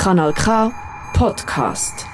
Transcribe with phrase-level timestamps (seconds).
[0.00, 0.72] Kanal K
[1.12, 2.06] Podcast.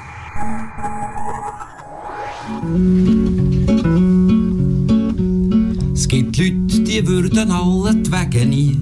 [5.95, 8.77] Es gibt Leute, die würden alle die Wege nie.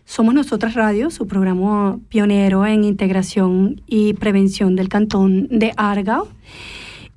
[0.05, 6.27] Somos Nosotras Radio, su programa pionero en integración y prevención del cantón de Argao.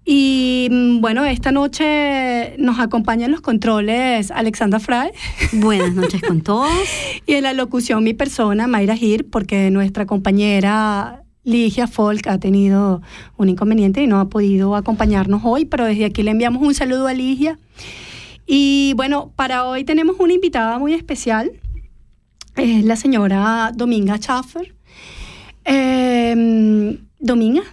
[0.06, 5.10] Y mm, bueno, esta noche nos acompañan los controles Alexandra Fry
[5.54, 6.70] Buenas noches con todos.
[7.26, 13.02] y en la locución mi persona, Mayra Gir, porque nuestra compañera Ligia Folk ha tenido
[13.38, 17.08] un inconveniente y no ha podido acompañarnos hoy, pero desde aquí le enviamos un saludo
[17.08, 17.58] a Ligia.
[18.46, 21.52] Y bueno, para hoy tenemos una invitada muy especial,
[22.56, 24.76] es la señora Dominga Schaffer.
[25.66, 27.64] Eh, Dominga,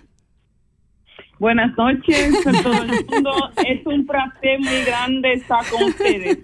[1.39, 3.31] Buenas noches a todo el mundo.
[3.67, 6.39] Es un placer muy grande estar con ustedes.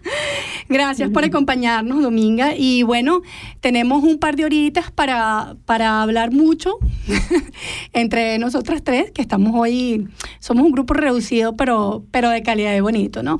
[0.69, 2.55] Gracias por acompañarnos, Dominga.
[2.57, 3.23] Y bueno,
[3.61, 6.79] tenemos un par de horitas para, para hablar mucho
[7.95, 10.09] entre nosotras tres, que estamos hoy,
[10.41, 13.39] somos un grupo reducido, pero, pero de calidad de bonito, ¿no?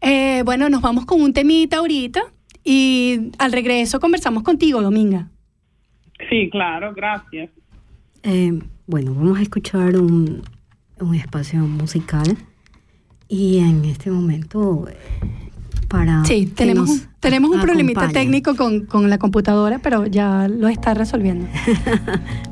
[0.00, 2.22] Eh, bueno, nos vamos con un temita ahorita
[2.64, 5.28] y al regreso conversamos contigo, Dominga.
[6.30, 7.50] Sí, claro, gracias.
[8.22, 10.42] Eh, bueno, vamos a escuchar un,
[11.00, 12.36] un espacio musical
[13.28, 14.86] y en este momento
[15.88, 20.06] para Sí, que tenemos, nos un- tenemos un problemita técnico con, con la computadora, pero
[20.06, 21.46] ya lo está resolviendo.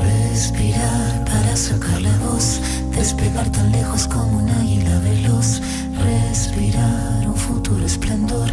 [0.00, 2.60] Respirar para sacar la voz,
[2.96, 5.60] despegar tan lejos como un águila veloz.
[6.02, 7.21] Respirar
[7.52, 8.48] futuro esplendor,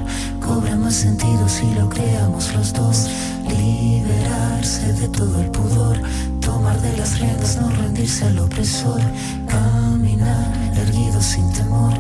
[0.46, 3.08] cobra más sentido si lo creamos los dos.
[3.48, 5.98] Liberarse de todo el pudor,
[6.42, 9.02] tomar de las riendas, no rendirse al opresor.
[9.48, 11.94] Caminar erguido sin temor,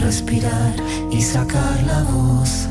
[0.00, 0.74] respirar
[1.10, 2.68] y sacar la voz.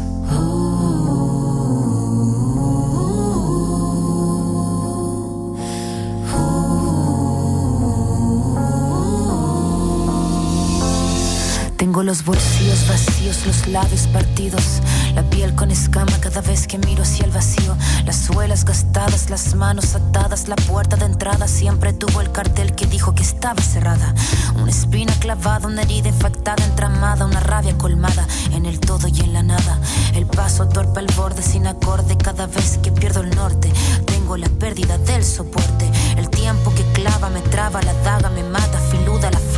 [11.95, 14.81] Tengo los bolsillos vacíos, los labios partidos,
[15.13, 19.55] la piel con escama cada vez que miro hacia el vacío, las suelas gastadas, las
[19.55, 24.13] manos atadas, la puerta de entrada siempre tuvo el cartel que dijo que estaba cerrada.
[24.61, 29.31] Una espina clavada, una herida infectada, entramada, una rabia colmada en el todo y en
[29.31, 29.79] la nada.
[30.13, 33.71] El paso torpe al borde sin acorde cada vez que pierdo el norte.
[34.05, 38.81] Tengo la pérdida del soporte, el tiempo que clava me traba, la daga me mata,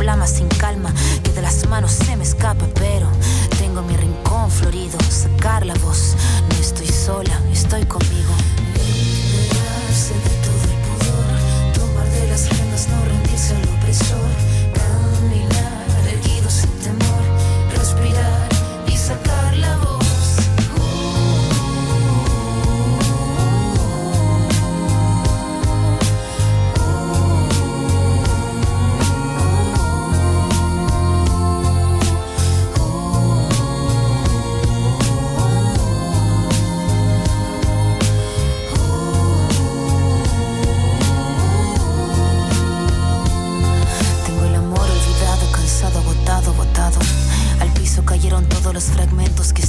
[0.08, 0.90] flama sin calma,
[1.22, 3.10] que de las manos se me escapa, pero
[3.58, 6.16] tengo mi rincón florido, sacar la voz,
[6.48, 8.32] no estoy sola, estoy conmigo.
[8.72, 11.28] Liberarse de todo el pudor,
[11.74, 14.27] tomar de las riendas, no rendirse al opresor,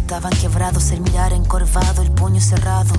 [0.10, 2.96] estaban quebrados, el mirar encorvado, el puño cerrado.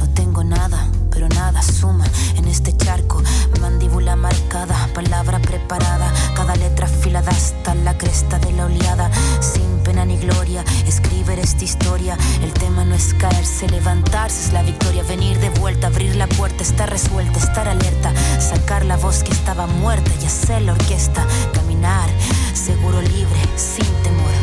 [0.00, 3.22] No tengo nada, pero nada suma en este charco.
[3.60, 9.08] Mandíbula marcada, palabra preparada, cada letra afilada hasta la cresta de la oleada.
[9.40, 12.18] Sin pena ni gloria, escribir esta historia.
[12.42, 15.04] El tema no es caerse, levantarse es la victoria.
[15.04, 19.68] Venir de vuelta, abrir la puerta, estar resuelta, estar alerta, sacar la voz que estaba
[19.68, 21.24] muerta y hacer la orquesta.
[21.52, 22.10] Caminar,
[22.52, 24.37] seguro libre, sin temor,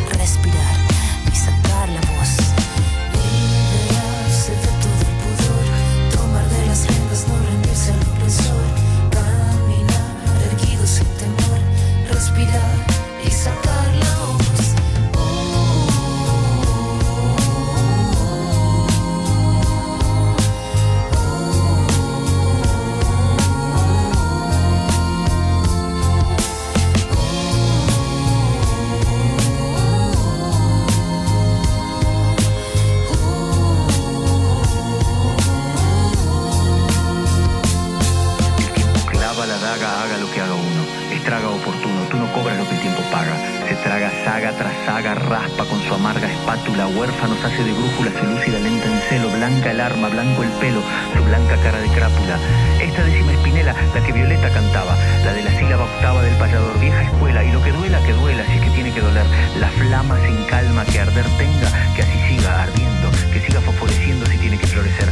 [47.56, 49.30] De brújula, se lúcida lenta en celo.
[49.30, 50.82] Blanca el arma, blanco el pelo,
[51.16, 52.38] su blanca cara de crápula.
[52.78, 54.94] Esta décima espinela, la que Violeta cantaba.
[55.24, 57.42] La de la sílaba octava del payador, vieja escuela.
[57.42, 59.24] Y lo que duela, que duela, si que tiene que doler.
[59.58, 64.36] La flama sin calma, que arder tenga, que así siga ardiendo, que siga fosforeciendo si
[64.36, 65.08] tiene que florecer.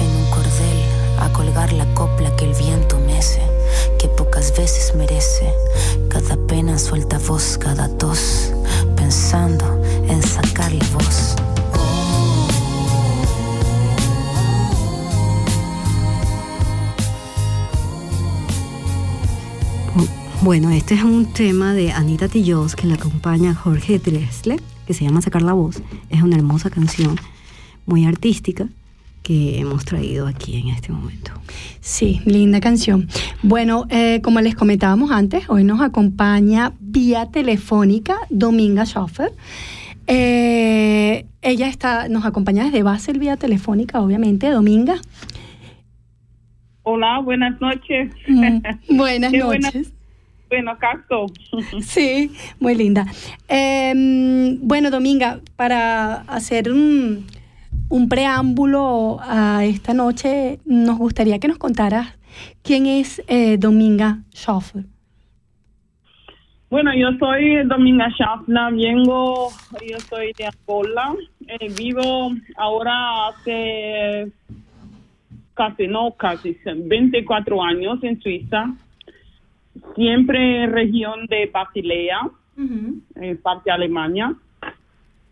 [0.00, 0.82] en un cordel
[1.18, 3.40] a colgar la copla que el viento mece,
[3.98, 5.50] que pocas veces merece.
[6.10, 8.52] Cada pena suelta voz, cada tos,
[8.96, 11.36] pensando en sacar la voz.
[20.42, 25.04] Bueno, este es un tema de Anita Tillos que le acompaña Jorge Dressler, que se
[25.04, 25.82] llama Sacar la Voz.
[26.08, 27.16] Es una hermosa canción,
[27.84, 28.68] muy artística,
[29.24, 31.32] que hemos traído aquí en este momento.
[31.80, 33.08] Sí, linda canción.
[33.42, 39.32] Bueno, eh, como les comentábamos antes, hoy nos acompaña vía telefónica Dominga Schoffer.
[40.06, 44.50] Eh, ella está, nos acompaña desde Basel vía telefónica, obviamente.
[44.50, 44.96] Dominga.
[46.82, 48.12] Hola, buenas noches.
[48.28, 48.58] Mm,
[48.96, 49.92] buenas noches.
[50.48, 51.26] Bueno, Cacto.
[51.82, 53.06] Sí, muy linda.
[53.48, 53.92] Eh,
[54.60, 57.26] bueno, Dominga, para hacer un,
[57.88, 62.16] un preámbulo a esta noche, nos gustaría que nos contaras
[62.62, 64.84] quién es eh, Dominga Schoffer.
[66.68, 69.50] Bueno, yo soy Dominga Shafna, vengo,
[69.88, 71.14] yo soy de Angola,
[71.46, 74.32] eh, vivo ahora hace
[75.54, 78.74] casi, no casi, 24 años en Suiza,
[79.94, 82.20] siempre en región de Basilea,
[83.14, 84.34] en parte de Alemania.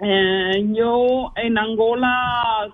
[0.01, 2.69] Eh, yo en Angola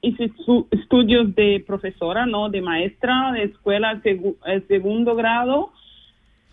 [0.00, 0.30] hice
[0.70, 2.48] estudios de profesora, ¿no?
[2.48, 5.72] De maestra, de escuela segu- eh, segundo grado.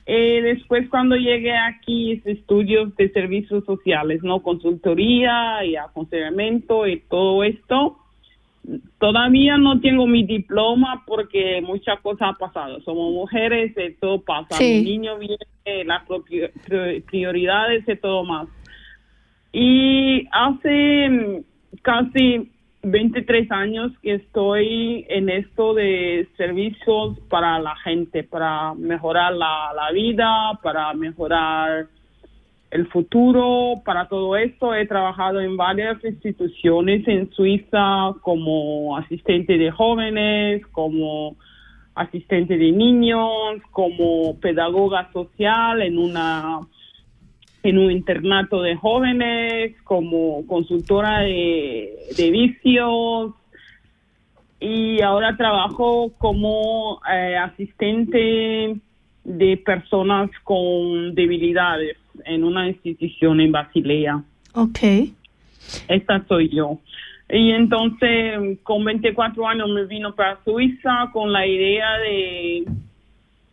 [0.10, 4.42] Eh, después cuando llegué aquí hice estudios de servicios sociales, ¿no?
[4.42, 7.98] Consultoría y aconsejamiento y todo esto.
[9.00, 12.80] Todavía no tengo mi diploma porque muchas cosas han pasado.
[12.82, 14.56] Somos mujeres, todo pasa.
[14.56, 14.82] Sí.
[14.82, 16.04] Mi niño viene, las
[17.08, 18.48] prioridades y todo más.
[19.52, 21.44] Y hace mm,
[21.82, 22.50] casi
[22.92, 29.92] 23 años que estoy en esto de servicios para la gente, para mejorar la, la
[29.92, 31.88] vida, para mejorar
[32.72, 34.74] el futuro, para todo esto.
[34.74, 41.36] He trabajado en varias instituciones en Suiza como asistente de jóvenes, como
[41.96, 46.62] asistente de niños, como pedagoga social en una
[47.70, 53.34] en un internato de jóvenes, como consultora de, de vicios
[54.60, 58.78] y ahora trabajo como eh, asistente
[59.24, 64.24] de personas con debilidades en una institución en Basilea.
[64.54, 64.80] Ok.
[65.88, 66.80] Esta soy yo.
[67.30, 72.66] Y entonces, con 24 años me vino para Suiza con la idea de,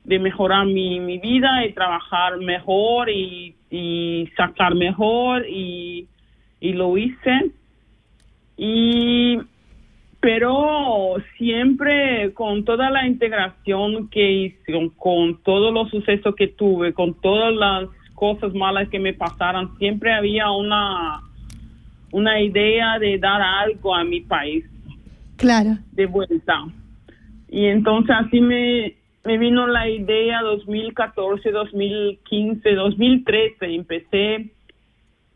[0.04, 6.06] de mejorar mi, mi vida y trabajar mejor y, y sacar mejor y,
[6.60, 7.50] y lo hice.
[8.56, 9.38] Y
[10.20, 17.14] pero siempre con toda la integración que hice, con, todos los sucesos que tuve, con
[17.20, 21.20] todas las cosas malas que me pasaron, siempre había una,
[22.12, 24.64] una idea de dar algo a mi país
[25.36, 25.76] Claro.
[25.92, 26.64] de vuelta.
[27.50, 33.74] Y entonces así me, me vino la idea 2014, 2015, 2013.
[33.74, 34.50] Empecé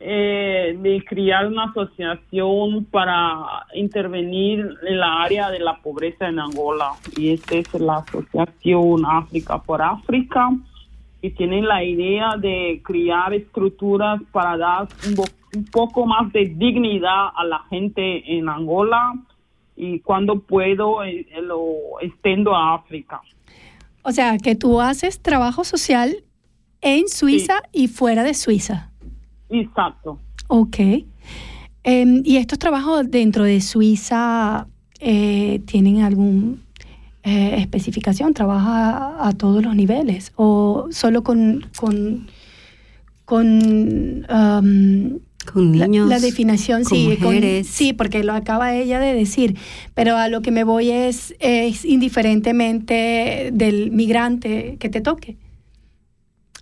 [0.00, 6.92] eh, de crear una asociación para intervenir en la área de la pobreza en Angola.
[7.16, 10.50] Y esta es la Asociación África por África,
[11.20, 15.24] y tienen la idea de crear estructuras para dar un,
[15.56, 19.14] un poco más de dignidad a la gente en Angola
[19.74, 23.20] y cuando puedo eh, lo extendo a África.
[24.08, 26.24] O sea, que tú haces trabajo social
[26.80, 28.90] en Suiza y fuera de Suiza.
[29.50, 30.18] Exacto.
[30.46, 30.78] Ok.
[31.84, 34.66] Em, ¿Y estos trabajos dentro de Suiza
[34.98, 36.62] eh, tienen algún
[37.22, 38.32] eh, especificación?
[38.32, 40.32] ¿Trabaja a, a todos los niveles?
[40.36, 42.28] ¿O solo con, con,
[43.26, 44.26] con
[45.52, 46.82] Con la- niños, la, definición?
[46.84, 47.66] con sí, con- mujeres.
[47.68, 49.56] sí, porque lo acaba ella de decir.
[49.94, 55.36] Pero a lo que me voy es, es indiferentemente del migrante que te toque.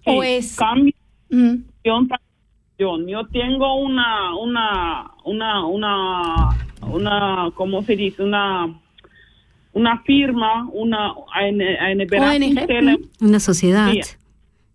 [0.05, 0.57] ¿O es...?
[0.57, 0.93] cambio
[1.29, 6.49] Mm, Yo, yo tengo una, una, una, una,
[6.89, 8.23] una, ¿cómo se dice?
[8.23, 8.79] Una,
[9.73, 11.13] una firma, una,
[11.43, 13.91] en, en ONG, Una sociedad.
[13.93, 14.01] Sí.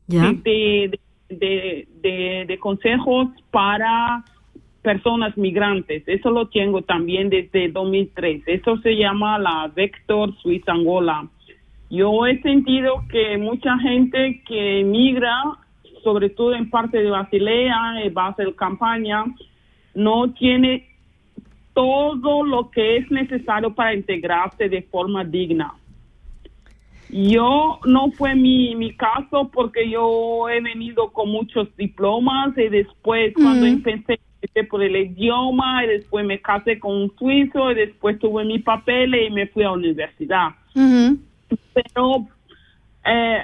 [0.07, 0.23] ¿Ya?
[0.33, 0.99] de, de,
[1.39, 4.23] de, consejos para
[4.81, 6.03] personas migrantes.
[6.07, 8.43] Eso lo tengo también desde 2003.
[8.47, 11.27] Eso se llama la Vector Suiza Angola.
[11.89, 15.35] Yo he sentido que mucha gente que migra,
[16.03, 19.25] sobre todo en parte de Basilea, en Basel Campaña,
[19.93, 20.87] no tiene
[21.73, 25.73] todo lo que es necesario para integrarse de forma digna.
[27.11, 33.33] Yo no fue mi, mi caso porque yo he venido con muchos diplomas y después
[33.33, 33.69] cuando Mm.
[33.69, 38.43] empecé empecé por el idioma y después me casé con un suizo y después tuve
[38.43, 40.47] mi papel y me fui a la universidad.
[40.73, 42.27] Pero
[43.05, 43.41] eh,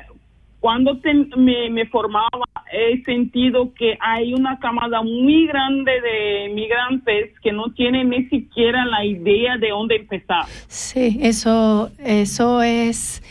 [0.60, 2.28] cuando te- me, me formaba
[2.74, 8.84] he sentido que hay una camada muy grande de migrantes que no tienen ni siquiera
[8.86, 10.46] la idea de dónde empezar.
[10.68, 13.22] Sí, eso, eso es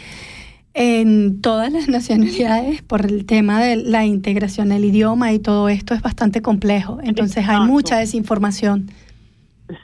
[0.77, 5.95] en todas las nacionalidades por el tema de la integración del idioma y todo esto
[5.95, 6.99] es bastante complejo.
[7.03, 8.91] Entonces hay mucha desinformación.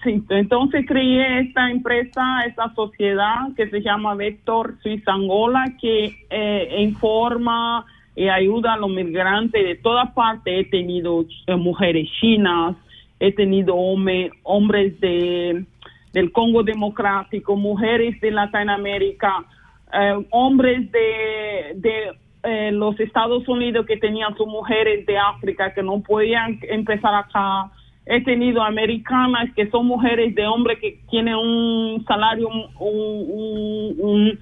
[0.05, 6.77] Sí, entonces creé esta empresa, esta sociedad que se llama Vector Suiza Angola, que eh,
[6.79, 7.85] informa
[8.15, 10.61] y ayuda a los migrantes de toda parte.
[10.61, 12.77] He tenido eh, mujeres chinas,
[13.19, 15.65] he tenido home- hombres de,
[16.13, 19.45] del Congo Democrático, mujeres de Latinoamérica,
[19.93, 22.13] eh, hombres de, de
[22.45, 27.71] eh, los Estados Unidos que tenían sus mujeres de África que no podían empezar acá.
[28.05, 34.39] He tenido americanas que son mujeres de hombres que tienen un salario, un, un,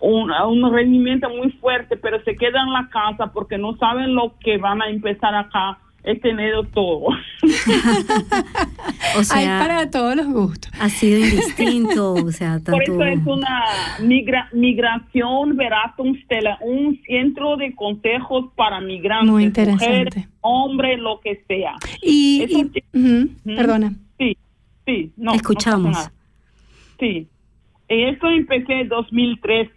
[0.00, 4.34] un, un, rendimiento muy fuerte, pero se quedan en la casa porque no saben lo
[4.40, 5.78] que van a empezar acá.
[6.04, 7.08] He tenido todo.
[9.18, 10.70] O sea, hay para todos los gustos.
[10.78, 13.02] ha sido indistinto, o sea, Por tanto...
[13.02, 13.64] eso es una
[14.00, 19.86] migra migración Beratungsstelle, un centro de consejos para migrantes, Muy interesante.
[19.88, 21.74] mujeres, hombres, lo que sea.
[22.02, 22.82] Y, y- sí.
[22.94, 23.56] ujú, Ujú.
[23.56, 23.92] perdona.
[24.18, 24.36] Sí,
[24.86, 25.30] sí, no.
[25.32, 25.92] no Escuchamos.
[25.92, 26.12] nada.
[27.00, 27.26] Sí.
[27.88, 29.72] Y esto empecé en 2013.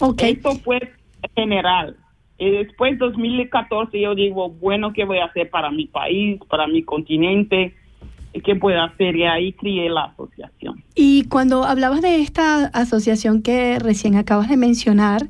[0.00, 0.22] Ok.
[0.22, 0.92] Esto fue
[1.36, 1.96] general.
[2.42, 6.82] Y después 2014 yo digo, bueno, ¿qué voy a hacer para mi país, para mi
[6.82, 7.72] continente?
[8.32, 9.14] ¿Y ¿Qué puedo hacer?
[9.14, 10.82] Y ahí crié la asociación.
[10.96, 15.28] Y cuando hablabas de esta asociación que recién acabas de mencionar,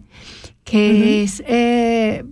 [0.64, 2.24] que es eh,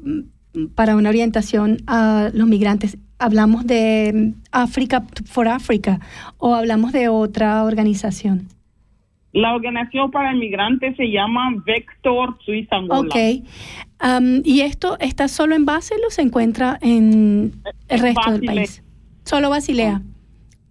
[0.75, 6.01] para una orientación a los migrantes, ¿hablamos de África for Africa
[6.39, 8.49] o hablamos de otra organización?
[9.33, 13.01] La organización para migrantes se llama Vector Suiza Angola.
[13.01, 13.45] Ok.
[14.01, 17.53] Am, ¿Y esto está solo en Basel o se encuentra en
[17.89, 18.83] el resto del país?
[19.25, 20.03] Solo Basilea.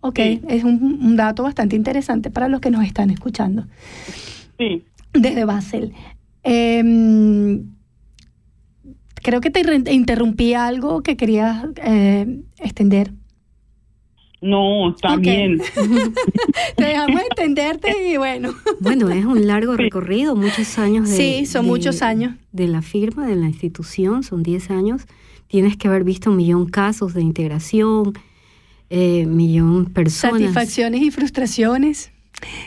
[0.02, 0.42] Ok, Sí.
[0.48, 3.68] es un, un dato bastante interesante para los que nos están escuchando
[4.58, 4.84] Sí.
[5.14, 5.94] desde Basel.
[6.44, 7.66] Em,
[9.16, 9.62] creo que te
[9.94, 13.12] interrumpí algo que querías eh, extender.
[14.42, 15.60] No, está bien.
[16.78, 18.52] Te dejamos entenderte y bueno.
[18.80, 21.16] Bueno, es un largo recorrido, muchos años de...
[21.16, 22.36] Sí, son de- muchos años.
[22.52, 25.06] De la firma, de la institución, son 10 años.
[25.48, 28.14] Tienes que haber visto un millón casos de integración,
[28.90, 30.40] eh, millón personas.
[30.42, 32.14] Satisfacciones y frustraciones,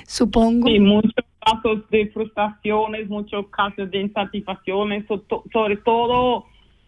[0.06, 0.68] supongo.
[0.68, 6.44] Sí, muchos casos de frustraciones, muchos casos de insatisfacciones, so- to- sobre todo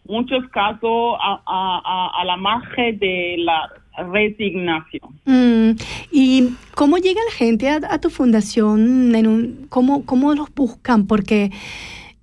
[0.07, 5.21] muchos casos a, a- a- a la margen de la resignación.
[5.25, 5.77] Mm,
[6.11, 9.15] ¿Y cómo llega la gente a, a tu fundación?
[9.15, 11.07] En un, ¿cómo, ¿Cómo los buscan?
[11.07, 11.51] Porque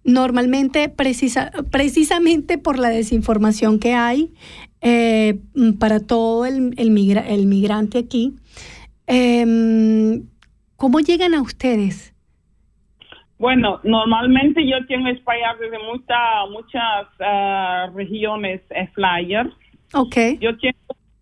[0.04, 4.34] normalmente precisa, precisamente por la desinformación que hay
[4.82, 5.40] eh,
[5.80, 8.34] para todo el, el, migra, el migrante aquí,
[9.08, 10.22] eh,
[10.76, 12.12] ¿cómo llegan a ustedes?
[13.38, 19.52] Bueno, normalmente yo tengo español desde mucha, muchas uh, regiones eh, flyers.
[19.94, 20.16] Ok.
[20.40, 20.78] Yo tengo,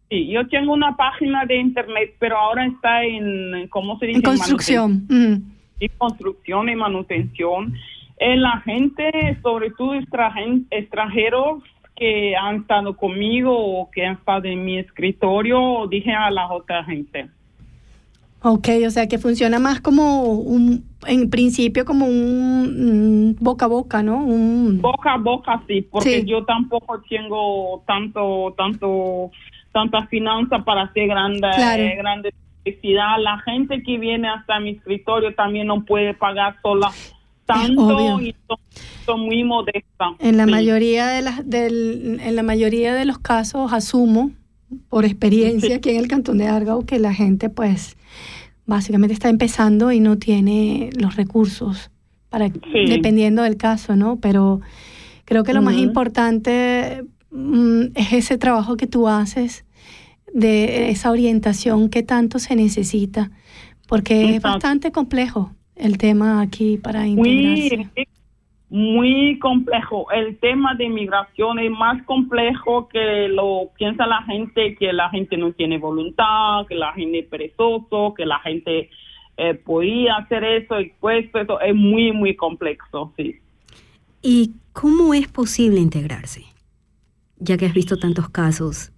[0.10, 4.18] sí, yo tengo una página de internet, pero ahora está en, ¿cómo se dice?
[4.18, 5.08] En construcción.
[5.10, 7.74] En construcción y manutención.
[8.18, 11.64] Eh, la gente, sobre todo extranjeros
[11.96, 16.84] que han estado conmigo o que han estado en mi escritorio, dije a la otra
[16.84, 17.30] gente.
[18.42, 23.68] Ok, o sea que funciona más como un, en principio como un, mm, boca a
[23.68, 24.24] boca, ¿no?
[24.24, 26.26] Un, boca a boca sí, porque Sí.
[26.26, 29.32] yo tampoco tengo tanto, tanto,
[29.72, 31.84] tanta finanza para hacer grande, Claro.
[31.84, 32.34] eh, grande
[32.64, 33.18] publicidad.
[33.20, 36.92] La gente que viene hasta mi escritorio también no puede pagar sola
[37.46, 38.58] tanto y son,
[39.06, 40.12] son muy modestas.
[40.20, 40.52] En la Sí.
[40.52, 44.32] mayoría de las del, en la mayoría de los casos asumo
[44.90, 47.98] por experiencia aquí en el cantón de Argao que la gente pues
[48.68, 51.90] básicamente está empezando y no tiene los recursos
[52.30, 52.50] para
[52.88, 54.18] dependiendo del caso, ¿no?
[54.20, 54.62] Pero
[55.26, 57.04] creo que lo más importante
[57.96, 59.66] es ese trabajo que tú haces
[60.34, 63.32] de esa orientación que tanto se necesita
[63.88, 67.90] porque es bastante complejo el tema aquí para integrarse.
[67.96, 68.08] muy,
[68.70, 70.12] muy complejo.
[70.12, 75.38] El tema de migración es más complejo que lo piensa la gente, que la gente
[75.38, 78.90] no tiene voluntad, que la gente es perezoso, que la gente
[79.38, 83.38] eh, podía hacer eso y pues eso es muy, muy complejo, sí.
[84.22, 86.44] ¿Y cómo es posible integrarse?
[87.40, 88.92] Ya que has visto tantos casos.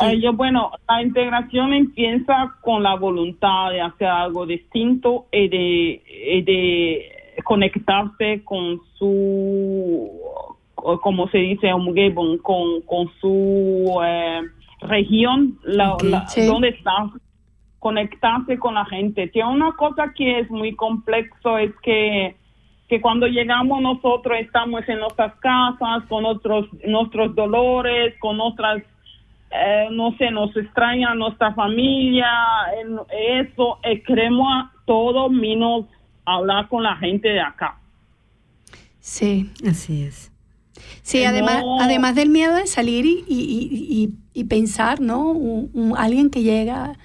[0.00, 6.02] Eh, yo, bueno, la integración empieza con la voluntad de hacer algo distinto y de,
[6.36, 7.10] y de
[7.42, 10.08] conectarse con su,
[11.02, 11.70] como se dice,
[12.42, 14.40] con, con su eh,
[14.82, 16.46] región, la, Ok, la- sí.
[16.46, 17.10] donde está,
[17.80, 19.28] conectarse con la gente.
[19.28, 22.36] Tiene una cosa que es muy complejo, es que
[22.88, 28.82] que cuando llegamos nosotros estamos en nuestras casas con otros nuestros dolores, con otras
[29.50, 32.26] eh, no sé, nos extraña nuestra familia,
[33.40, 35.86] eso, eh, queremos a todo menos
[36.26, 37.78] hablar con la gente de acá.
[39.00, 39.50] Sí.
[39.66, 40.30] Así es.
[41.02, 45.30] Sí, Eh, además, además del miedo de salir y, y- y- y- y pensar, ¿no?
[45.30, 46.98] Un- un- alguien que llega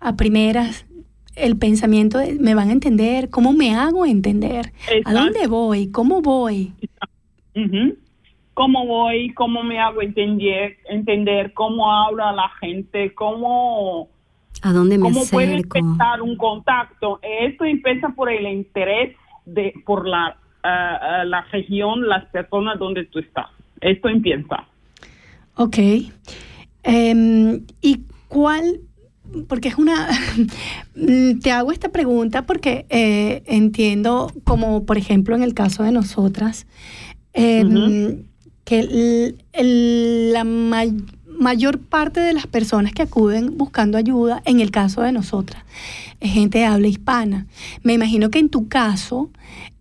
[0.00, 0.86] a primeras,
[1.36, 4.72] el pensamiento de, me van a entender, ¿cómo me hago entender?
[5.04, 5.90] ¿A dónde voy?
[5.90, 6.72] ¿Cómo voy?
[8.54, 9.32] ¿Cómo voy?
[9.34, 10.76] ¿Cómo me hago entender?
[10.88, 14.08] Entender cómo habla la gente, cómo,
[14.62, 17.18] ¿A dónde me cómo puede empezar un contacto.
[17.22, 23.18] Esto empieza por el interés de por la ah, la región, las personas donde tú
[23.18, 23.48] estás.
[23.80, 24.66] Esto empieza.
[25.56, 25.76] Ok.
[26.82, 28.80] Em, ¿Y cuál?
[29.48, 30.08] Porque es una...
[31.42, 36.66] Te hago esta pregunta porque eh, entiendo, como por ejemplo en el caso de nosotras,
[37.32, 38.24] em,
[38.64, 40.94] que el- el- la may-
[41.38, 45.62] mayor parte de las personas que acuden buscando ayuda, en el caso de nosotras,
[46.20, 47.46] es gente de habla hispana.
[47.82, 49.30] Me imagino que en tu caso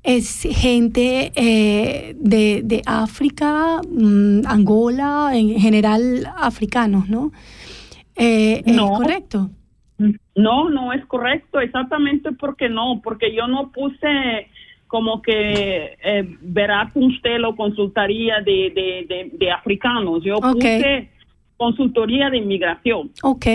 [0.02, 7.32] es gente eh, de, de África, mm, Angola, en general africanos, ¿no?
[8.16, 8.94] Eh, ¿Es No.
[8.94, 9.50] correcto?
[10.36, 14.50] No, no es correcto, exactamente porque no, porque yo no puse
[14.88, 21.10] como que eh, verá usted lo consultoría de, de, de, de africanos, yo puse
[21.58, 23.12] consultoría de inmigración.
[23.22, 23.46] Ok.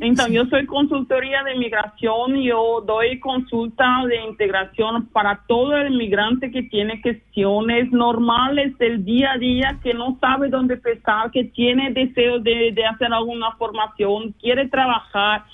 [0.00, 6.50] Entonces, yo soy consultoría de inmigración, yo doy consulta de integración para todo el inmigrante
[6.50, 11.90] que tiene cuestiones normales del día a día, que no sabe dónde empezar, que tiene
[11.90, 15.44] deseo de, de hacer alguna formación, quiere trabajar,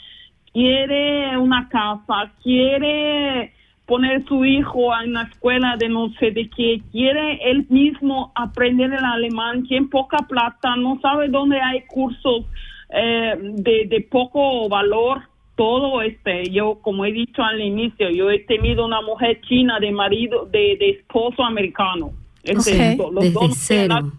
[0.53, 3.53] quiere una casa, quiere
[3.87, 8.93] poner su hijo en la escuela de no sé de qué, quiere él mismo aprender
[8.93, 12.47] el alemán, tiene poca plata, no sabe dónde hay cursos
[12.91, 15.23] eh, de, de poco valor,
[15.57, 19.91] todo este, yo como he dicho al inicio, yo he tenido una mujer china de
[19.91, 22.13] marido, de, de esposo americano.
[22.45, 24.13] Este, los desde dos cero.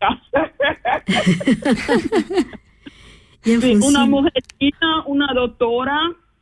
[3.42, 5.96] Sí, una mujer china, una doctora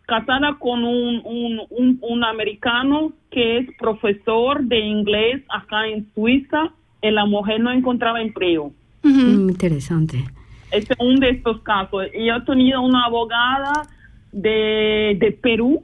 [0.06, 6.72] casada con un, un, un, un americano que es profesor de inglés acá en Suiza,
[7.02, 8.72] y la mujer no encontraba empleo.
[9.02, 10.24] Mm, interesante.
[10.74, 12.06] Es uno de estos casos.
[12.14, 13.82] Y yo he tenido una abogada
[14.32, 15.80] de, de Perú,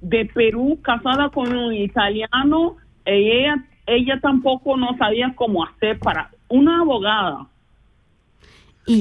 [0.00, 2.76] de Perú, casada con un italiano,
[3.06, 7.46] y ella ella tampoco no sabía cómo hacer para una abogada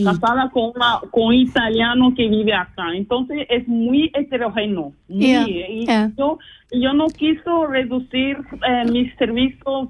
[0.03, 5.47] casada con una con un italiano que vive acá entonces es muy heterogéneo muy- Yeah,
[5.47, 6.11] y yeah.
[6.17, 6.37] yo
[6.71, 9.89] yo no quiso reducir eh, mis servicios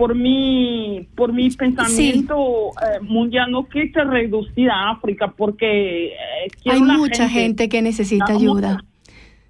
[0.00, 6.80] por mi por mi pensamiento eh, mundial no quise reducir a África porque eh, Hay
[6.80, 8.82] mucha gente que necesita ayuda.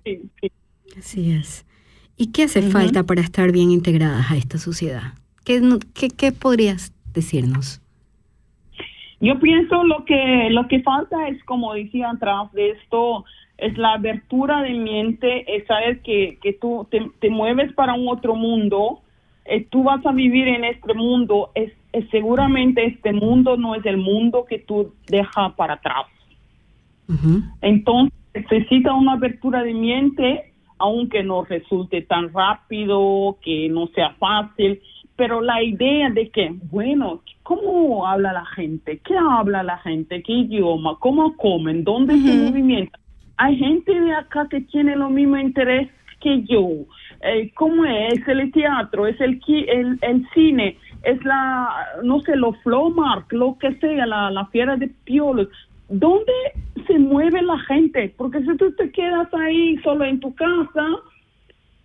[0.05, 0.51] Sí, sí.
[0.99, 1.65] Así es.
[2.17, 5.15] ¿Y qué hace falta para estar bien integradas a esta sociedad?
[5.45, 5.63] ¿Qué,
[5.95, 7.81] qué, qué podrías decirnos?
[9.21, 13.25] Yo pienso lo que lo que falta es, como decía atrás de esto,
[13.57, 18.09] es la abertura de mente, es saber que, que tú te, te mueves para un
[18.09, 19.03] otro mundo,
[19.45, 23.85] eh, tú vas a vivir en este mundo, es, es seguramente este mundo no es
[23.87, 26.07] el mundo que tú dejas para atrás.
[27.61, 34.81] Entonces necesita una apertura de mente, aunque no resulte tan rápido, que no sea fácil,
[35.17, 39.01] pero la idea de que, bueno, ¿cómo habla la gente?
[39.05, 40.23] ¿Qué habla la gente?
[40.23, 40.97] ¿Qué idioma?
[40.99, 41.85] ¿Cómo comen?
[41.85, 43.01] ¿Dónde se movimentan?
[43.37, 46.69] Hay gente de acá que tiene lo mismo interés que yo.
[47.23, 49.07] Eh, ¿Cómo es el teatro?
[49.07, 50.77] ¿Es el, el, el cine?
[51.03, 51.69] ¿Es la,
[52.03, 55.49] no sé, los Flowmark, lo que sea, la, la fiera de piolos?
[55.89, 56.33] ¿Dónde
[56.87, 58.15] se mueve la gente?
[58.17, 60.87] Porque si tú te quedas ahí solo en tu casa,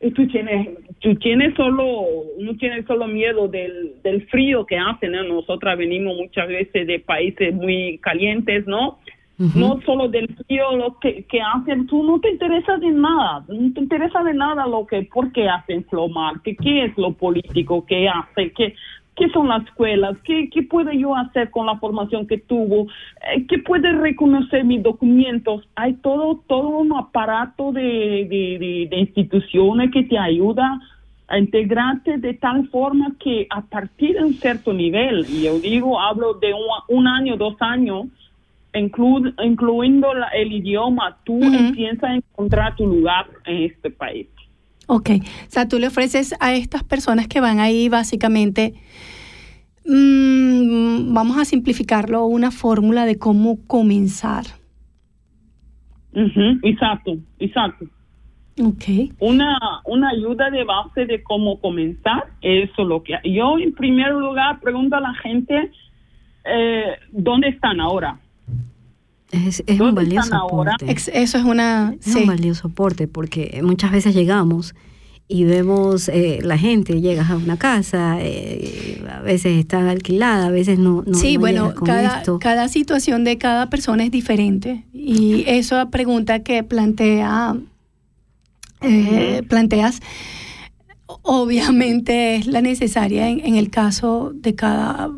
[0.01, 0.69] y tú tienes,
[0.99, 2.03] tú tienes solo,
[2.39, 5.23] no tienes solo miedo del, del frío que hacen, ¿no?
[5.23, 8.99] Nosotras venimos muchas veces de países muy calientes, ¿no?
[9.37, 13.81] No solo del frío lo que, hacen, tú no te interesa de nada, no te
[13.81, 18.51] interesa de nada lo que, por qué hacen Flomar, qué es lo político que hace,
[18.53, 18.75] qué,
[19.17, 22.87] qué son las escuelas, qué, qué puedo yo hacer con la formación que tuvo,
[23.35, 25.67] eh, qué puede reconocer mis documentos.
[25.75, 30.79] Hay todo, todo un aparato de, de, de- de instituciones que te ayuda
[31.27, 35.99] a integrarte de tal forma que a partir de un cierto nivel, y yo digo,
[35.99, 36.61] hablo de un,
[36.99, 38.05] un año, dos años,
[38.75, 44.27] inclu- incluyendo la- el idioma, tú empiezas a encontrar tu lugar en este país.
[44.87, 48.73] Ok, o sea, tú le ofreces a estas personas que van ahí básicamente,
[49.85, 54.45] mm, vamos a simplificarlo, una fórmula de cómo comenzar.
[56.63, 57.85] Exacto, exacto.
[58.61, 59.11] Ok.
[59.19, 64.13] Una, una ayuda de base de cómo comenzar, eso es lo que yo en primer
[64.13, 65.71] lugar pregunto a la gente
[66.45, 68.17] eh, dónde están ahora.
[69.31, 70.73] Es, es un ¿Dónde valioso están ahora?
[70.75, 70.91] aporte.
[70.91, 71.95] Ex- eso es una...
[72.05, 74.75] Es un valioso aporte porque muchas veces llegamos
[75.27, 80.51] y vemos eh, la gente, llegas a una casa, eh, a veces está alquilada, a
[80.51, 81.03] veces no.
[81.07, 82.37] no sí, no bueno, con cada, esto.
[82.37, 87.57] cada situación de cada persona es diferente y esa pregunta que plantea,
[88.81, 89.99] eh, planteas,
[91.23, 95.09] obviamente es la necesaria en, en el caso de cada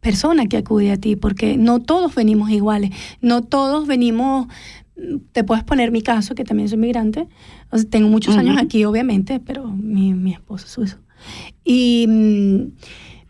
[0.00, 4.48] persona que acude a ti, porque no todos venimos iguales, no todos venimos,
[5.32, 7.28] te puedes poner mi caso, que también soy migrante,
[7.70, 10.98] o sea, tengo muchos años aquí, obviamente, pero mi, mi esposo es suizo.
[11.64, 12.60] Y mm,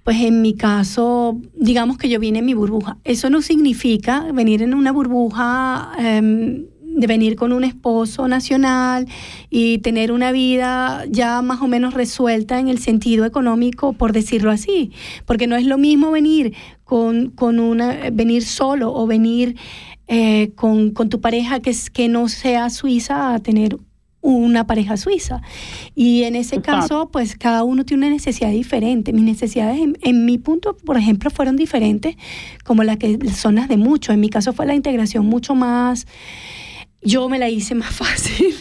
[0.05, 2.99] pues en mi caso, digamos que yo vine en mi burbuja.
[3.05, 9.07] Eso no significa venir en una burbuja, em, de venir con un esposo nacional
[9.49, 14.51] y tener una vida ya más o menos resuelta en el sentido económico, por decirlo
[14.51, 14.93] así.
[15.27, 19.57] Porque no es lo mismo venir con, con una, venir solo o venir
[20.09, 23.77] eh, con, con tu pareja que, es, que no sea suiza a tener
[24.23, 25.41] una pareja suiza.
[25.95, 26.81] Y en ese Exacto.
[26.81, 29.13] caso, pues cada uno tiene una necesidad diferente.
[29.13, 32.17] Mis necesidades, en, en mi punto, por ejemplo, fueron diferentes
[32.65, 34.15] como las que son las de muchos.
[34.15, 36.07] En mi caso fue la integración mucho más,
[37.03, 38.55] yo me la hice más fácil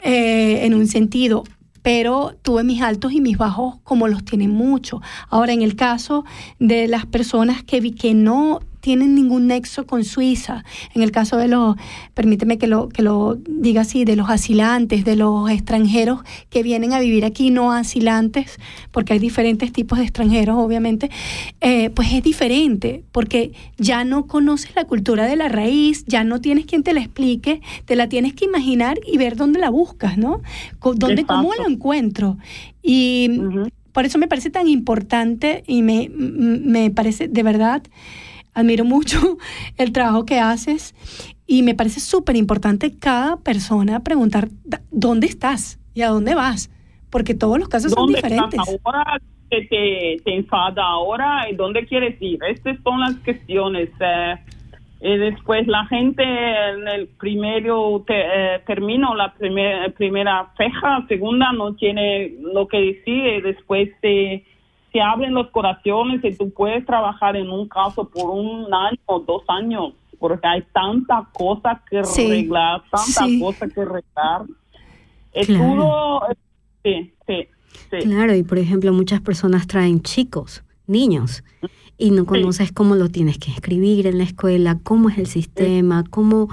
[0.00, 1.44] eh, en un sentido,
[1.82, 5.00] pero tuve mis altos y mis bajos como los tienen muchos.
[5.28, 6.24] Ahora, en el caso
[6.58, 10.62] de las personas que vi que no tienen ningún nexo con Suiza,
[10.94, 11.74] en el caso de los,
[12.14, 16.20] permíteme que lo, que lo diga así, de los asilantes, de los extranjeros
[16.50, 18.60] que vienen a vivir aquí, no asilantes,
[18.92, 21.10] porque hay diferentes tipos de extranjeros, obviamente,
[21.60, 26.40] eh, pues es diferente, porque ya no conoces la cultura de la raíz, ya no
[26.40, 30.16] tienes quien te la explique, te la tienes que imaginar y ver dónde la buscas,
[30.16, 30.42] ¿no?
[30.94, 32.38] ¿Dónde, cómo lo encuentro?
[32.84, 33.40] Y
[33.90, 37.82] por eso me parece tan importante y me, me parece, de verdad,
[38.56, 39.18] admiro mucho
[39.78, 40.94] el trabajo que haces
[41.46, 46.70] y me parece súper importante cada persona preguntar "Da- dónde estás y a dónde vas,
[47.10, 48.58] porque todos los casos son ¿Dónde diferentes.
[48.84, 49.04] ahora?
[49.48, 51.48] ¿Qué te, te enfada ahora?
[51.48, 52.38] ¿Y dónde quieres ir?
[52.50, 53.90] Estas son las cuestiones.
[54.00, 54.34] eh,
[55.00, 61.52] y después la gente en el primero te, eh, termino la primer- primera fecha, segunda
[61.52, 64.44] no tiene lo que decir y después se,
[64.96, 69.20] se abren los corazones y tú puedes trabajar en un caso por un año o
[69.20, 72.22] dos años, porque hay tanta cosa que Sí.
[72.24, 73.38] arreglar, tanta Sí.
[73.38, 74.42] cosa que arreglar.
[75.32, 75.64] Es Claro.
[75.64, 76.20] todo,
[76.82, 77.46] sí, sí,
[77.90, 77.96] sí.
[78.08, 81.44] Claro, y por ejemplo, muchas personas traen chicos, niños,
[81.98, 86.04] y no conoces cómo lo tienes que escribir en la escuela, cómo es el sistema,
[86.08, 86.48] cómo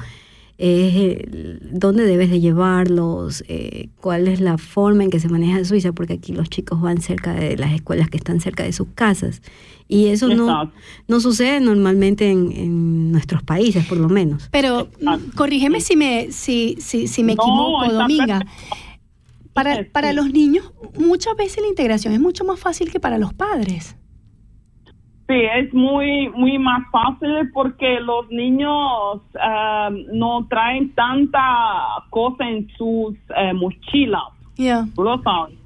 [0.63, 5.58] es, el- dónde debes de llevarlos, eh, cuál es la forma en que se maneja
[5.58, 8.71] en Suiza, porque aquí los chicos van cerca de las escuelas que están cerca de
[8.71, 9.41] sus casas.
[9.89, 10.45] Y eso no,
[11.08, 14.47] no sucede normalmente en, en nuestros países, por lo menos.
[14.52, 14.89] Pero
[15.36, 18.45] corrígeme si me, si, si, si me equivoco, Dominga.
[19.54, 23.34] Para, para los niños, muchas veces la integración es mucho más fácil que para los
[23.34, 23.95] padres.
[25.27, 31.39] Sí, es muy, muy más fácil porque los niños ah, no traen tanta
[32.09, 34.23] cosa en sus eh, mochilas.
[34.97, 35.57] Lo sabes.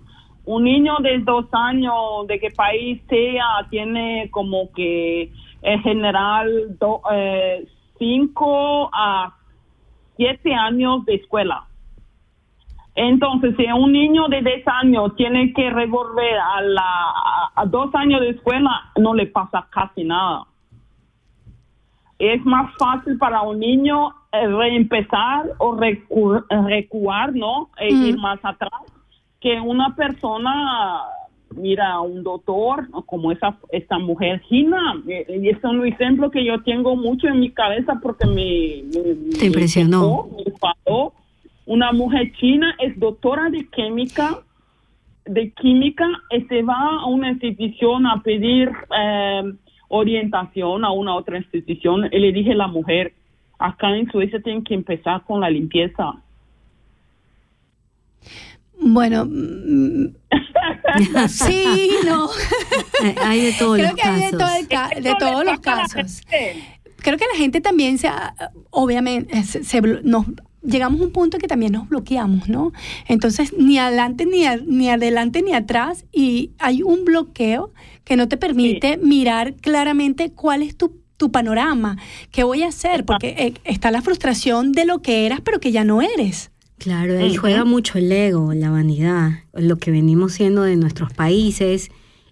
[0.45, 7.01] Un niño de dos años, de qué país sea, tiene como que en general do-
[7.11, 7.67] eh,
[7.97, 9.33] cinco a
[10.15, 11.66] siete años de escuela.
[12.99, 17.93] Entonces, si un niño de 10 años tiene que revolver a, la, a, a dos
[17.93, 20.45] años de escuela, no le pasa casi nada.
[22.17, 27.69] Es más fácil para un niño eh, reempezar o recu- recuar, ¿no?
[27.79, 28.03] E Mm.
[28.07, 28.71] ir más atrás
[29.39, 31.01] que una persona,
[31.55, 36.63] mira, un doctor, como esa esta mujer Gina, eh, y es un ejemplo que yo
[36.63, 40.25] tengo mucho en mi cabeza porque me, me- Te impresionó.
[40.35, 40.43] me.
[41.67, 44.39] Una mujer china es doctora de química,
[45.25, 49.43] de química, y se va a una institución a pedir eh,
[49.89, 52.09] orientación a una otra institución.
[52.11, 53.13] Y le dije a la mujer,
[53.59, 56.13] acá en Suecia tienen que empezar con la limpieza.
[58.79, 60.05] Bueno, mm,
[61.27, 62.29] sí, no.
[63.25, 64.37] Hay de todos Creo los que hay de, casos.
[64.39, 66.21] todo el ca- de todos los casos.
[66.97, 68.33] Creo que la gente también se, ha-
[68.69, 70.25] obviamente, se, se nos
[70.67, 72.71] llegamos a un punto que también nos bloqueamos, ¿no?
[73.07, 77.71] Entonces, ni adelante, ni, a- ni adelante, ni atrás, y hay un bloqueo
[78.03, 81.97] que no te permite mirar claramente cuál es tu, tu panorama,
[82.31, 85.71] qué voy a hacer, porque eh, está la frustración de lo que eras, pero que
[85.71, 86.51] ya no eres.
[86.77, 87.39] Claro, ahí Ujú.
[87.41, 91.89] juega mucho el ego, la vanidad, lo que venimos siendo de nuestros países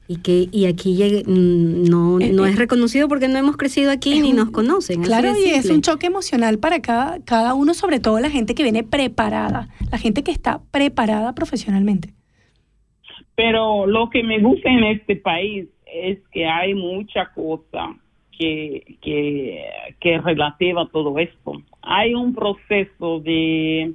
[0.07, 3.57] y que y aquí llegue- mm, no, Eh, no eh, es reconocido porque no hemos
[3.57, 5.01] crecido aquí es ni un- nos conocen.
[5.01, 8.63] Claro, y es un choque emocional para cada, cada uno, sobre todo la gente que
[8.63, 12.13] viene preparada, la gente que está preparada profesionalmente.
[13.35, 17.95] Pero lo que me gusta en este país es que hay mucha cosa
[18.37, 19.61] que, que,
[19.99, 21.53] que es relativa a todo esto.
[21.81, 23.93] Hay un proceso de,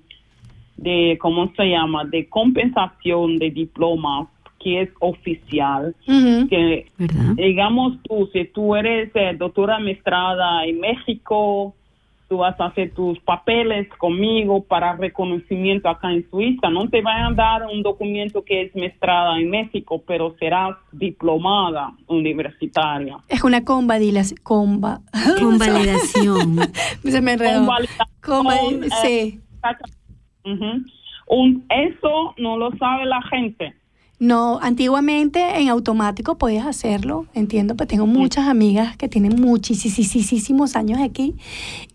[0.77, 4.29] de, ¿cómo se llama?, de compensación de diplomas
[4.61, 7.33] que es oficial, que ¿Verdad?
[7.37, 11.75] digamos tú, si tú eres eh, doctora maestrada en México,
[12.29, 16.71] tú vas a hacer tus papeles conmigo para reconocimiento acá en Suiza.
[16.71, 21.93] No te van a dar un documento que es maestrada en México, pero serás diplomada
[22.07, 23.17] universitaria.
[23.29, 24.39] Es una convalidación.
[24.45, 25.01] Comba.
[25.41, 26.59] Convalidación.
[27.03, 27.61] Se me enredó.
[27.67, 29.41] Convalidación, Conva- eh, sí.
[31.27, 33.75] Un- eso no lo sabe la gente.
[34.21, 41.01] No, antiguamente en automático podías hacerlo, entiendo, pues tengo muchas amigas que tienen muchísimos años
[41.01, 41.37] aquí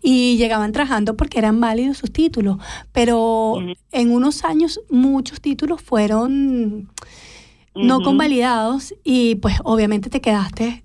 [0.02, 2.58] y llegaban trabajando porque eran válidos sus títulos,
[2.90, 3.58] pero
[3.92, 6.90] en unos años muchos títulos fueron
[7.76, 10.82] no convalidados y pues obviamente te quedaste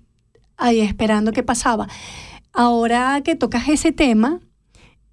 [0.56, 1.88] ahí esperando qué pasaba.
[2.52, 4.38] Ahora que tocas ese tema,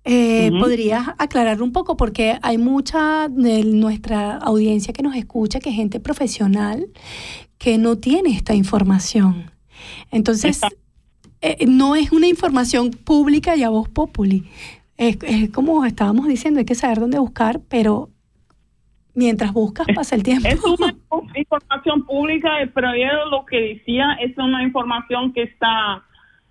[0.05, 0.59] eh, Ujú.
[0.61, 1.97] ¿podrías aclarar un poco?
[1.97, 6.87] Porque hay mucha de nuestra audiencia que nos escucha, que es gente profesional,
[7.57, 9.51] que no tiene esta información.
[10.11, 10.61] Entonces,
[11.41, 14.45] eh, no es una información pública y a voz populi.
[14.97, 18.09] Es, es como estábamos diciendo, hay que saber dónde buscar, pero
[19.13, 20.47] mientras buscas pasa el tiempo.
[20.47, 20.95] Es una
[21.35, 26.03] información pública, pero yo lo que decía es una información que está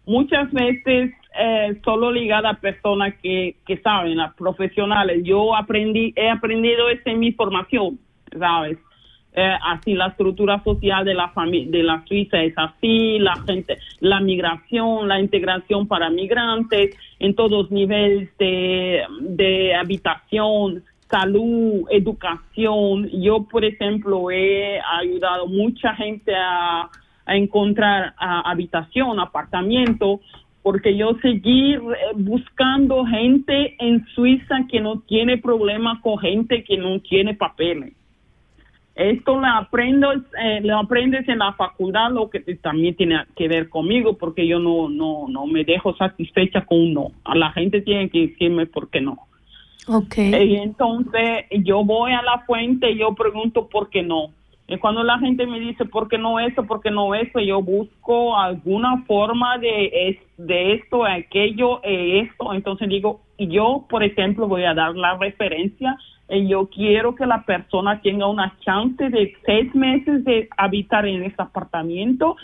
[0.07, 5.23] muchas veces eh, solo ligada a personas que, que saben, a profesionales.
[5.23, 7.99] Yo aprendí, he aprendido esa en mi formación,
[8.37, 8.79] ¿sabes?
[9.35, 13.79] Eh, así la estructura social de la familia de la Suiza es así, la gente,
[14.01, 23.09] la migración, la integración para migrantes en todos niveles de, de habitación, salud, educación.
[23.13, 26.91] Yo, por ejemplo, he ayudado mucha gente a,
[27.29, 30.21] a encontrar habitación, apartamento,
[30.69, 36.77] porque yo seguir eh, buscando gente en Suiza que no tiene problema con gente que
[36.77, 37.95] no tiene papeles.
[38.95, 43.71] esto lo aprendes, eh, lo aprendes en la facultad, lo que también tiene que ver
[43.71, 47.13] conmigo, porque yo no, no, no me dejo satisfecha con un no.
[47.25, 49.17] A la gente tiene que decirme por qué no.
[49.87, 50.19] Ok.
[50.19, 54.35] Y entonces yo voy a la fuente y yo pregunto por qué no.
[54.71, 57.63] Y cuando la gente me dice por qué no eso, por qué no eso, yo
[57.63, 62.53] busco alguna forma de, de esto, aquello, eh, esto.
[62.53, 65.97] Entonces digo, yo, por ejemplo, voy a dar la referencia.
[66.31, 71.23] Y yo quiero que la persona tenga una chance de seis meses de habitar en
[71.23, 72.37] ese apartamento.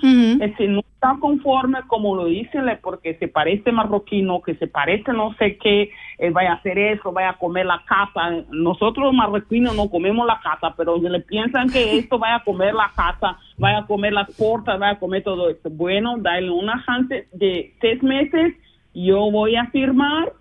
[0.43, 4.67] Eh, Si no está conforme, como lo dice, le- porque se parece marroquino, que se
[4.69, 8.45] parece no sé qué, eh, vaya a hacer eso, vaya a comer la casa.
[8.51, 12.73] Nosotros los marroquinos no comemos la casa, pero le piensan que esto vaya a comer
[12.75, 15.69] la casa, vaya a comer las puertas, vaya a comer todo esto.
[15.69, 18.55] Bueno, dale una chance de seis meses,
[18.95, 20.33] yo voy a firmar,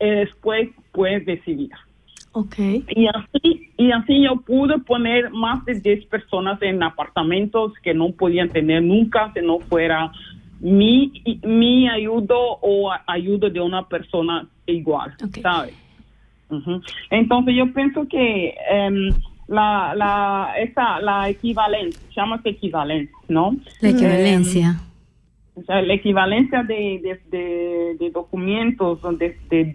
[0.00, 1.70] eh, después puedes decidir.
[2.88, 8.10] Y así, y así yo pude poner más de 10 personas en apartamentos que no
[8.12, 10.10] podían tener nunca si no fuera
[10.60, 11.12] mi,
[11.44, 15.74] mi ayuda o a- ayuda de una persona igual, ¿sabes?
[16.50, 16.80] Ujú.
[17.10, 19.10] Entonces yo pienso que em,
[19.46, 23.56] la, la, esa, la equivalencia, se llama equivalencia, ¿no?
[23.80, 24.80] La equivalencia.
[25.54, 29.74] O sea, la equivalencia de, de, de- de documentos, de, de,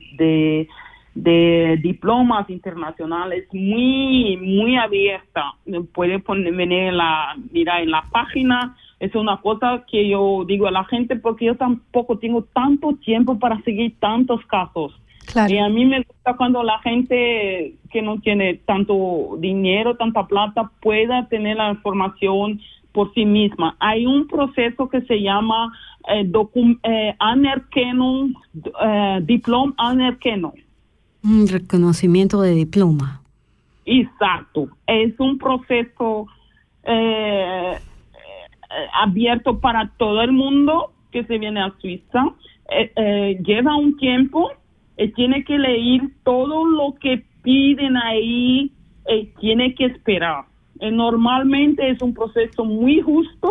[1.16, 5.54] de, diplomas internacionales muy, muy abierta.
[5.94, 8.76] Puede poner, venir en la, mira, en la página.
[9.00, 13.38] Es una cosa que yo digo a la gente porque yo tampoco tengo tanto tiempo
[13.38, 15.00] para seguir tantos casos.
[15.50, 20.72] Y a mí me gusta cuando la gente que no tiene tanto dinero, tanta plata,
[20.82, 22.60] pueda tener la información
[22.92, 23.76] por sí misma.
[23.80, 25.74] Hay un proceso que se llama
[26.10, 26.30] eh,
[26.84, 28.36] eh, Anerkennung,
[28.82, 30.54] eh, Diplom Anerkennung.
[31.24, 33.22] Un reconocimiento de diploma.
[33.86, 34.70] Exacto.
[34.88, 36.28] Es un proceso
[36.84, 42.26] eh, eh, abierto para todo el mundo que se viene a Suiza.
[42.70, 44.52] Eh, eh, lleva un tiempo,
[44.98, 48.72] eh, tiene que leer todo lo que piden ahí,
[49.08, 50.46] eh, tiene que esperar.
[50.82, 53.50] Normalmente es un proceso muy justo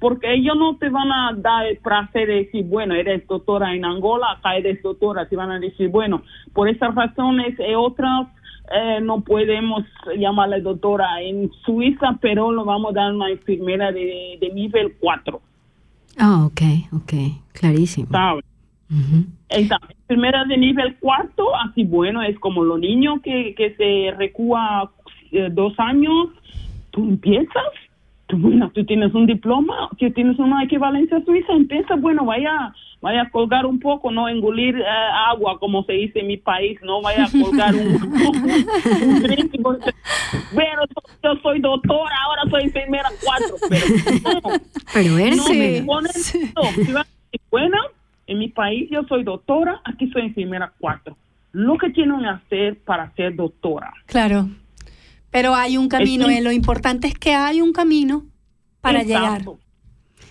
[0.00, 3.84] porque ellos no te van a dar el placer de decir, bueno, eres doctora en
[3.84, 6.22] Angola, acá eres doctora, te van a decir, bueno,
[6.54, 8.28] por esas razones y otras,
[8.72, 9.84] eh, no podemos
[10.16, 15.40] llamarle doctora en Suiza, pero lo vamos a dar una enfermera de, de nivel 4,
[16.18, 16.60] Ah, ok,
[16.92, 17.12] ok,
[17.52, 18.08] clarísimo.
[18.10, 18.44] ¿sabes?
[19.48, 24.90] Esa enfermera de nivel 4, así bueno, es como los niños que, que se recúa
[25.30, 26.28] eh, dos años,
[26.90, 27.64] tú empiezas
[28.30, 33.22] tú, bueno, tú tienes un diploma, que tienes una equivalencia suiza, empieza, bueno, vaya, vaya
[33.22, 34.84] a colgar un poco, no engulir eh,
[35.28, 37.94] agua, como se dice en mi país, no vaya a colgar un,
[39.02, 39.52] un drink,
[40.54, 40.82] pero
[41.22, 43.86] yo soy doctora, ahora soy enfermera cuatro, pero
[44.24, 44.58] no,
[44.94, 46.12] Pero no me ponen
[46.54, 46.96] no, decir,
[47.50, 47.76] bueno,
[48.26, 51.16] en mi país yo soy doctora, aquí soy enfermera cuatro.
[51.52, 53.92] Lo que tienen que hacer para ser doctora.
[54.06, 54.48] Claro.
[55.30, 58.24] Pero hay un camino, Es- eh, lo importante es que hay un camino
[58.80, 59.58] para Exacto.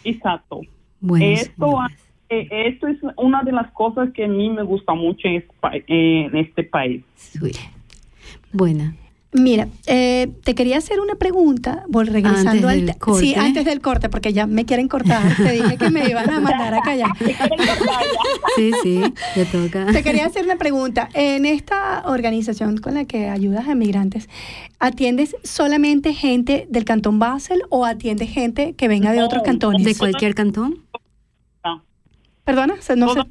[0.04, 0.62] Exacto.
[1.00, 1.78] Bueno, esto,
[2.30, 5.84] eh, esto es una de las cosas que a mí me gusta mucho en este,
[5.88, 7.04] en este país.
[8.52, 8.96] Buena.
[9.32, 13.20] Mira, eh, te quería hacer una pregunta, vol- regresando Antes al del te- corte.
[13.20, 15.22] Sí, antes del corte, porque ya me quieren cortar.
[15.38, 17.12] Te dije que me iban a mandar a callar.
[18.56, 19.02] Sí, sí,
[19.36, 19.86] ya toca.
[19.94, 21.08] Te quería hacer una pregunta.
[21.14, 24.28] En esta organización con la que ayudas a migrantes,
[24.80, 29.84] ¿atiendes solamente gente del cantón Basel o atiendes gente que venga de otros cantones?
[29.86, 30.80] ¿De cualquier cantón?
[32.44, 33.22] Perdona, se- no sé.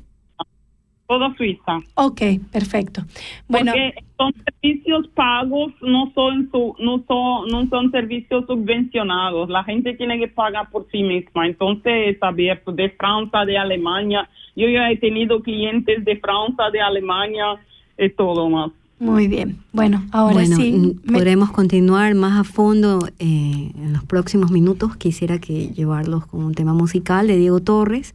[1.09, 1.79] Toda Suiza.
[1.95, 2.21] Ok,
[2.53, 3.03] perfecto.
[3.49, 9.49] Bueno, Porque son servicios pagos, no son, su, no, son, no son servicios subvencionados.
[9.49, 11.47] La gente tiene que pagar por sí misma.
[11.47, 14.29] Entonces es abierto de Francia, de Alemania.
[14.55, 17.59] Yo ya he tenido clientes de Francia, de Alemania,
[17.99, 18.71] y todo más.
[18.99, 19.57] muy bien.
[19.73, 20.97] Bueno, ahora bueno, sí.
[21.11, 24.97] podremos continuar más a fondo eh, en los próximos minutos.
[24.97, 28.15] Quisiera que llevarlos con un tema musical de Diego Torres,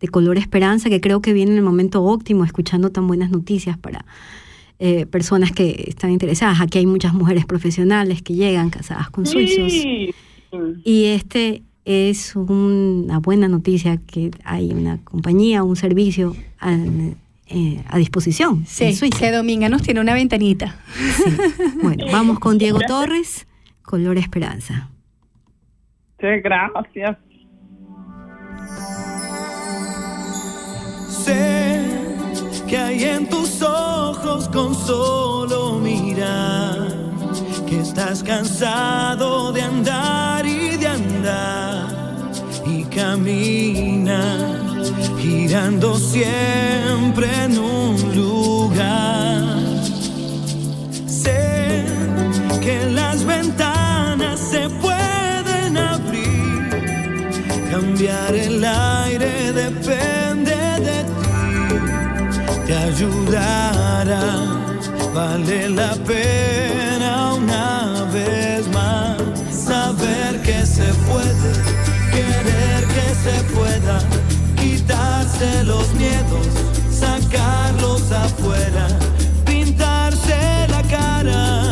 [0.00, 3.76] de Color Esperanza, que creo que viene en el momento óptimo, escuchando tan buenas noticias
[3.76, 4.04] para
[4.78, 6.60] eh, personas que están interesadas.
[6.60, 9.72] Aquí hay muchas mujeres profesionales que llegan casadas con suizos.
[9.72, 10.14] Sí.
[10.84, 16.76] Y este es una buena noticia que hay una compañía, un servicio a,
[17.48, 18.66] eh, a disposición.
[18.66, 19.18] Sí, en Suiza.
[19.18, 20.76] que Dominga nos tiene una ventanita.
[21.82, 23.46] Bueno, vamos con Diego Torres,
[23.82, 24.90] Color Esperanza.
[26.20, 27.16] Sí, gracias.
[31.28, 31.82] Sé
[32.66, 36.88] que hay en tus ojos con solo mirar
[37.66, 42.30] que estás cansado de andar y de andar
[42.64, 44.22] y camina
[45.20, 49.42] girando siempre en un lugar.
[51.06, 51.84] Sé
[52.62, 56.70] que las ventanas se pueden abrir,
[57.70, 60.67] cambiar el aire depende
[62.68, 64.36] te ayudará
[65.14, 69.16] vale la pena una vez más
[69.50, 71.50] saber que se puede,
[72.12, 73.98] querer que se pueda,
[74.56, 76.46] quitarse los miedos,
[76.90, 78.86] sacarlos afuera,
[79.46, 81.67] pintarse la cara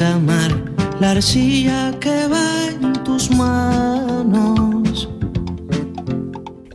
[0.00, 0.50] amar
[1.00, 5.08] la arcilla que va en tus manos.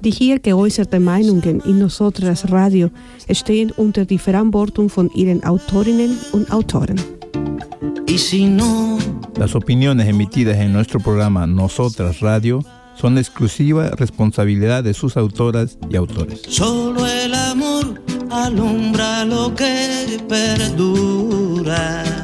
[0.02, 2.90] Die hier geäußerten Meinungen in Nosotras Radio
[3.32, 7.00] stehen unter die Verantwortung von ihren Autorinnen und Autoren.
[8.08, 8.98] Y si no,
[9.38, 12.64] Las opiniones emitidas en nuestro programa Nosotras Radio
[12.96, 16.42] son exclusiva responsabilidad de sus autoras y autores.
[16.48, 18.02] solo el amor
[18.32, 22.19] alumbra lo que perdura.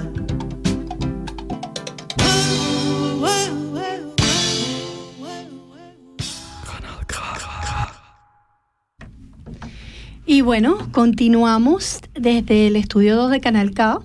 [10.95, 13.99] Continuamos desde el estudio 2 de Canal K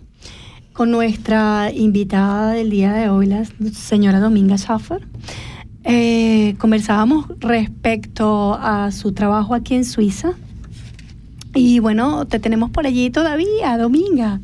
[0.73, 5.07] con nuestra invitada del día de hoy, la señora Dominga Schaffer.
[5.85, 10.33] Eh, conversábamos respecto a su trabajo aquí en Suiza.
[11.55, 14.41] Y bueno, te tenemos por allí todavía, Dominga.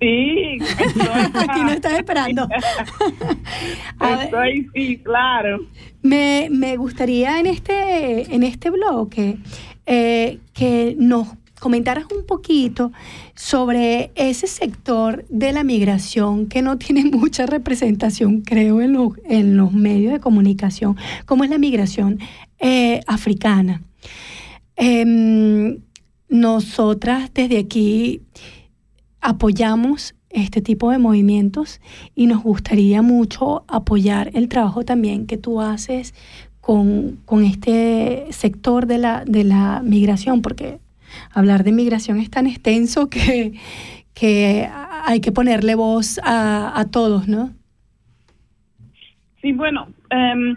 [0.00, 0.58] Sí,
[1.32, 2.48] Aquí no estás esperando.
[4.00, 4.18] Ver.
[4.24, 5.60] estoy, sí, claro.
[6.02, 9.38] Me, me gustaría en este, en este bloque
[9.86, 11.28] eh, que nos
[11.64, 12.92] comentaras un poquito
[13.34, 19.56] sobre ese sector de la migración que no tiene mucha representación, creo, en, los- en
[19.56, 20.94] los medios de comunicación,
[21.24, 22.18] como es la migración
[22.58, 23.80] eh, africana.
[24.76, 25.78] Em,
[26.28, 28.20] nosotras desde aquí
[29.22, 31.80] apoyamos este tipo de movimientos
[32.14, 36.12] y nos gustaría mucho apoyar el trabajo también que tú haces
[36.60, 40.78] con, con este sector de la, de la migración, porque
[41.32, 43.52] hablar de migración es tan extenso que,
[44.14, 44.68] que
[45.06, 47.50] hay que ponerle voz a, a todos, ¿no?
[49.42, 50.56] Sí, bueno, em,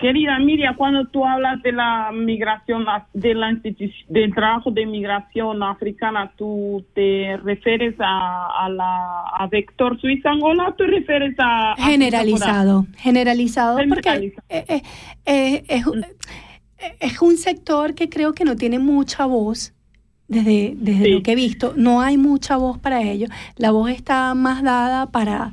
[0.00, 3.52] querida Miriam, cuando tú hablas de la migración, de la
[4.08, 10.68] del trabajo de migración africana, ¿tú te refieres a, a la a Vector Suiza Angola
[10.68, 11.72] o te refieres a...
[11.72, 14.46] a Generalizado, generalizado, porque Generalizado.
[14.48, 14.82] eh, eh,
[15.26, 16.16] eh, es, eh,
[17.00, 19.72] es un sector que creo que no tiene mucha voz.
[20.28, 21.10] Desde, desde Sí.
[21.10, 23.26] lo que he visto, no hay mucha voz para ello.
[23.56, 25.52] La voz está más dada para...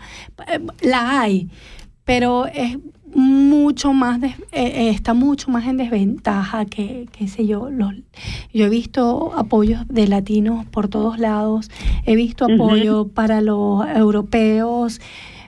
[0.53, 1.49] eh, La hay,
[2.05, 2.77] pero es
[3.15, 7.71] mucho más, eh, eh, está mucho más en desventaja que, qué sé yo.
[7.71, 7.95] Los,
[8.53, 11.71] yo he visto apoyos de latinos por todos lados,
[12.05, 15.01] he visto apoyo para los europeos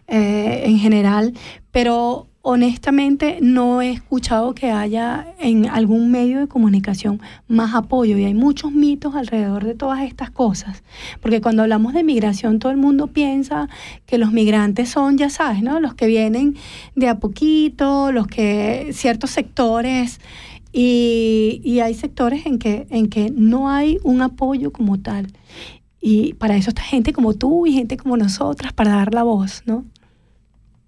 [0.08, 1.34] eh, en general,
[1.70, 8.24] pero honestamente no he escuchado que haya en algún medio de comunicación más apoyo y
[8.24, 10.84] hay muchos mitos alrededor de todas estas cosas,
[11.22, 13.68] porque cuando hablamos de migración todo el mundo piensa
[14.06, 15.80] que los migrantes son, ya sabes, ¿no?
[15.80, 16.56] Los que vienen
[16.96, 20.22] de a poquito, los que ciertos sectores
[20.72, 25.28] y, y hay sectores en que, en que no hay un apoyo como tal.
[26.02, 29.64] Y para eso está gente como tú y gente como nosotras para dar la voz,
[29.66, 29.84] ¿no?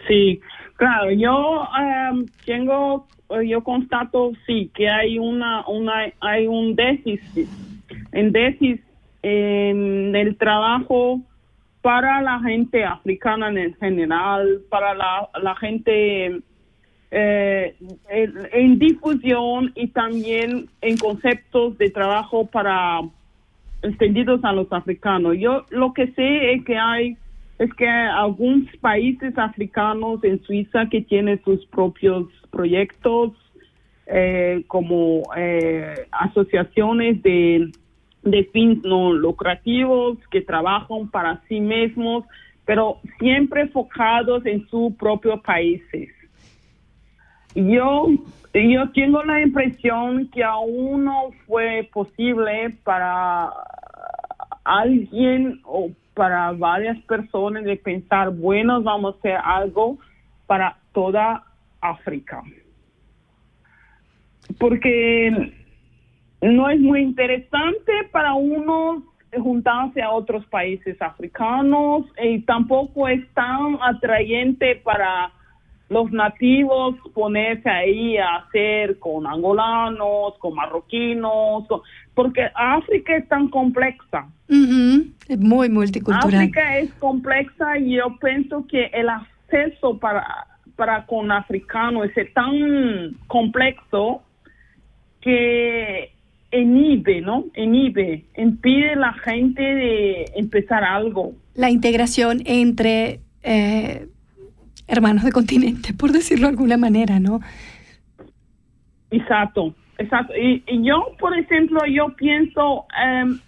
[0.07, 0.39] Sí,
[0.81, 3.05] claro, yo em, tengo,
[3.45, 7.47] yo constato, sí, que hay una, una, hay un déficit,
[8.11, 8.81] en déficit
[9.21, 11.21] en el trabajo
[11.83, 16.41] para la gente africana en general, para la, la gente
[17.11, 17.75] eh,
[18.09, 23.01] en, en difusión y también en conceptos de trabajo para
[23.83, 25.35] extendidos a los africanos.
[25.37, 27.17] Yo lo que sé es que hay
[27.61, 33.33] es que algunos países africanos en Suiza que tienen sus propios proyectos
[34.07, 37.71] eh, como eh, asociaciones de,
[38.23, 42.25] de fines no lucrativos que trabajan para sí mismos,
[42.65, 46.09] pero siempre enfocados en sus propios países.
[47.53, 48.07] Yo,
[48.55, 53.51] yo tengo la impresión que aún no fue posible para
[54.63, 55.91] alguien o
[56.21, 59.97] para varias personas de pensar, bueno, vamos a hacer algo
[60.45, 61.43] para toda
[61.81, 62.43] África.
[64.59, 65.51] Porque
[66.39, 69.03] no es muy interesante para uno
[69.35, 75.31] juntarse a otros países africanos y tampoco es tan atrayente para
[75.89, 81.81] los nativos ponerse ahí a hacer con angolanos, con marroquinos, con-
[82.13, 84.27] porque África es tan complexa.
[84.49, 86.35] Ujú, Es muy multicultural.
[86.35, 93.15] África es complexa y yo pienso que el acceso para, para con africanos es tan
[93.27, 94.23] complejo
[95.21, 96.11] que
[96.51, 97.45] inhibe, ¿no?
[97.55, 101.33] Inhibe, impide a la gente de empezar algo.
[101.53, 104.07] La integración entre eh,
[104.87, 107.39] hermanos de continente, por decirlo de alguna manera, ¿no?
[109.11, 110.33] Exacto, exacto.
[110.35, 113.39] Y, y yo, por ejemplo, yo pienso, em,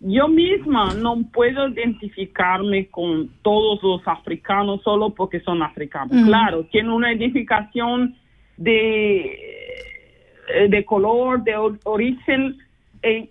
[0.00, 6.26] yo misma no puedo identificarme con todos los africanos solo porque son africanos.
[6.26, 8.14] Claro, tienen una identificación
[8.56, 9.24] de,
[10.54, 12.58] eh, de color, de or- origen.
[13.02, 13.28] eh,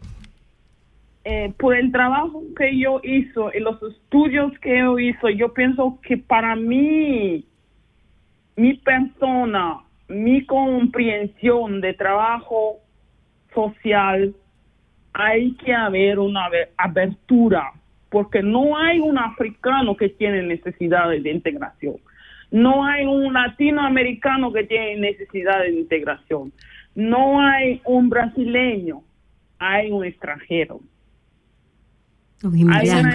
[1.26, 5.98] eh, por el trabajo que yo hizo y los estudios que yo hizo, yo pienso
[6.06, 7.46] que para mí
[8.58, 12.78] mi persona, mi comprensión de trabajo
[13.54, 14.34] social,
[15.14, 17.72] hay que haber una abe- abertura,
[18.10, 21.96] porque no hay un africano que tiene necesidades de integración,
[22.52, 26.52] no hay un latinoamericano que tiene necesidades de integración,
[26.96, 29.02] no hay un brasileño,
[29.58, 30.80] hay un extranjero.
[32.74, 33.10] Hay una.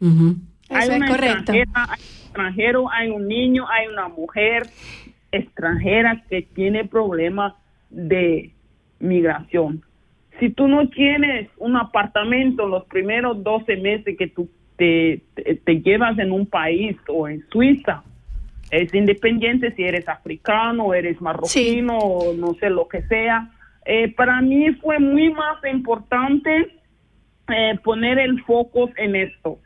[0.00, 0.36] Ujú.
[0.68, 1.52] Eso hay es correcto.
[1.52, 4.64] hay un extranjero, hay un niño, hay una mujer
[5.36, 7.54] extranjera que tiene problemas
[7.90, 8.50] de
[9.00, 9.82] migración.
[10.40, 15.80] Si tú no tienes un apartamento los primeros 12 meses que tú te, te- te
[15.80, 18.02] llevas en un país o en Suiza,
[18.70, 23.50] es independiente si eres africano, eres marroquino, o no sé lo que sea.
[23.84, 26.50] Eh, para mí fue muy más importante
[27.54, 29.58] eh, poner el foco en esto.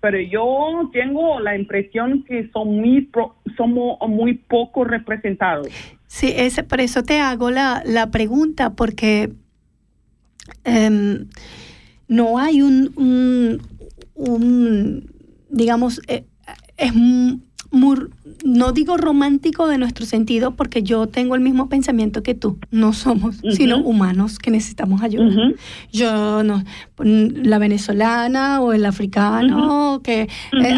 [0.00, 5.68] Pero yo tengo la impresión que son muy pro- somos muy poco representados.
[6.06, 9.30] Sí, ese, por eso te hago la, la pregunta, porque
[10.64, 11.26] em,
[12.06, 13.62] no hay un, un,
[14.14, 15.10] un,
[15.50, 16.24] digamos, eh,
[16.76, 16.94] es
[17.70, 17.96] muy,
[18.44, 22.58] no digo romántico de nuestro sentido, porque yo tengo el mismo pensamiento que tú.
[22.70, 25.52] No somos, sino humanos que necesitamos ayuda.
[25.92, 26.64] Yo no,
[26.98, 30.28] mm, la venezolana o el africano, que eh,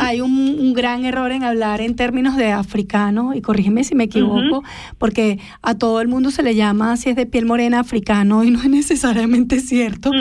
[0.00, 4.04] hay un, un gran error en hablar en términos de africano, y corrígeme si me
[4.04, 4.64] equivoco,
[4.98, 8.50] porque a todo el mundo se le llama, si es de piel morena, africano, y
[8.50, 10.10] no es necesariamente cierto.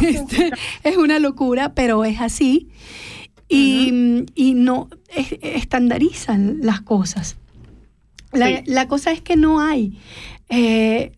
[0.00, 0.50] Este,
[0.84, 2.68] es una locura, pero es así.
[3.50, 7.36] Y, y no es- estandarizan las cosas.
[8.32, 8.54] La, Sí.
[8.66, 9.98] la cosa es que no hay,
[10.50, 11.12] eh,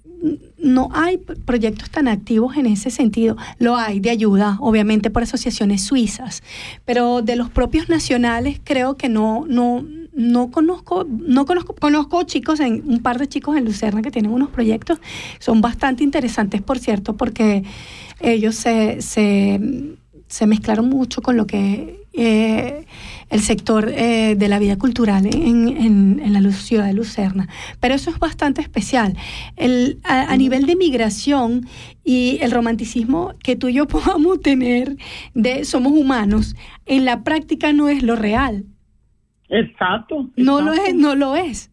[0.57, 3.37] no hay proyectos tan activos en ese sentido.
[3.59, 6.43] Lo hay de ayuda, obviamente por asociaciones suizas,
[6.87, 12.61] pero de los propios nacionales creo que no, no, no conozco, no conozco, conozco chicos,
[12.61, 14.99] en, un par de chicos en Lucerna que tienen unos proyectos,
[15.39, 17.65] son bastante interesantes, por cierto, porque
[18.21, 19.61] ellos se, se,
[20.33, 22.87] se mezclaron mucho con lo que eh,
[23.29, 27.49] el sector eh, de la vida cultural en, en- en la ciudad de Lucerna.
[27.81, 29.15] Pero eso es bastante especial.
[29.57, 31.67] El, a, a nivel de migración
[32.03, 34.97] y el romanticismo que tú y yo podamos tener
[35.35, 36.57] de somos humanos,
[36.87, 38.65] en la práctica no es lo real.
[39.51, 40.31] Exacto.
[40.37, 41.71] No lo es, no lo es.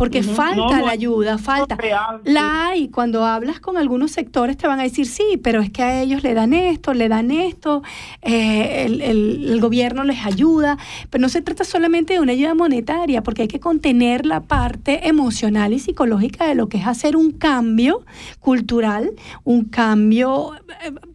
[0.00, 1.76] Porque falta No, no la ayuda, falta.
[1.76, 2.32] real, sí.
[2.32, 2.88] La hay.
[2.88, 6.22] Cuando hablas con algunos sectores te van a decir, sí, pero es que a ellos
[6.22, 7.82] le dan esto, le dan esto,
[8.22, 10.78] eh, el, el- el gobierno les ayuda.
[11.10, 15.06] Pero no se trata solamente de una ayuda monetaria, porque hay que contener la parte
[15.06, 18.06] emocional y psicológica de lo que es hacer un cambio
[18.40, 19.10] cultural,
[19.44, 20.52] un cambio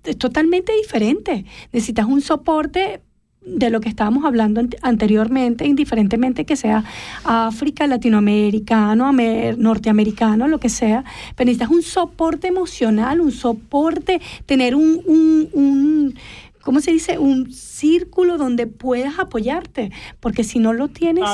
[0.05, 1.45] eh, totalmente diferente.
[1.73, 3.01] Necesitas un soporte
[3.45, 6.83] de lo que estábamos hablando ant- anteriormente, indiferentemente que sea
[7.23, 11.03] África, latinoamericano, amer- norteamericano, lo que sea,
[11.35, 16.15] pero necesitas un soporte emocional, un soporte, tener un, un, un
[16.61, 17.19] ¿cómo se dice?
[17.19, 21.25] Un círculo donde puedas apoyarte, porque si no lo tienes...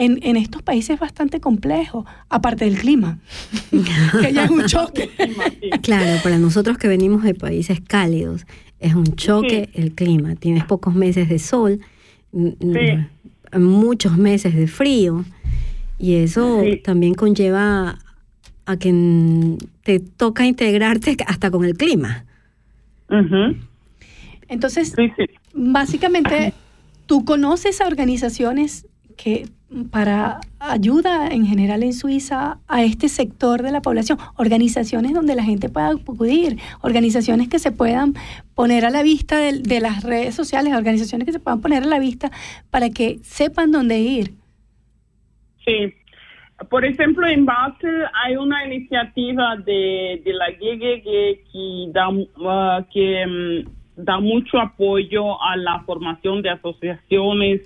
[0.00, 3.18] En, en estos países es bastante complejo, aparte del clima,
[4.22, 5.10] que ya es un choque.
[5.82, 8.46] Claro, para nosotros que venimos de países cálidos,
[8.80, 10.36] es un choque el clima.
[10.36, 11.80] Tienes pocos meses de sol,
[13.52, 15.24] muchos meses de frío,
[15.98, 17.98] y eso también conlleva
[18.66, 22.24] a que te toca integrarte hasta con el clima.
[24.48, 24.94] Entonces,
[25.54, 26.52] básicamente,
[27.06, 29.48] tú conoces a organizaciones que
[29.90, 35.44] para ayuda en general en Suiza a este sector de la población, organizaciones donde la
[35.44, 38.14] gente pueda acudir, organizaciones que se puedan
[38.54, 41.86] poner a la vista de, de las redes sociales, organizaciones que se puedan poner a
[41.86, 42.30] la vista
[42.70, 44.30] para que sepan dónde ir.
[45.64, 45.92] Sí.
[46.70, 51.02] Por ejemplo, en Basel hay una iniciativa de, de la GGG
[51.52, 57.60] que da, uh, que mm, da mucho apoyo a la formación de asociaciones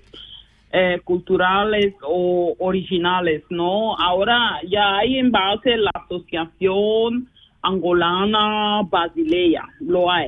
[0.73, 3.95] eh, culturales o originales, ¿no?
[3.97, 7.29] Ahora ya hay en Basel la Asociación
[7.61, 10.27] Angolana Basilea, lo hay.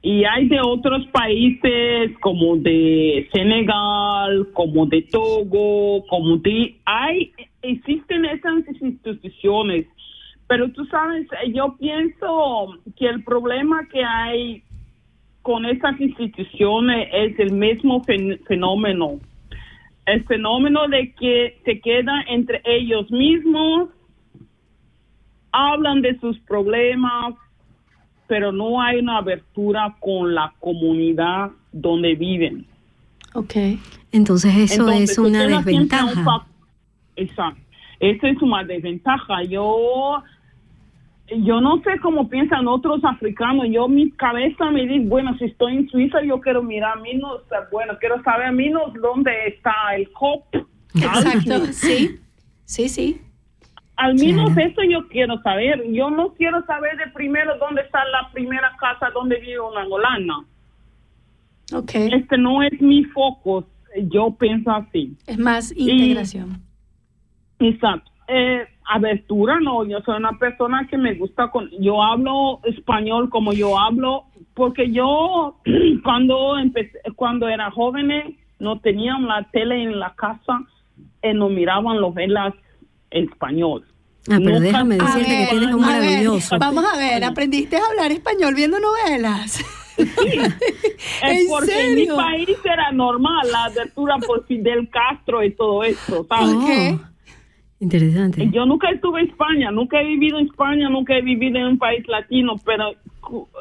[0.00, 6.76] Y hay de otros países como de Senegal, como de Togo, como de...
[6.84, 9.86] Hay, existen esas instituciones,
[10.46, 14.62] pero tú sabes, yo pienso que el problema que hay
[15.44, 19.20] con esas instituciones es el mismo fen- fenómeno.
[20.06, 23.90] El fenómeno de que se quedan entre ellos mismos,
[25.52, 27.34] hablan de sus problemas,
[28.26, 32.66] pero no hay una abertura con la comunidad donde viven.
[33.34, 33.54] Ok.
[34.12, 36.24] Entonces eso Entonces, es una un desventaja.
[36.24, 36.46] fac-
[37.16, 37.60] Exacto.
[38.00, 39.42] Esa es una desventaja.
[39.44, 40.22] Yo
[41.38, 43.66] yo no sé cómo piensan otros africanos.
[43.70, 47.94] Yo mi cabeza me dice, bueno, si estoy en Suiza, yo quiero mirar menos, bueno,
[47.98, 50.44] quiero saber menos dónde está el COP.
[50.94, 52.20] Exacto, sí,
[52.64, 53.20] sí, sí.
[53.96, 55.82] Al menos eso yo quiero saber.
[55.92, 60.34] Yo no quiero saber de primero dónde está la primera casa donde vive una angolana.
[61.92, 63.64] Este no es mi foco,
[64.10, 65.16] yo pienso así.
[65.26, 66.60] Es más Y- integración.
[67.58, 68.10] Exacto.
[68.28, 73.52] Eh, abertura, no, yo soy una persona que me gusta con, yo hablo español como
[73.52, 74.24] yo hablo,
[74.54, 75.56] porque yo
[76.04, 80.60] cuando empecé, cuando era joven no tenían la tele en la casa
[81.22, 82.54] y no miraban los velas
[83.10, 83.84] en español.
[84.30, 86.58] Ah, pero Nunca- déjame decirte que tienes un a ver, maravilloso.
[86.58, 89.62] vamos a ver, ¿aprendiste a hablar español viendo novelas?
[89.96, 95.84] Es ¿En porque en mi país era normal la abertura por Fidel Castro y todo
[95.84, 96.54] eso, ¿sabes?
[96.56, 97.00] Oh,
[97.80, 98.48] interesante.
[98.52, 101.78] Yo nunca estuve en España, nunca he vivido en España, nunca he vivido en un
[101.78, 102.92] país latino, pero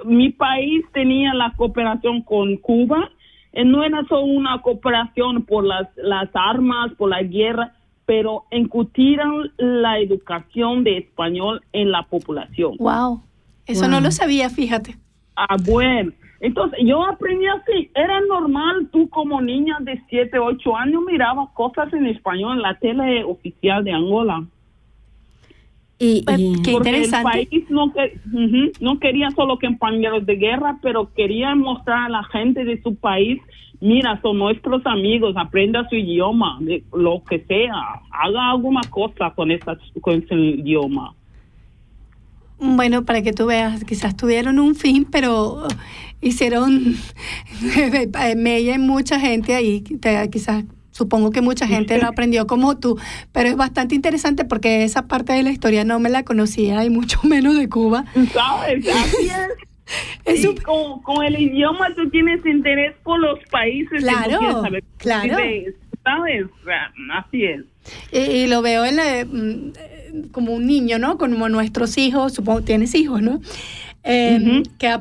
[0.06, 3.10] mi país tenía la cooperación con Cuba.
[3.54, 7.74] y no era solo una cooperación por las, las armas, por la guerra,
[8.06, 12.76] pero incutieron la educación de español en la población.
[12.78, 13.22] Wow,
[13.66, 14.98] eso no lo sabía, fíjate.
[15.36, 16.12] Ah, bueno.
[16.44, 17.90] Entonces, yo aprendí así.
[17.96, 22.78] Era normal, tú como niña de 7, 8 años mirabas cosas en español en la
[22.80, 24.44] tele oficial de Angola.
[26.00, 27.40] Y, Pues, y- qué Porque interesante.
[27.40, 32.66] el país no, que, quería solo compañeros de guerra, pero quería mostrar a la gente
[32.66, 33.42] de su país,
[33.80, 39.50] mira, son nuestros amigos, aprenda su idioma, de- lo que sea, haga alguna cosa con,
[39.50, 41.14] esa, con ese idioma.
[42.66, 45.68] Bueno, para que tú veas, quizás tuvieron un fin, pero
[46.22, 46.96] hicieron
[48.38, 49.82] mella en mucha gente ahí.
[50.32, 52.98] Quizás, supongo que mucha gente lo aprendió como tú,
[53.34, 56.90] pero es bastante interesante porque esa parte de la historia no me la conocía y
[56.90, 58.06] mucho menos de Cuba.
[58.34, 58.88] ¿Sabes?
[58.88, 60.46] Así es.
[60.48, 64.84] Un- con, con el idioma tú tienes interés por los países Claro, saber.
[64.98, 65.36] claro.
[66.04, 66.46] ¿Sabes?
[67.14, 67.62] Así es.
[68.12, 69.74] Y, y lo veo en la- mm,
[70.32, 71.18] como un niño, ¿no?
[71.18, 73.42] Como nuestros hijos, supongo tienes hijos, ¿no?
[74.04, 74.64] Eh, Ujú.
[74.78, 74.98] Que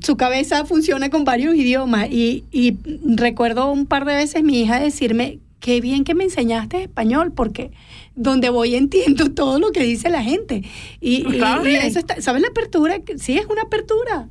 [0.00, 2.08] su cabeza funciona con varios idiomas.
[2.10, 2.76] Y, y
[3.16, 7.70] recuerdo un par de veces mi hija decirme, qué bien que me enseñaste español, porque
[8.14, 10.62] donde voy entiendo todo lo que dice la gente.
[11.00, 11.84] Y, y- y ¿Sabes?
[11.84, 12.96] eso está, ¿sabes la apertura?
[13.16, 14.28] Sí, es una apertura.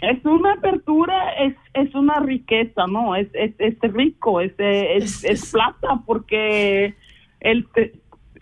[0.00, 3.16] Es una apertura, es, es una riqueza, ¿no?
[3.16, 6.94] Es, es, es rico, es, es, es plata, porque
[7.40, 7.92] el, te-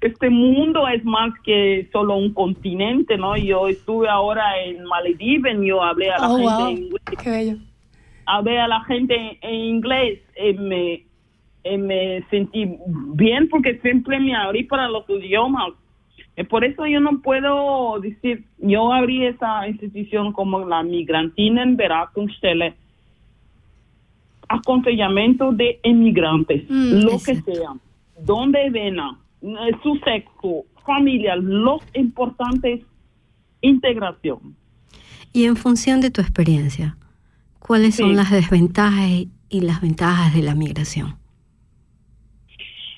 [0.02, 3.36] este mundo es más que solo un continente, ¿no?
[3.36, 6.66] Yo estuve ahora en Maldives, yo hablé a la Oh, gente wow.
[6.68, 7.56] en inglés, Qué bello.
[8.26, 11.02] hablé a la gente en inglés, y me,
[11.64, 12.76] y me sentí
[13.14, 15.72] bien porque siempre me abrí para los idiomas.
[16.36, 21.76] Eh, Por eso yo no puedo decir, yo abrí esa institución como la Migrantina en
[21.76, 22.74] Veracruz-Chile,
[24.48, 27.72] aconsejamiento de emigrantes, Mm, lo que sea,
[28.24, 29.16] donde vengan, eh,
[29.82, 32.80] su sexo, familia, lo importante es
[33.60, 34.56] integración.
[35.34, 36.96] y en función de tu experiencia,
[37.58, 41.16] ¿cuáles son las desventajas y- las ventajas de la migración?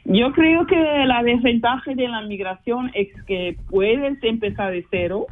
[0.05, 0.77] Yo creo que
[1.07, 5.27] la desventaja de la migración es que puedes empezar de cero.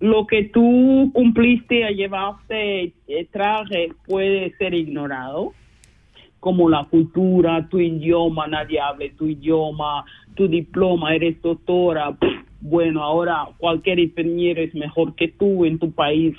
[0.00, 5.52] Lo que tú cumpliste, llevaste, eh, traje, puede ser ignorado,
[6.40, 12.16] como la cultura, tu idioma, nadie habla tu idioma, tu diploma, eres doctora.
[12.60, 16.36] Bueno, ahora cualquier ingeniero es mejor que tú en tu país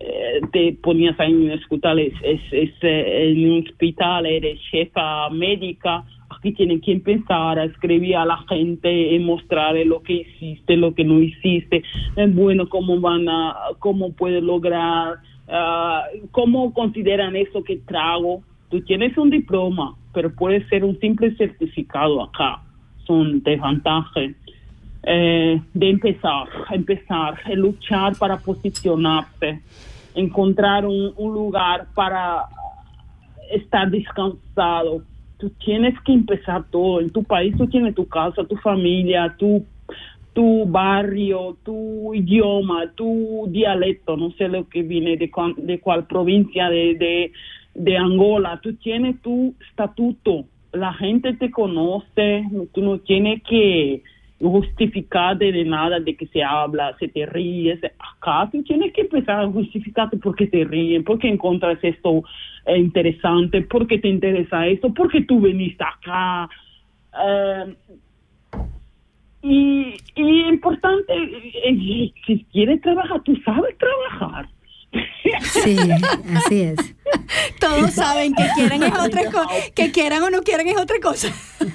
[0.00, 6.04] eh, te ponías ahí en hospital, es, es, eh, en un hospital eres jefa médica,
[6.30, 10.94] aquí tienen que empezar a escribir a la gente y mostrarle lo que hiciste, lo
[10.94, 11.82] que no hiciste,
[12.16, 15.16] eh, bueno, cómo van a, cómo puedes lograr,
[15.48, 18.42] ah, cómo consideran eso que trago.
[18.70, 22.60] Tú tienes un diploma, pero puede ser un simple certificado acá,
[23.06, 24.32] son desventajas.
[25.04, 29.60] Eh, de empezar, empezar, luchar para posicionarse,
[30.14, 32.42] encontrar un, lugar para
[33.50, 35.02] estar descansado.
[35.38, 37.00] Tú tienes que empezar todo.
[37.00, 39.64] En tu país tú tienes tu casa, tu familia, tu,
[40.34, 44.16] tu barrio, tu idioma, tu dialecto.
[44.16, 47.32] No sé lo que viene de, cuan- de cuál provincia de,
[47.78, 48.60] de Angola.
[48.62, 50.44] Tú tienes tu estatuto.
[50.72, 52.44] La gente te conoce.
[52.72, 54.02] Tú no tienes que
[54.40, 57.80] justificar de nada de que se habla, se te ríes.
[57.84, 62.22] Acá tú tienes que empezar a justificarte porque te ríen, porque encuentras esto
[62.66, 66.48] eh, interesante, porque te interesa esto, porque tú viniste acá.
[67.24, 67.74] Eh,
[69.42, 74.48] y, y importante, eh, si quieres trabajar, tú sabes trabajar.
[75.42, 75.76] Sí,
[76.34, 76.96] así es.
[77.60, 81.28] Todos saben que quieren es otra cosa, que quieran o no quieran es otra cosa.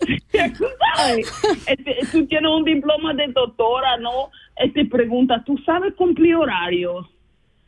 [0.00, 0.64] tú
[0.96, 1.32] sabes,
[1.66, 4.30] este, tú tienes un diploma de doctora, ¿no?
[4.74, 7.06] Te pregunta, ¿tú sabes cumplir horarios?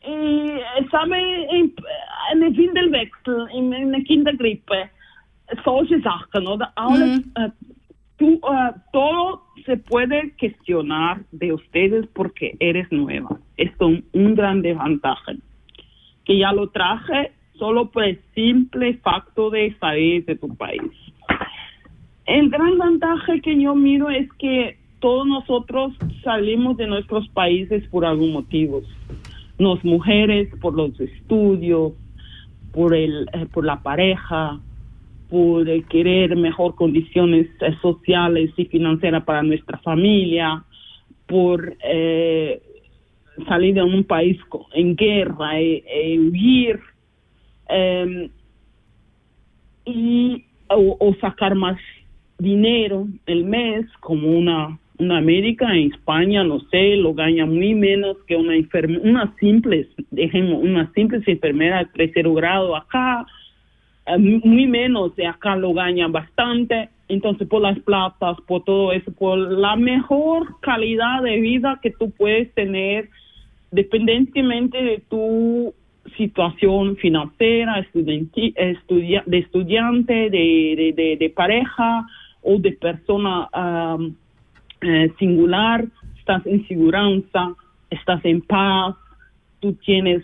[0.05, 1.17] y sabe,
[1.49, 1.73] en,
[2.33, 4.89] en Windelwechsel, in einer Kindergrippe,
[5.63, 6.71] solche Sachen, oder?
[6.75, 7.49] Alles, äh,
[8.17, 13.39] tú, äh, todo se puede cuestionar de ustedes porque eres nueva.
[13.57, 15.33] Es un, un gran desventaja.
[16.25, 20.81] Que ya lo traje solo por el simple facto de salir de tu país.
[22.25, 25.93] El gran ventaja que yo miro es que todos nosotros
[26.23, 28.81] salimos de nuestros países por algún motivo.
[29.59, 31.93] Nos mujeres por los estudios,
[32.71, 34.59] por el eh, por la pareja,
[35.29, 40.63] por querer mejor condiciones eh, sociales y financieras para nuestra familia,
[41.27, 42.61] por eh,
[43.47, 44.37] salir de un país
[44.73, 46.79] en guerra e, e huir
[47.69, 48.29] em,
[49.85, 51.77] y o, sacar más
[52.37, 58.17] dinero el mes como una una médica en España no sé lo gana muy menos
[58.27, 58.53] que una
[59.03, 63.25] una simple dejemos una simple enfermera de tercer grado acá
[64.05, 66.89] eh, muy menos de acá lo ganan bastante.
[67.07, 72.11] Entonces por las platas por todo eso por la mejor calidad de vida que tú
[72.11, 73.09] puedes tener
[73.73, 75.73] dependientemente de tu
[76.15, 82.05] situación financiera, de estudiante, de, de, de- pareja
[82.43, 84.15] o de persona am,
[84.81, 85.85] eh, singular,
[86.19, 87.55] estás en seguridad,
[87.89, 88.95] estás en paz,
[89.59, 90.23] tú tienes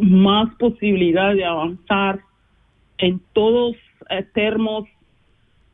[0.00, 2.18] más posibilidad de avanzar
[2.98, 3.76] en todos
[4.10, 4.88] eh, termos,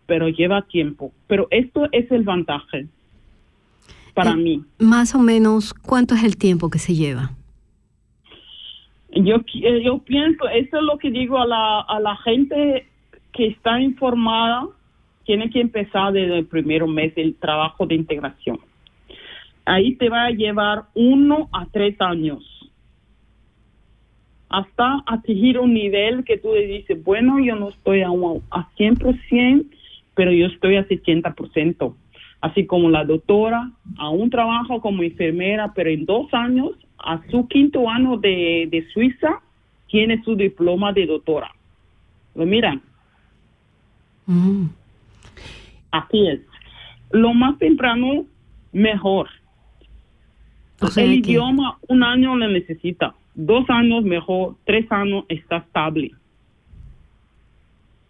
[0.07, 1.13] pero lleva tiempo.
[1.27, 2.87] Pero esto es el vantaje
[4.15, 4.65] para Eh, mí.
[4.79, 7.31] Más o menos, ¿cuánto es el tiempo que se lleva?
[9.15, 12.87] Yo, eh, yo pienso, eso es lo que digo a la, a la gente
[13.33, 14.67] que está informada,
[15.25, 18.59] tiene que empezar desde el primer mes el trabajo de integración.
[19.65, 22.43] Ahí te va a llevar uno a tres años
[24.49, 28.69] hasta atingir un nivel que tú le dices, bueno, yo no estoy a, un- a
[28.77, 29.65] 100%,
[30.15, 31.95] pero yo estoy a 70%.
[32.43, 37.47] Así como la doctora, a un trabajo como enfermera, pero en dos años, a su
[37.49, 39.41] quinto año de, de Suiza,
[39.89, 41.51] tiene su diploma de doctora.
[42.35, 42.83] Lo miran.
[44.27, 44.67] Mm.
[45.93, 46.41] Así es.
[47.13, 48.25] Lo más temprano,
[48.73, 49.29] mejor.
[50.81, 53.15] O sea el que- idioma, un año le necesita.
[53.35, 56.11] Dos años mejor, tres años está estable.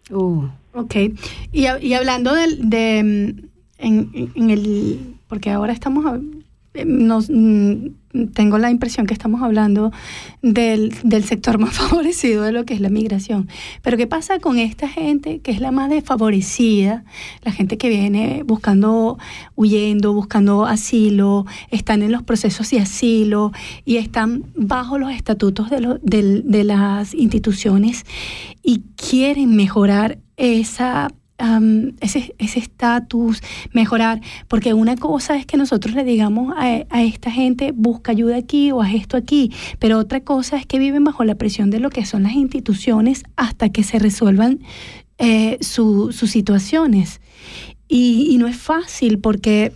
[0.09, 0.95] Uh, Ok.
[1.51, 3.52] Y, y hablando del, de, mm,
[3.83, 6.19] en, el, porque ahora estamos,
[6.73, 7.87] eh, nos, mm,
[8.33, 9.91] tengo la impresión que estamos hablando
[10.43, 13.47] del, del sector más favorecido de lo que es la migración.
[13.81, 17.05] Pero ¿qué pasa con esta gente que es la más desfavorecida?
[17.43, 19.17] La gente que viene buscando,
[19.55, 23.51] huyendo, buscando asilo, están en los procesos de asilo
[23.83, 28.03] y están bajo los estatutos de, lo- de las instituciones
[28.61, 33.41] y quieren mejorar esa am, ese ese estatus,
[33.73, 38.37] mejorar, porque una cosa es que nosotros le digamos a, a esta gente busca ayuda
[38.37, 41.79] aquí o haz esto aquí, pero otra cosa es que viven bajo la presión de
[41.79, 44.59] lo que son las instituciones hasta que se resuelvan
[45.17, 47.21] eh, su- sus situaciones.
[47.87, 49.71] Y, y no es fácil porque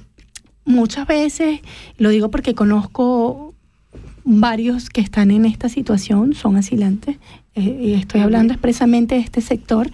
[0.66, 1.60] muchas veces,
[1.98, 3.54] lo digo porque conozco
[4.24, 7.18] varios que están en esta situación, son asilantes,
[7.56, 9.90] eh, y estoy hablando expresamente de este sector,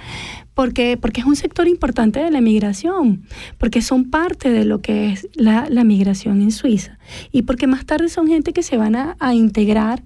[0.53, 3.23] porque, porque es un sector importante de la migración,
[3.57, 6.97] porque son parte de lo que es la, migración en Suiza,
[7.31, 10.03] y porque más tarde son gente que se van a, integrar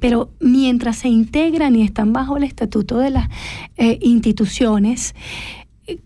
[0.00, 3.28] pero mientras se integran y están bajo el estatuto de las
[3.76, 5.12] eh, instituciones,
[5.88, 6.00] eh,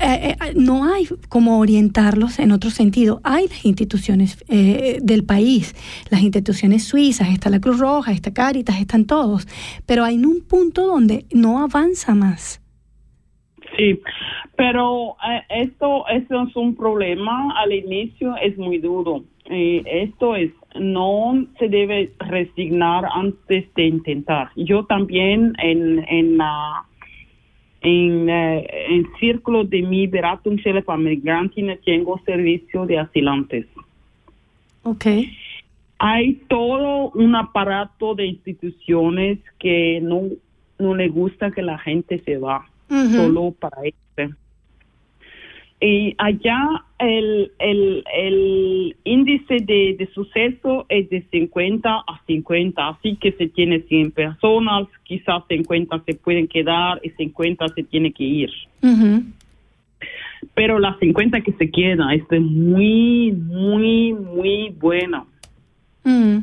[0.00, 3.20] eh, eh, no hay como orientarlos en otro sentido.
[3.22, 5.74] Hay las instituciones del país,
[6.10, 9.46] las instituciones suizas, está la Cruz Roja, está Caritas, están todos,
[9.86, 12.61] pero hay un punto donde no avanza más.
[13.76, 14.00] Sí,
[14.56, 17.54] pero eh, esto, esto es un problema.
[17.58, 19.24] Al inicio es muy duro.
[19.46, 24.50] Eh, esto es, no se debe resignar antes de intentar.
[24.56, 26.84] Yo también en, en la
[27.80, 33.66] en eh, en círculo de mi Beratungsstelle para migrantes tengo servicio de asilantes.
[34.84, 35.06] Ok.
[35.98, 40.22] Hay todo un aparato de instituciones que no,
[40.78, 44.34] no le gusta que la gente se va Solo para este.
[45.84, 53.16] Y allá el, el, el índice de, de suceso es de 50 a 50, así
[53.16, 58.22] que se tiene 100 personas, quizás 50 se pueden quedar y 50 se tiene que
[58.22, 58.50] ir.
[60.54, 65.24] Pero las 50 que se quedan, es muy, muy, muy buena.
[66.04, 66.38] Mm.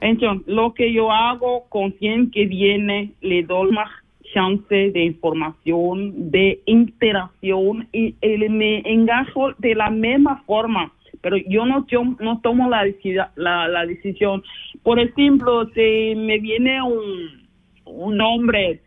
[0.00, 3.90] Entonces, lo que yo hago con quien que viene, le doy más
[4.34, 8.14] chance de información, de interacción y,
[8.50, 10.92] me engajo de la misma forma.
[11.20, 14.42] Pero yo no, yo no tomo la decisión.
[14.82, 17.44] Por ejemplo, si me viene un,
[17.84, 18.80] un hombre,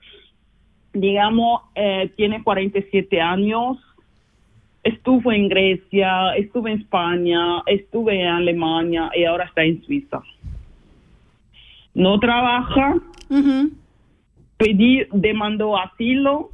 [0.93, 3.77] digamos, eh, tiene 47 años,
[4.83, 10.21] estuvo en Grecia, estuve en España, estuve en Alemania y ahora está en Suiza.
[11.93, 12.95] No trabaja,
[14.57, 16.51] pedí, demandó asilo,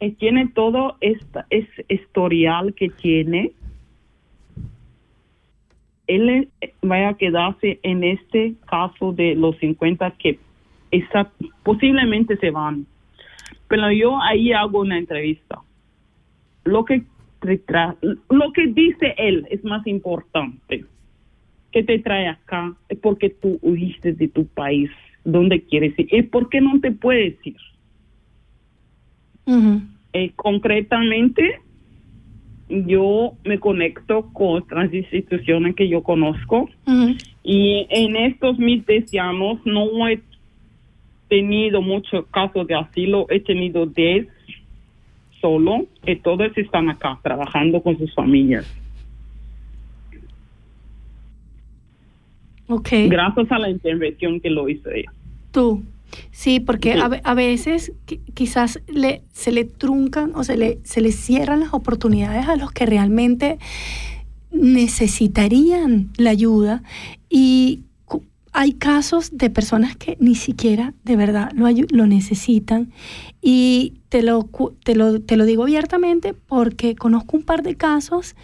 [0.00, 3.52] y tiene todo esta, ese historial que tiene.
[6.06, 10.38] Él eh, va a quedarse en este caso de los 50 que
[10.90, 11.30] esa,
[11.62, 12.86] posiblemente se van.
[13.68, 15.60] Pero yo ahí hago una entrevista.
[16.64, 17.02] Lo que
[18.30, 20.84] lo que dice él es más importante.
[21.70, 24.90] Que te trae acá es porque tú huiste de tu país
[25.26, 27.56] dónde quieres ir y por qué no te puedes ir
[30.12, 31.60] Eh, concretamente
[32.68, 36.68] yo me conecto con otras instituciones que yo conozco
[37.44, 40.20] y en estos mis 10 años no he
[41.28, 44.26] tenido muchos casos de asilo he tenido 10
[45.40, 48.66] solo y todos están acá trabajando con sus familias.
[52.68, 52.88] Ok.
[53.08, 55.12] Gracias a la intervención que lo hizo ella.
[55.56, 55.82] Tú.
[56.32, 56.92] Sí, porque.
[56.92, 61.60] A, a veces qui- quizás le, se le truncan o se le, se le cierran
[61.60, 63.58] las oportunidades a los que realmente
[64.50, 66.82] necesitarían la ayuda
[67.30, 67.84] y
[68.52, 72.90] hay casos de personas que ni siquiera de verdad lo, lo necesitan
[73.42, 74.48] y te lo,
[74.84, 78.34] te, lo, te lo digo abiertamente porque conozco un par de casos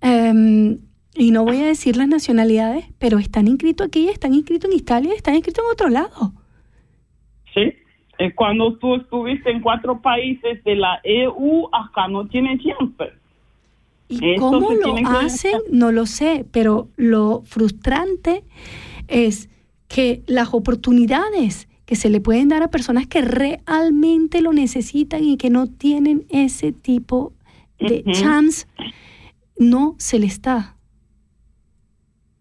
[0.00, 0.78] em,
[1.14, 5.14] y no voy a decir las nacionalidades, pero están inscritos aquí, están inscritos en Italia,
[5.14, 6.34] están inscritos en otro lado.
[7.56, 7.72] ¿Sí?
[8.18, 13.12] Eh, cuando tú estuviste en cuatro países de la EU, acá no tienes chance.
[14.08, 15.60] ¿Y cómo lo tiene que- hacen?
[15.72, 18.44] No lo sé, pero lo frustrante
[19.08, 19.48] es
[19.88, 25.36] que las oportunidades que se le pueden dar a personas que realmente lo necesitan y
[25.36, 27.32] que no tienen ese tipo
[27.78, 28.66] de chance,
[29.58, 30.76] no se les da.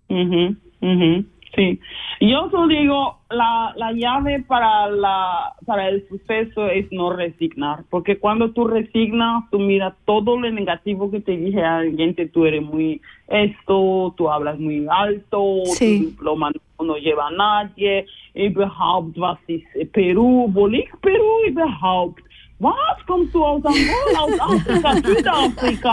[0.08, 1.26] Ujú, ujú,
[1.56, 1.80] Sí.
[2.22, 8.18] Yo solo digo, la, la llave para, la, para el suceso es no resignar, porque
[8.20, 12.46] cuando tú resignas, tú miras todo lo negativo que te dije a alguien, que tú
[12.46, 16.00] eres muy esto, tú hablas muy alto, Sí.
[16.00, 22.22] tu diploma no, no lleva a nadie, überhaupt, was ist Peru, wo liegt Peru überhaupt?
[22.60, 25.92] Was kommst du aus Angola, aus Afrika, Südafrika?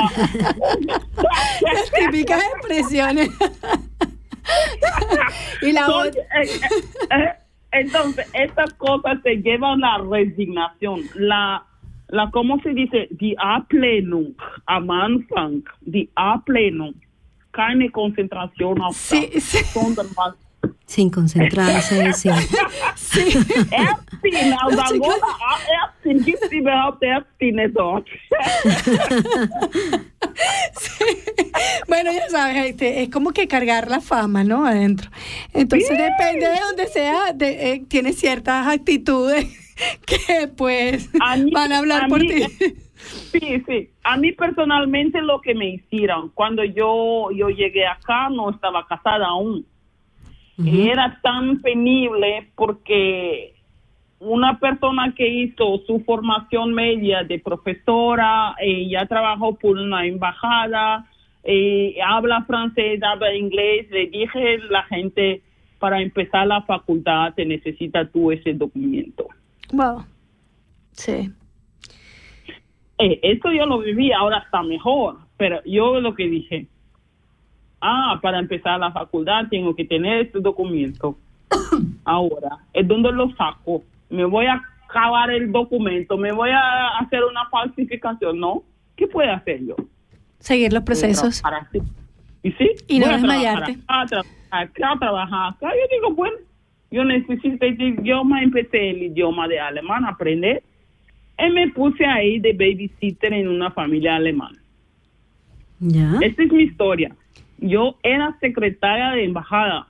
[1.63, 3.31] Las típicas expresiones.
[5.63, 6.69] y la otra- eh, eh,
[7.11, 7.33] eh,
[7.73, 11.01] entonces, estas cosas te llevan a la resignación.
[11.15, 11.65] La,
[12.09, 13.09] la ¿cómo se dice?
[13.11, 14.35] Die Ablehnung
[14.67, 16.95] am Anfang, die Ablehnung.
[17.53, 20.35] Keine Konzentration auf das, sondern was
[20.87, 22.33] Sin concentrarse, sin...
[23.71, 28.07] Ärztin aus Angola, ah, Ärztin, gibt es überhaupt Ärztinnen dort?
[31.88, 34.64] Bueno, ya sabes, este, es como que cargar la fama, ¿no?
[34.66, 35.11] Adentro.
[35.53, 39.47] Entonces, depende de donde sea, de- eh, tiene ciertas actitudes
[40.07, 41.11] que pues
[41.53, 42.45] van a hablar a por ti.
[43.32, 43.90] Sí, sí.
[44.05, 49.26] A mí personalmente lo que me hicieron, cuando yo, yo llegué acá, no estaba casada
[49.26, 49.66] aún.
[50.59, 53.52] Y era tan penible porque
[54.23, 61.07] una persona que hizo su formación media de profesora, eh, ya trabajó por una embajada,
[61.43, 65.43] eh, habla francés, habla inglés, le dije la gente,
[65.81, 69.27] para empezar la facultad te necesita tú ese documento.
[69.73, 70.05] Wow.
[70.93, 71.33] Sí.
[72.99, 76.68] Eh, esto yo lo viví, ahora está mejor, pero yo lo que dije,
[77.81, 81.18] ah, para empezar la facultad tengo que tener este documento.
[82.05, 83.83] ahora, ¿es donde lo saco?
[84.13, 88.63] Me voy a acabar el documento, me voy a hacer una falsificación, ¿no?
[88.95, 89.75] ¿Qué puedo hacer yo?
[90.39, 91.43] Seguir los procesos.
[92.43, 92.71] ¿Y sí?
[92.89, 93.79] Y no Voy a desmayarte.
[93.79, 95.71] trabajar acá, acá, trabajar acá.
[95.71, 96.37] Yo digo, bueno,
[96.91, 100.63] yo necesito este idioma, empecé el idioma de alemán, aprender.
[101.39, 104.59] Y me puse ahí de babysitter en una familia alemana.
[105.81, 106.19] ¿Ya?
[106.21, 107.17] Esta es mi historia.
[107.59, 109.89] Yo era secretaria de embajada.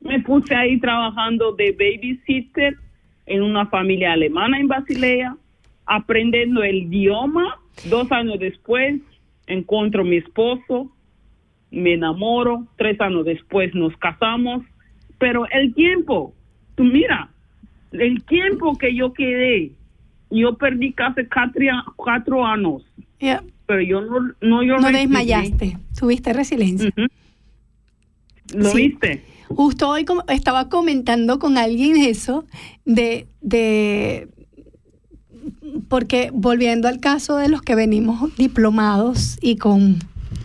[0.00, 2.76] Me puse ahí trabajando de babysitter
[3.26, 5.36] en una familia alemana en Basilea,
[5.86, 7.58] aprendiendo el idioma.
[7.88, 9.00] Dos años después
[9.46, 10.90] encuentro a mi esposo
[11.70, 14.64] me enamoro, tres años después nos casamos,
[15.18, 16.34] pero el tiempo,
[16.74, 17.30] tú mira,
[17.92, 19.72] el tiempo que yo quedé,
[20.30, 21.22] yo perdí casi
[21.96, 22.84] cuatro, años,
[23.66, 26.90] pero yo no, no, yo No desmayaste, tuviste resiliencia.
[28.54, 28.88] ¿Lo Sí.
[28.88, 29.22] viste?
[29.48, 32.44] Justo hoy estaba comentando con alguien eso
[32.84, 34.28] de, de
[35.88, 39.98] porque volviendo al caso de los que venimos diplomados y con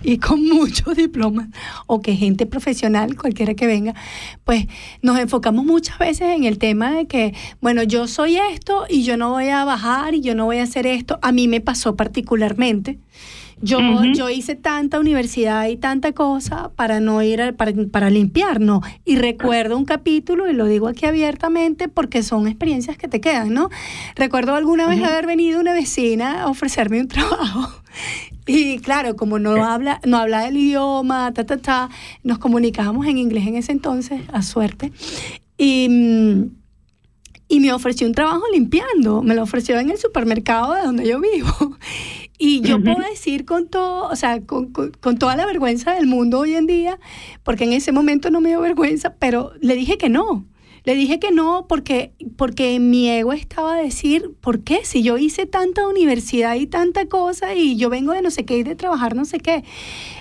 [0.03, 1.47] y con muchos diplomas
[1.87, 3.95] o que gente profesional, cualquiera que venga,
[4.43, 4.67] pues
[5.01, 9.17] nos enfocamos muchas veces en el tema de que, bueno, yo soy esto y yo
[9.17, 11.19] no voy a bajar y yo no voy a hacer esto.
[11.21, 12.99] A mí me pasó particularmente.
[13.61, 14.13] Yo, Ujú.
[14.13, 18.81] yo hice tanta universidad y tanta cosa para no ir, a- para, para limpiar, no.
[19.05, 23.53] Y recuerdo un capítulo, y lo digo aquí abiertamente porque son experiencias que te quedan,
[23.53, 23.69] ¿no?
[24.15, 27.71] Recuerdo alguna vez haber venido una vecina a ofrecerme un trabajo.
[28.45, 31.89] Y claro, como no habla, no habla el idioma, ta, ta, ta,
[32.23, 34.91] nos comunicábamos en inglés en ese entonces, a suerte.
[35.57, 35.87] Y.
[35.89, 36.63] mm,
[37.49, 41.21] y me ofreció un trabajo limpiando, me lo ofreció en el supermercado de donde yo
[41.21, 41.77] vivo.
[42.45, 46.07] Y yo puedo decir con todo, o sea, con, con- con toda la vergüenza del
[46.07, 46.99] mundo hoy en día,
[47.43, 50.45] porque en ese momento no me dio vergüenza, pero le dije que no.
[50.85, 54.79] Le dije que no porque, porque mi ego estaba a decir, ¿por qué?
[54.83, 58.57] Si yo hice tanta universidad y tanta cosa y yo vengo de no sé qué
[58.57, 59.63] y de trabajar no sé qué.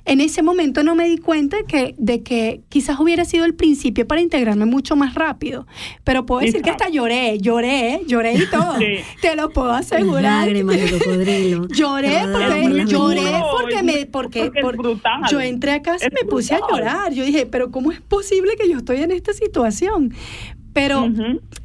[0.05, 3.55] En ese momento no me di cuenta de que, de que quizás hubiera sido el
[3.55, 5.67] principio para integrarme mucho más rápido.
[6.05, 8.79] Pero puedo decir que hasta lloré, lloré, lloré y todo.
[8.79, 8.99] Sí.
[9.21, 10.47] Te lo puedo asegurar.
[10.47, 11.67] Lágrimas de cocodrilo.
[11.73, 14.77] Lloré porque, lloré porque me porque, por-
[15.31, 17.13] yo entré a casa y me puse a llorar.
[17.13, 20.13] Yo dije, pero ¿cómo es posible que yo estoy en esta situación?
[20.73, 21.07] Pero,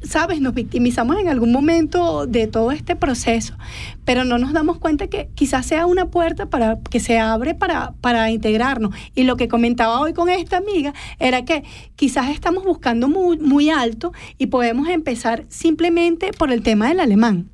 [0.02, 3.56] sabes, nos victimizamos en algún momento de todo este proceso,
[4.04, 7.92] pero no nos damos cuenta que quizás sea una puerta para que se abre para,
[8.00, 8.94] para integrarnos.
[9.14, 11.64] Y lo que comentaba hoy con esta amiga era que
[11.96, 17.48] quizás estamos buscando muy, muy alto y podemos empezar simplemente por el tema del alemán.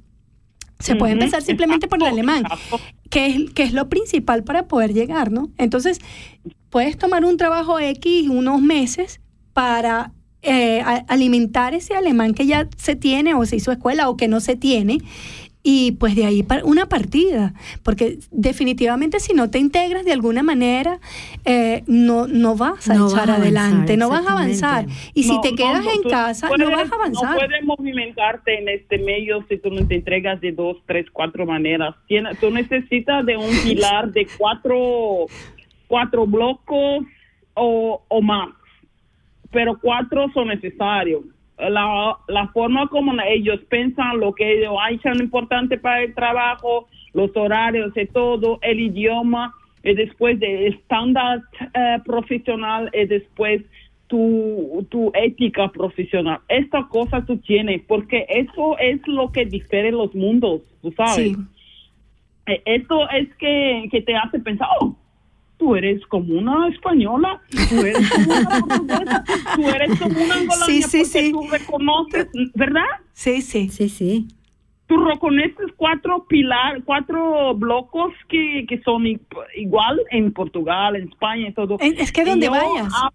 [0.81, 2.45] Se puede empezar simplemente por el alemán,
[3.11, 5.51] que es, que es lo principal para poder llegar, ¿no?
[5.57, 6.01] Entonces,
[6.69, 9.21] puedes tomar un trabajo X unos meses
[9.53, 10.13] para
[10.45, 14.29] eh, a- alimentar ese alemán que ya se tiene o se hizo escuela o que
[14.29, 14.99] no se tiene.
[15.67, 20.43] Y pues de ahí par- una partida, porque definitivamente si no te integras de alguna
[20.43, 21.01] manera,
[21.47, 24.87] eh, no, no vas a No echar vas a avanzar, no vas a avanzar.
[25.15, 27.31] Y si No, te quedas no, en casa, puedes- no vas a avanzar.
[27.31, 31.47] No puedes movimentarte en este medio si tú no te entregas de dos, tres, cuatro
[31.47, 31.95] maneras.
[32.09, 35.25] Tiene- tú necesitas de un pilar de cuatro,
[35.87, 37.05] cuatro blocos
[37.55, 38.51] o, o más,
[39.55, 41.23] pero cuatro son necesarios.
[41.57, 47.35] La, la forma como ellos piensan, lo que ellos hacen importante para el trabajo, los
[47.37, 51.43] horarios y todo, el idioma, y después de estándar
[51.73, 53.63] eh, profesional y después
[54.09, 56.41] tu, tu ética profesional.
[56.49, 61.15] Esta cosa tú tienes, porque eso es lo que difiere los mundos, tú sabes.
[61.15, 61.37] Sí.
[62.47, 64.97] Eh, Esto es que, que te hace pensar, oh,
[65.57, 69.25] tú eres como una española, tú eres como una portuguesa,
[69.57, 71.33] tú eres como una angolana, Sí, sí, porque sí.
[71.33, 72.83] tú reconoces, ¿verdad?
[73.13, 73.69] Sí, sí.
[73.69, 74.29] Sí, sí.
[74.87, 79.05] Tú reconoces cuatro pilar, cuatro blocos que, que son
[79.57, 81.79] igual en Portugal, en España y todo.
[81.81, 82.93] Es- que donde vayas.
[82.95, 83.11] ah,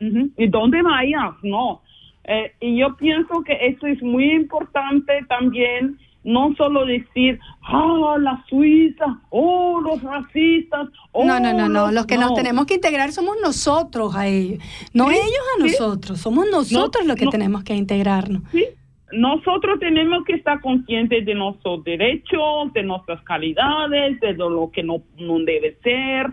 [0.00, 1.82] y donde vayas, no.
[2.24, 5.98] Eh, y yo pienso que eso es muy importante también,
[6.28, 11.90] no solo decir, ah, la Suiza, oh, los racistas, oh, No, no, no, no.
[11.90, 12.36] Los que nos no.
[12.36, 14.62] tenemos que integrar somos nosotros a ellos.
[14.92, 15.70] No Sí, ellos a sí.
[15.72, 16.20] nosotros.
[16.20, 17.30] Somos nosotros los que no.
[17.30, 18.42] tenemos que integrarnos.
[18.52, 18.66] Sí,
[19.12, 25.02] nosotros tenemos que estar conscientes de nuestros derechos, de nuestras calidades, de lo que no,
[25.16, 26.26] no debe ser.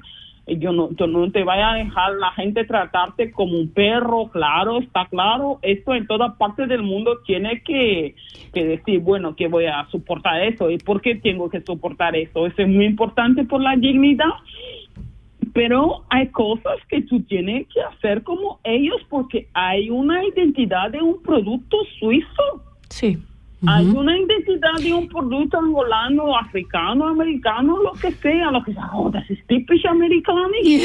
[0.47, 5.07] Yo no, no te vaya a dejar la gente tratarte como un perro, claro, está
[5.07, 5.59] claro.
[5.63, 8.15] Esto en toda parte del mundo tiene que,
[8.53, 12.45] que decir, bueno, que voy a soportar eso y por qué tengo que soportar eso.
[12.45, 14.30] Eso es muy importante por la dignidad
[15.55, 21.01] pero hay cosas que tú tienes que hacer como ellos porque hay una identidad de
[21.01, 22.61] un producto suizo.
[22.89, 23.17] Sí.
[23.67, 28.89] Hay una identidad de un producto angolano, africano, americano, lo que sea, lo que sea.
[28.93, 30.49] Oh, das ist typisch americano.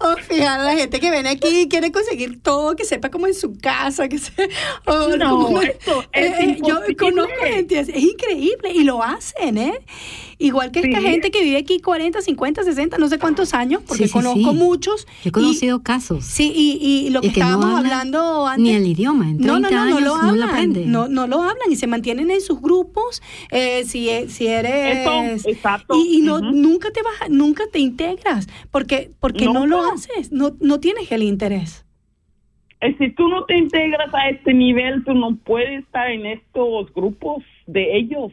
[0.00, 3.34] O fíjate, la gente que viene aquí y quiere conseguir todo, que sepa como en
[3.34, 4.32] su casa, que se...
[4.86, 9.58] o No, como- esto es Eh, eh, yo conozco gente, es increíble y lo hacen,
[9.58, 9.80] ¿eh?
[10.40, 14.04] Igual que esta gente que vive aquí 40, 50, 60, no sé cuántos años, porque
[14.04, 14.56] Sí, sí, conozco sí.
[14.56, 15.04] muchos.
[15.06, 16.24] Yo he y- conocido casos.
[16.24, 18.62] Sí, y, y lo que, Y que no estábamos hablan hablando antes.
[18.62, 19.28] Ni el idioma.
[19.30, 20.90] En 30 No, no, no, no años no lo aprenden.
[20.92, 23.22] No, no lo hablan y se mantienen en sus grupos.
[23.50, 24.98] eh, si, e- si eres.
[24.98, 25.94] Eso, exacto.
[25.96, 30.30] Y, y no, nunca te vas, nunca te integras porque, porque no lo haces.
[30.32, 31.84] No, no tienes el interés.
[32.80, 36.92] Eh, Si tú no te integras a este nivel, tú no puedes estar en estos
[36.94, 38.32] grupos de ellos.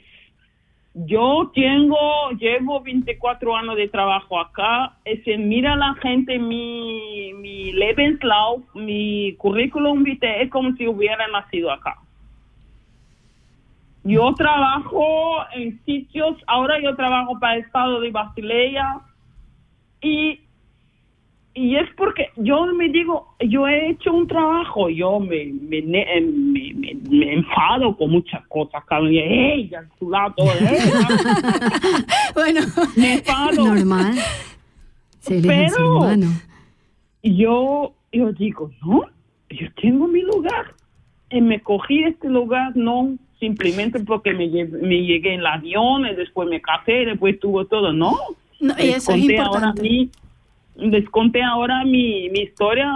[0.98, 4.96] Yo tengo, llevo 24 años de trabajo acá.
[5.26, 11.70] Se mira la gente mi, mi Lebenslauf, mi currículum vitae, es como si hubiera nacido
[11.70, 11.98] acá.
[14.06, 19.02] Yo trabajo en sitios, ahora yo trabajo para el estado de Basilea
[20.00, 20.45] y
[21.58, 26.22] y es porque yo me digo, yo he hecho un trabajo, yo me, me, ne-
[26.22, 29.72] me, enfado con muchas cosas, cabrón, y, ¡ey!
[29.74, 30.34] a su lado,
[32.34, 32.62] bueno,
[32.98, 33.66] me enfado.
[33.66, 34.16] Normal.
[35.48, 36.00] Pero-
[37.24, 39.04] yo, yo digo, no,
[39.50, 40.74] yo tengo mi lugar.
[41.32, 46.16] Y me cogí este lugar, no simplemente porque me, me llegué en el avión, y
[46.16, 48.16] después me casé, después tuvo todo, no.
[48.60, 49.82] No, y eso es conté ahora importante.
[49.82, 50.10] mi-
[50.78, 52.90] les conté ahora mi, mi historia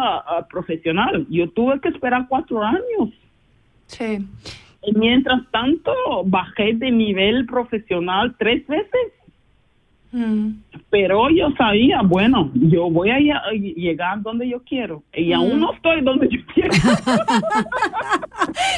[0.49, 1.25] profesional.
[1.29, 3.09] Yo tuve que esperar cuatro años.
[3.87, 4.25] Sí.
[4.83, 5.93] Y mientras tanto,
[6.25, 9.13] bajé de nivel profesional tres veces.
[10.11, 10.63] Mm.
[10.89, 15.03] Pero yo sabía, bueno, yo voy a ll- llegar donde yo quiero.
[15.13, 16.73] Y aún no estoy donde yo quiero.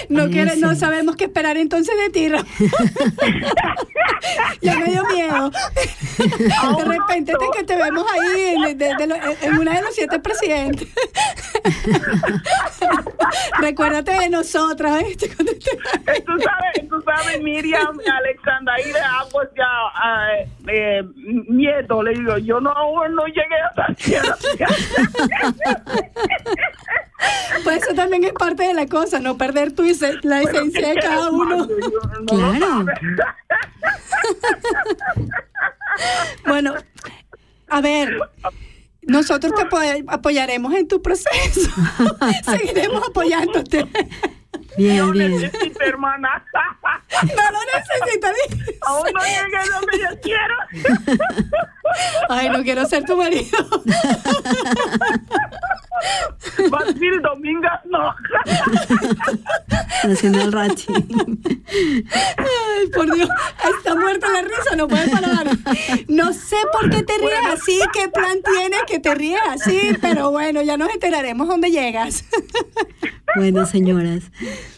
[0.10, 2.28] No, quiere, no sabemos qué esperar entonces de ti.
[4.62, 5.50] Ya me dio miedo.
[6.20, 9.96] de repente te, que te vemos ahí en, de- de lo- en una de los
[9.96, 10.88] siete presidentes.
[13.60, 15.34] Recuérdate de nosotras, ¿viste?
[15.36, 20.28] Cuando te- tú sabes, tú sabes, Miriam Alexandra, ahí le hago ya ah,
[20.68, 22.04] eh, miedo.
[22.04, 24.36] Le digo, yo no, aún no llegué hasta tierra.
[27.64, 29.84] Pues eso también es parte de la cosa, no perder tu
[30.24, 31.68] la esencia de cada uno.
[32.28, 32.86] Claro.
[36.48, 36.74] Bueno,
[37.70, 38.18] a ver,
[39.04, 41.70] nosotros te apoy- apoyaremos en tu proceso.
[42.46, 43.86] Seguiremos apoyándote.
[44.82, 45.32] Bien, bien.
[45.32, 46.44] Necesito, hermana.
[47.22, 48.34] No lo necesitas.
[48.82, 50.56] Aún no llegué donde yo quiero.
[52.30, 53.52] Ay, no quiero ser tu marido.
[56.70, 58.14] Basil Domingas, no.
[60.04, 60.88] Haciendo el rachi.
[62.38, 63.30] Ay, por Dios,
[63.78, 65.48] está muerta la risa, no puede parar.
[66.08, 70.32] No sé por qué te ríes así, qué plan tienes que te ríes así, pero
[70.32, 72.26] bueno, ya nos enteraremos dónde llegas.
[73.36, 74.32] Bueno, señoras,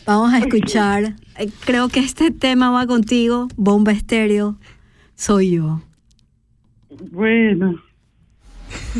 [0.05, 1.15] vamos a escuchar.
[1.38, 4.57] eh, Creo que este tema va contigo, Bomba Estéreo.
[5.15, 5.81] Soy yo.
[7.11, 7.81] Bueno.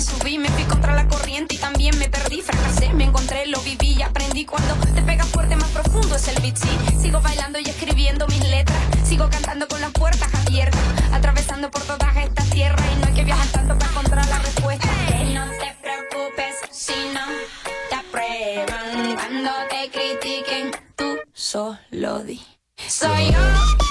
[0.00, 3.96] subí, me fui contra la corriente y también me perdí, fracasé, me encontré, lo viví
[3.98, 6.56] y aprendí cuando te pega fuerte más profundo es el beat.
[7.00, 10.80] Sigo bailando y escribiendo mis letras, sigo cantando con las puertas abiertas,
[11.12, 14.88] atravesando por todas estas tierras y no hay que viajar tanto para encontrar la respuesta.
[15.34, 17.26] No te preocupes si no
[17.88, 22.40] te aprueban cuando te critiquen, tú solo di.
[22.88, 23.89] Soy yo.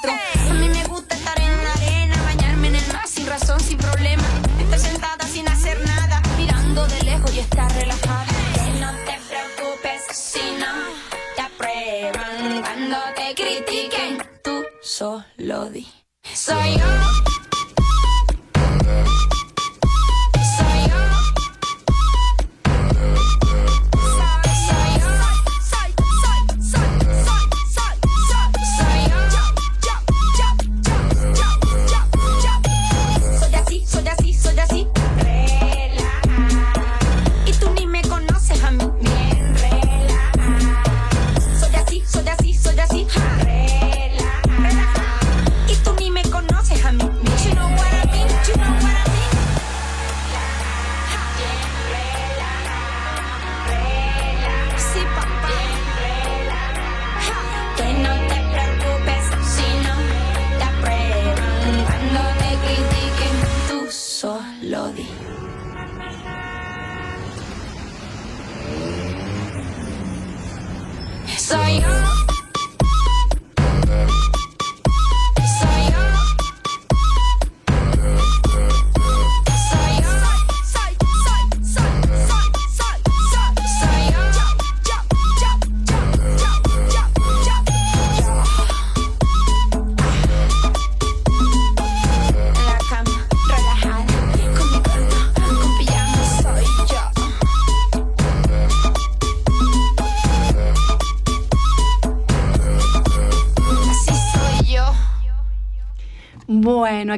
[0.00, 0.33] Por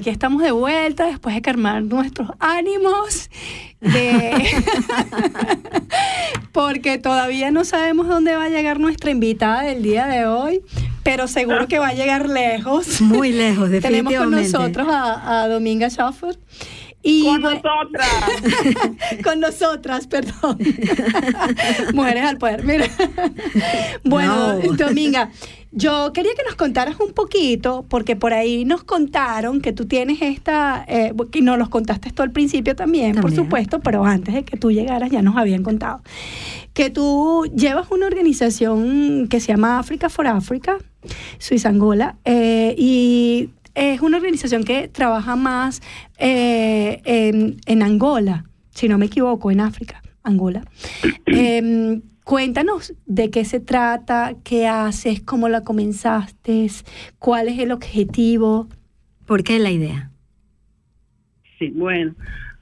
[0.06, 3.28] aquí estamos de vuelta después de calmar nuestros ánimos.
[3.80, 4.54] de-
[6.52, 10.60] Porque todavía no sabemos dónde va a llegar nuestra invitada del día de hoy,
[11.02, 13.00] pero seguro que va a llegar lejos.
[13.00, 14.52] Muy lejos, Tenemos con definitivamente.
[14.52, 16.38] nosotros a, a Dominga Schaffer.
[17.02, 18.08] Y Con bueno- nosotras.
[19.24, 20.58] con nosotras, perdón.
[21.94, 22.86] Mujeres al poder, mira.
[24.04, 24.72] Bueno, No.
[24.74, 25.30] Dominga,
[25.76, 30.22] yo quería que nos contaras un poquito, porque por ahí nos contaron que tú tienes
[30.22, 34.42] esta, eh, que nos los contaste esto al principio también, por supuesto, pero antes de
[34.42, 36.00] que tú llegaras ya nos habían contado,
[36.72, 40.78] que tú llevas una organización que se llama Africa for Africa,
[41.38, 45.82] Suiza Angola, eh, y es una organización que trabaja más
[46.16, 50.64] eh, en, en Angola, si no me equivoco, en África, Angola.
[52.26, 56.66] Cuéntanos de qué se trata, qué haces, cómo la comenzaste,
[57.20, 58.66] cuál es el objetivo.
[59.28, 60.10] ¿Por qué la idea?
[61.56, 62.16] Sí, bueno.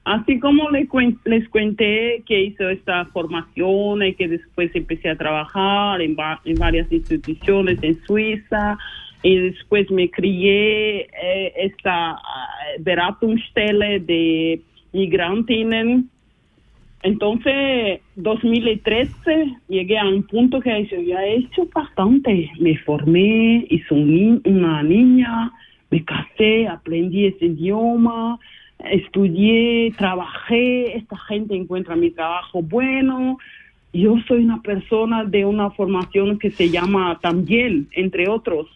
[0.05, 5.17] Así como le cuen- les cuenté que hice esta formación y que después empecé a
[5.17, 8.77] trabajar en, va- en varias instituciones en Suiza
[9.23, 14.61] y después me crié eh, esta eh, Beratungsstelle de
[14.93, 16.11] Migrantinnen.
[17.05, 22.51] Entonces, 2013 llegué a un punto que yo ya he hecho bastante.
[22.59, 25.53] Me formé, hice un una niña,
[25.91, 28.39] me casé, aprendí ese idioma,
[28.91, 33.37] estudié, trabajé, esta gente encuentra mi trabajo bueno.
[33.93, 38.67] Yo soy una persona de una formación que se llama también, entre otros,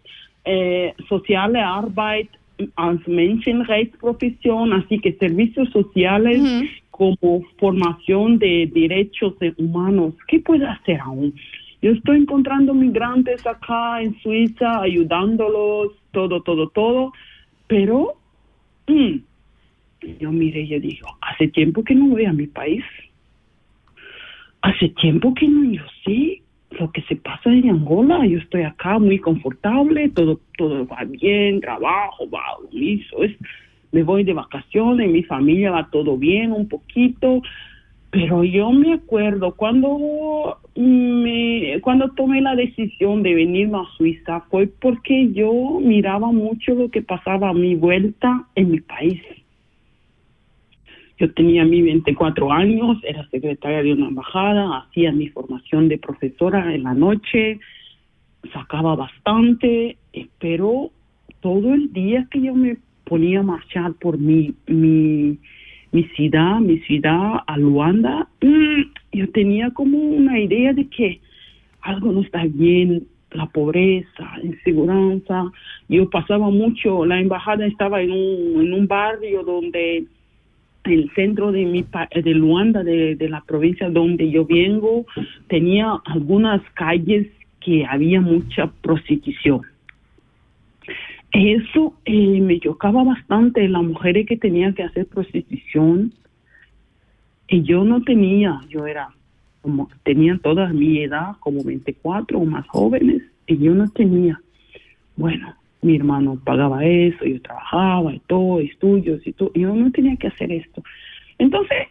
[0.45, 2.29] eh, Soziale Arbeit
[2.77, 6.43] als Menschenrechtsprofesión, así que servicios sociales
[6.99, 10.15] como formación de derechos de humanos.
[10.27, 11.33] ¿Qué puedo hacer aún?
[11.81, 17.13] Yo estoy encontrando migrantes acá en Suiza, ayudándolos, todo, todo, todo,
[17.69, 18.15] pero
[18.89, 19.15] mm,
[20.19, 22.85] yo miré y yo digo, hace tiempo que no voy a mi país.
[24.63, 26.43] Hace tiempo que no yo sé
[26.73, 28.27] lo que se pasa en Angola.
[28.27, 32.43] Yo estoy acá muy confortable, todo todo va bien, trabajo, va
[32.73, 33.23] listo.
[33.23, 33.37] Es,
[33.93, 37.43] me voy de vacaciones, mi familia va todo bien un poquito,
[38.11, 44.67] pero yo me acuerdo cuando me cuando tomé la decisión de venirme a Suiza fue
[44.67, 49.21] porque yo miraba mucho lo que pasaba a mi vuelta en mi país.
[51.19, 56.73] Yo tenía mis 24 años, era secretaria de una embajada, hacía mi formación de profesora
[56.73, 57.59] en la noche,
[58.53, 60.91] sacaba bastante, eh, pero
[61.41, 62.77] todo el día que yo me
[63.09, 65.39] ponía a marchar por mi, mi,
[65.93, 68.83] mi ciudad, mi ciudad a Luanda, mm,
[69.13, 71.21] yo tenía como una idea de que
[71.81, 75.51] algo no está bien, la pobreza, inseguranza.
[75.89, 80.05] Yo pasaba mucho, la embajada estaba en un, en un barrio donde
[80.85, 85.05] el centro de mi de Luanda, de, de la provincia donde yo vengo,
[85.49, 87.27] tenía algunas calles
[87.61, 89.63] que había mucha prostitución.
[91.33, 96.13] Eso eh, me chocaba bastante, las mujeres que tenían que hacer prostitución,
[97.49, 99.09] y yo no tenía, yo era
[99.63, 104.41] como, tenían toda mi edad, como 24 o más jóvenes, y yo no tenía.
[105.17, 110.17] Bueno, mi hermano pagaba eso, yo trabajaba y todo, estudios y todo, yo no tenía
[110.17, 110.83] que hacer esto.
[111.39, 111.89] Entonces,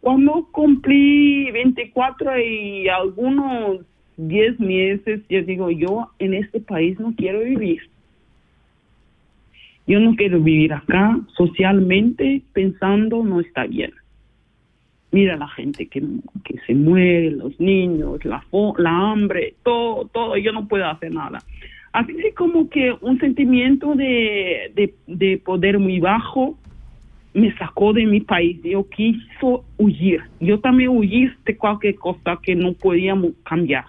[0.00, 3.80] cuando cumplí 24 y algunos
[4.16, 7.82] 10 meses, yo digo, yo en este país no quiero vivir.
[9.86, 13.92] Yo no quiero vivir acá socialmente pensando no está bien.
[15.12, 16.02] Mira la gente que,
[16.44, 18.44] que se muere, los niños, la,
[18.78, 21.38] la hambre, todo, todo, yo no puedo hacer nada.
[21.92, 26.58] Así como que un sentimiento de, de, de poder muy bajo
[27.32, 28.60] me sacó de mi país.
[28.62, 30.22] Yo quiso huir.
[30.40, 33.84] Yo también huí de cualquier cosa que no podíamos cambiar.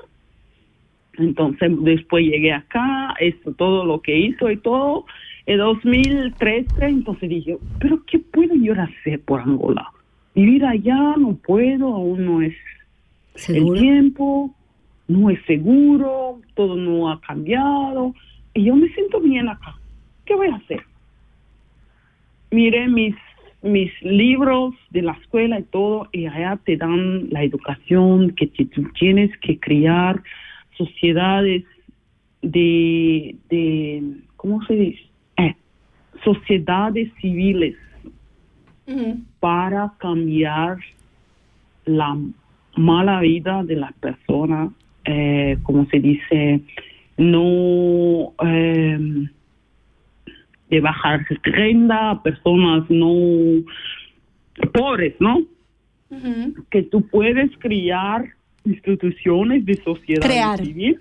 [1.17, 5.05] Entonces después llegué acá, esto, todo lo que hizo y todo.
[5.45, 9.89] En 2013, entonces dije, pero ¿qué puedo yo hacer por Angola?
[10.35, 12.53] Vivir allá no puedo, aún no es
[13.35, 13.75] ¿Seguro?
[13.75, 14.55] el tiempo,
[15.07, 18.13] no es seguro, todo no ha cambiado.
[18.53, 19.75] Y yo me siento bien acá.
[20.25, 20.81] ¿Qué voy a hacer?
[22.51, 23.15] Miré mis,
[23.61, 28.65] mis libros de la escuela y todo, y allá te dan la educación que te-
[28.65, 30.21] tú tienes que criar
[30.77, 31.63] sociedades
[32.41, 34.03] de, de
[34.35, 35.03] ¿cómo se dice?
[35.37, 35.55] Eh,
[36.23, 37.75] sociedades civiles
[39.41, 40.77] para cambiar
[41.85, 42.17] la
[42.77, 44.71] mala vida de la persona,
[45.03, 46.61] eh, como se dice,
[47.17, 49.27] no, eh,
[50.69, 53.63] de bajar renta a personas no
[54.73, 55.41] pobres, ¿no?
[56.69, 58.36] Que tú puedes crear
[58.67, 60.59] instituciones de sociedad Crear.
[60.59, 60.99] civil.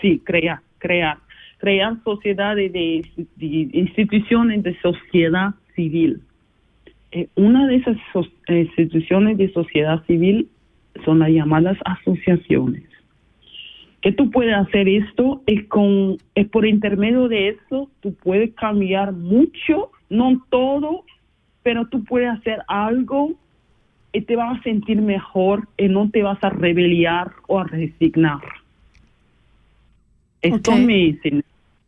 [0.00, 1.18] Sí, crear, crear.
[1.58, 3.04] Crear sociedades de,
[3.36, 6.20] de instituciones de sociedad civil.
[7.10, 10.48] Eh, una de esas so- eh, instituciones de sociedad civil
[11.04, 12.84] son las llamadas asociaciones.
[14.02, 19.12] Que tú puedes hacer esto es con es por intermedio de eso tú puedes cambiar
[19.12, 21.04] mucho, no todo,
[21.64, 23.34] pero tú puedes hacer algo
[24.12, 28.40] te vas a sentir mejor y no te vas a rebeliar o a resignar.
[30.40, 31.18] Esto me,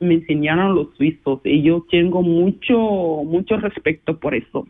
[0.00, 2.76] me enseñaron los suizos y yo tengo mucho
[3.24, 4.66] mucho respeto por eso.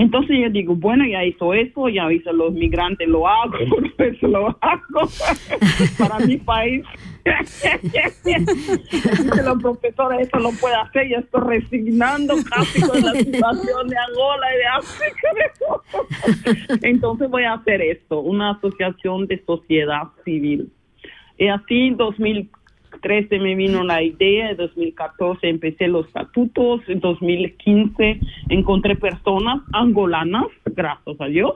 [0.00, 3.58] Entonces yo digo, bueno, ya hizo eso, ya hizo los migrantes, lo hago,
[3.98, 5.10] eso lo hago
[5.98, 6.82] para mi país.
[8.24, 13.96] Dice los profesores, eso lo puede hacer, ya estoy resignando casi con la situación de
[13.98, 15.28] Angola y de África.
[16.80, 20.72] Entonces voy a hacer esto, una asociación de sociedad civil.
[21.36, 21.98] Y así en
[23.00, 30.46] 2013 me vino la idea, en 2014 empecé los estatutos, en 2015 encontré personas angolanas,
[30.66, 31.52] gracias a Dios,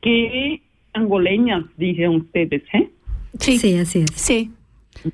[0.00, 0.60] que
[0.92, 2.88] angoleñas, dije ustedes, ¿eh?
[3.38, 4.10] Sí, Sí, así es.
[4.14, 4.50] sí.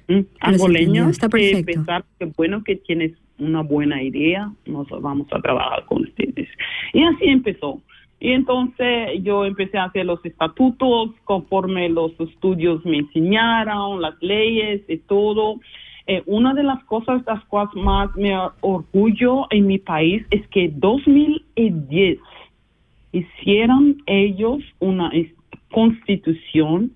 [0.09, 1.73] Entendió, Angoleños está que perfecto.
[1.73, 6.49] pensar que bueno que tienes una buena idea, nos vamos a trabajar con ustedes.
[6.93, 7.81] Y así empezó.
[8.21, 14.83] Y entonces yo empecé a hacer los estatutos conforme los estudios me enseñaron, las leyes
[14.89, 15.61] y todo.
[16.07, 18.33] Eh, una de las cosas las cuales más me
[18.63, 22.19] orgullo en mi país es que 2010
[23.13, 25.11] hicieron ellos una
[25.71, 26.91] constitución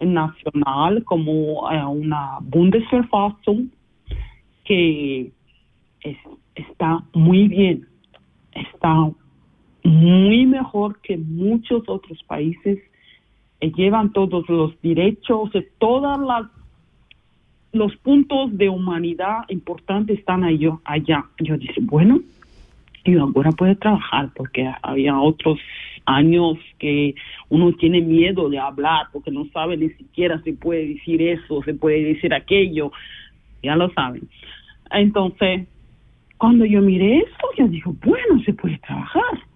[0.00, 3.70] nacional como eh, una Bundesverfassung
[4.64, 5.32] que
[6.02, 6.16] es-
[6.54, 7.86] está muy bien,
[8.52, 9.10] está
[9.84, 12.78] muy mejor que muchos otros países,
[13.60, 16.18] eh, llevan todos los derechos, eh, todas
[17.72, 21.24] los puntos de humanidad importantes están ahí, allá.
[21.38, 22.20] Yo dije, bueno,
[23.04, 25.58] y ahora puede trabajar porque había otros
[26.04, 27.14] años que
[27.48, 31.74] uno tiene miedo de hablar porque no sabe ni siquiera si puede decir eso, se
[31.74, 32.92] puede decir aquello,
[33.62, 34.28] ya lo saben.
[34.90, 35.68] Entonces,
[36.36, 39.49] cuando yo miré esto, yo digo, bueno, se puede trabajar.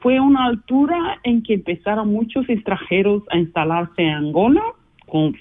[0.00, 4.62] Fue una altura en que empezaron muchos extranjeros a instalarse en Angola
[5.06, 5.34] con,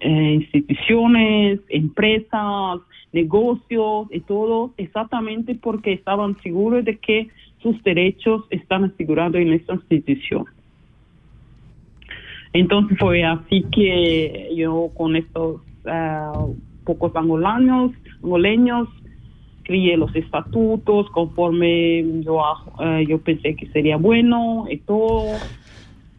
[0.00, 2.80] eh, instituciones, empresas,
[3.12, 7.28] negocios y todo, exactamente porque estaban seguros de que
[7.58, 10.44] sus derechos están asegurados en esta institución.
[12.52, 16.46] Entonces fue así que yo con estos ah,
[16.84, 18.88] pocos angolanos, angoleños,
[19.66, 25.24] crié los estatutos conforme yo, ah, yo pensé que sería bueno y todo.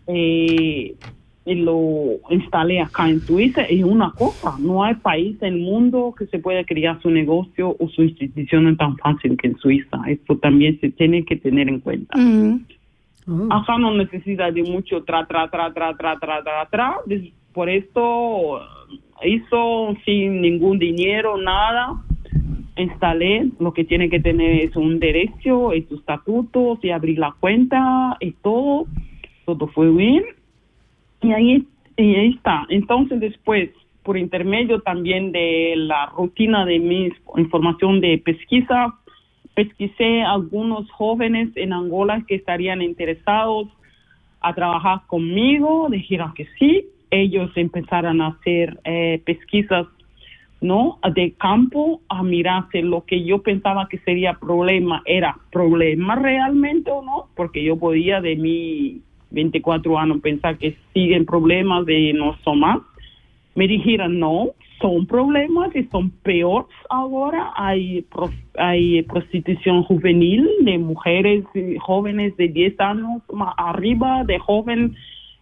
[0.07, 0.95] Eh,
[1.45, 6.13] y lo instalé acá en Suiza y una cosa, no hay país en el mundo
[6.17, 9.97] que se pueda crear su negocio o su institución tan fácil que en Suiza.
[10.07, 12.17] Esto también se tiene que tener en cuenta.
[13.49, 16.95] Acá no necesita de mucho tra, tra, tra, tra, tra, tra, tra, tra.
[17.53, 22.03] Por esto eh, hizo sin ningún dinero, nada.
[22.77, 27.33] Instalé, lo que tiene que tener es un derecho, y sus estatutos, y abrir la
[27.39, 28.85] cuenta, y todo.
[29.45, 30.23] Todo fue bien.
[31.21, 31.65] Y ahí,
[31.97, 32.65] y ahí está.
[32.69, 33.69] Entonces después,
[34.03, 38.93] por intermedio también de la rutina de mi información de pesquisa,
[39.53, 43.67] pesquisé algunos jóvenes en Angola que estarían interesados
[44.39, 49.87] a trabajar conmigo, dijeron que sí, ellos empezaron a hacer eh, pesquisas
[50.61, 56.89] no de campo a mirarse lo que yo pensaba que sería problema era problema realmente
[56.89, 62.37] o no porque yo podía de mi 24 años pensar que siguen problemas de no
[62.43, 62.79] son más.
[63.55, 67.51] Me dijeron no son problemas y son peores ahora.
[67.55, 68.05] Hay
[68.57, 74.95] hay prostitución juvenil de mujeres y jóvenes de 10 años más arriba de joven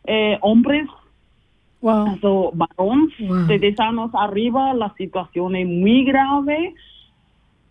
[0.08, 0.88] eh, hombres
[2.20, 3.12] So, varón
[3.48, 6.74] de 10 años arriba, la situación es muy grave.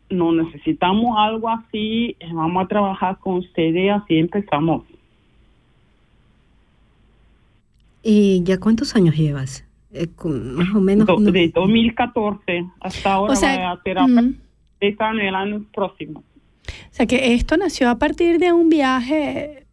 [0.09, 2.17] No necesitamos algo así.
[2.33, 4.85] Vamos a trabajar con ustedes, así empezamos.
[8.05, 9.65] ¿Y ya cuántos años llevas?
[9.93, 11.07] Eh, con- más o menos.
[11.07, 15.21] Do- de 2014 hasta ahora O sea, voy a mm.
[15.21, 16.21] el año próximo.
[16.21, 19.67] O sea que esto nació a partir de un viaje,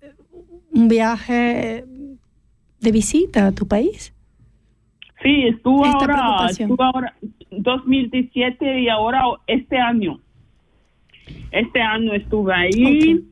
[0.72, 1.86] un viaje
[2.80, 4.14] de visita a tu país.
[5.24, 7.14] Sí, estuve Esta ahora, estuve ahora,
[7.52, 10.20] 2017 y ahora este año.
[11.52, 13.24] Este año estuve ahí.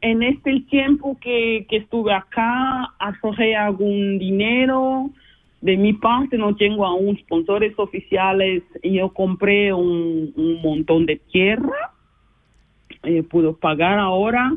[0.00, 5.10] En este tiempo que, que estuve acá, ahorré algún dinero.
[5.60, 8.62] De mi parte no tengo aún sponsores oficiales.
[8.82, 11.92] Yo compré un, un montón de tierra.
[13.02, 14.54] Eh, puedo pagar ahora.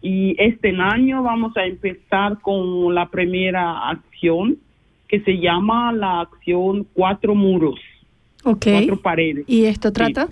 [0.00, 4.58] Y este año vamos a empezar con la primera acción
[5.08, 7.80] que se llama la acción Cuatro Muros.
[8.44, 8.66] Ok.
[8.70, 9.44] Cuatro paredes.
[9.48, 10.28] ¿Y esto trata?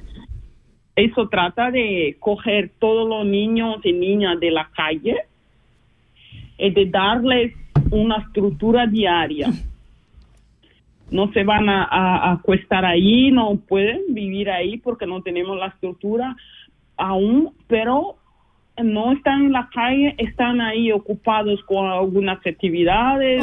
[0.94, 5.16] Eso trata de coger todos los niños y niñas de la calle
[6.58, 7.52] y de darles
[7.90, 9.50] una estructura diaria.
[11.08, 15.56] No se van a, a- a acostar ahí, no pueden vivir ahí porque no tenemos
[15.56, 16.36] la estructura
[16.96, 18.16] aún, pero
[18.82, 23.40] no están en la calle, están ahí ocupados con algunas actividades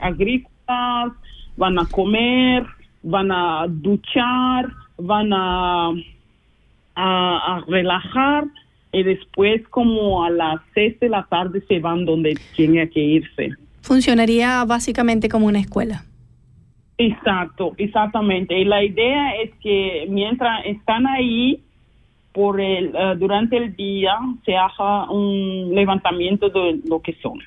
[0.00, 2.66] agrícolas, van a comer,
[3.02, 5.90] van a duchar, van a,
[6.94, 8.44] a, a relajar
[8.92, 13.50] y después como a las seis de la tarde se van donde tienen que irse.
[13.82, 16.04] Funcionaría básicamente como una escuela.
[16.98, 18.58] Exacto, exactamente.
[18.58, 21.62] Y la idea es que mientras están ahí,
[22.32, 24.14] por el, eh, durante el día
[24.44, 27.38] se haga un levantamiento de lo que son,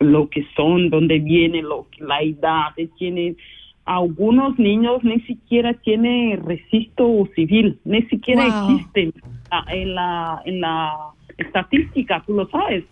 [0.00, 3.36] lo que son, dónde viene, lo, que- la edad, que tienen
[3.84, 8.70] algunos niños ni siquiera tienen registro civil, ni siquiera Wow.
[8.76, 9.12] existen
[9.68, 10.92] en la en la
[11.38, 12.84] estadística, tú lo sabes.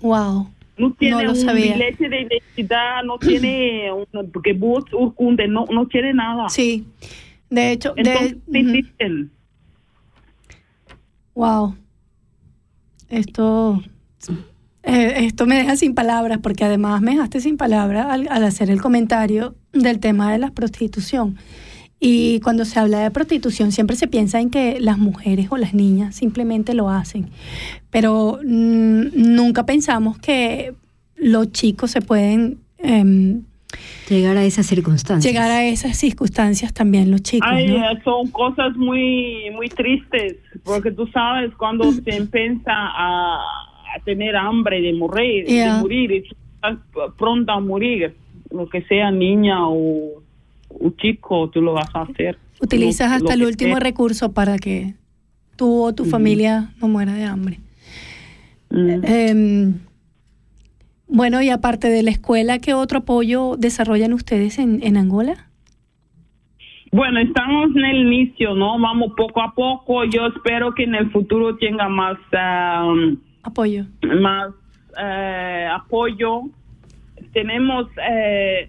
[0.00, 0.48] Wow.
[0.76, 4.30] No tiene lo un billete de identidad, no tiene un
[4.92, 6.48] urkunde, no, no tiene nada.
[6.50, 6.84] Sí.
[7.48, 8.56] De hecho, de- Entonces, ujú.
[8.56, 9.30] existen.
[11.34, 11.74] Wow.
[13.08, 13.80] Esto,
[14.86, 18.70] eh, esto me deja sin palabras, porque además me dejaste sin palabras al, al hacer
[18.70, 21.36] el comentario del tema de la prostitución.
[21.98, 25.74] Y cuando se habla de prostitución siempre se piensa en que las mujeres o las
[25.74, 27.30] niñas simplemente lo hacen.
[27.90, 30.74] Pero mm, nunca pensamos que
[31.16, 33.42] los chicos se pueden em,
[34.08, 35.32] Llegar a esas circunstancias.
[35.32, 37.48] llegar a esas circunstancias también, los chicos.
[37.50, 37.82] Ay, ¿no?
[38.04, 43.38] son cosas muy muy tristes, porque tú sabes cuando se empieza a,
[43.96, 45.76] a tener hambre de morir, Yeah.
[45.76, 46.78] de morir, estás
[47.18, 48.14] pronta a morir,
[48.50, 50.22] lo que sea niña o,
[50.68, 52.38] o chico, tú lo vas a hacer.
[52.60, 53.80] Utilizas Lo- hasta lo el último sea.
[53.80, 54.94] recurso para que
[55.56, 57.58] tú o tu familia no muera de hambre.
[58.70, 59.74] Em,
[61.08, 65.46] bueno, y aparte de la escuela, ¿qué otro apoyo desarrollan ustedes en, en Angola?
[66.92, 68.78] Bueno, estamos en el inicio, ¿no?
[68.78, 70.04] Vamos poco a poco.
[70.04, 73.16] Yo espero que en el futuro tenga más um,
[73.46, 73.84] apoyo.
[74.20, 74.50] Más
[75.02, 76.42] eh, apoyo.
[77.32, 78.68] Tenemos, eh,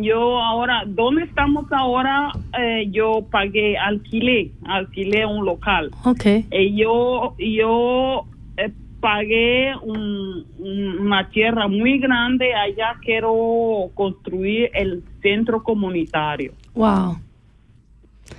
[0.00, 2.30] yo ahora, ¿dónde estamos ahora?
[2.58, 5.90] Eh, yo pagué, alquilé, alquilé un local.
[6.04, 6.24] Ok.
[6.50, 8.24] Y yo, yo
[8.56, 8.70] eh,
[9.00, 12.54] pagué un- un- una tierra muy grande.
[12.54, 16.52] Allá quiero construir el centro comunitario.
[16.74, 17.16] Wow.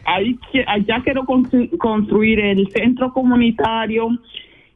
[0.06, 0.38] Ahí,
[0.68, 4.08] allá quiero constru- construir el centro comunitario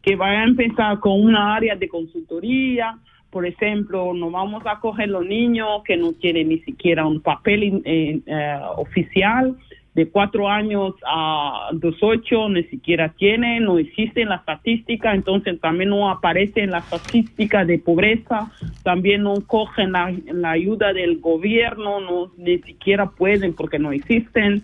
[0.01, 2.97] que va a empezar con una área de consultoría.
[3.29, 7.63] Por ejemplo, nos vamos a coger los niños que no tienen ni siquiera un papel
[7.63, 9.55] in- eh, eh, oficial,
[9.93, 15.59] de cuatro años a dos ocho, ni siquiera tienen, no existe en la estadística, entonces
[15.59, 18.49] también no aparece en la estadística de pobreza,
[18.83, 24.63] también no cogen la, la ayuda del gobierno, no ni siquiera pueden porque no existen.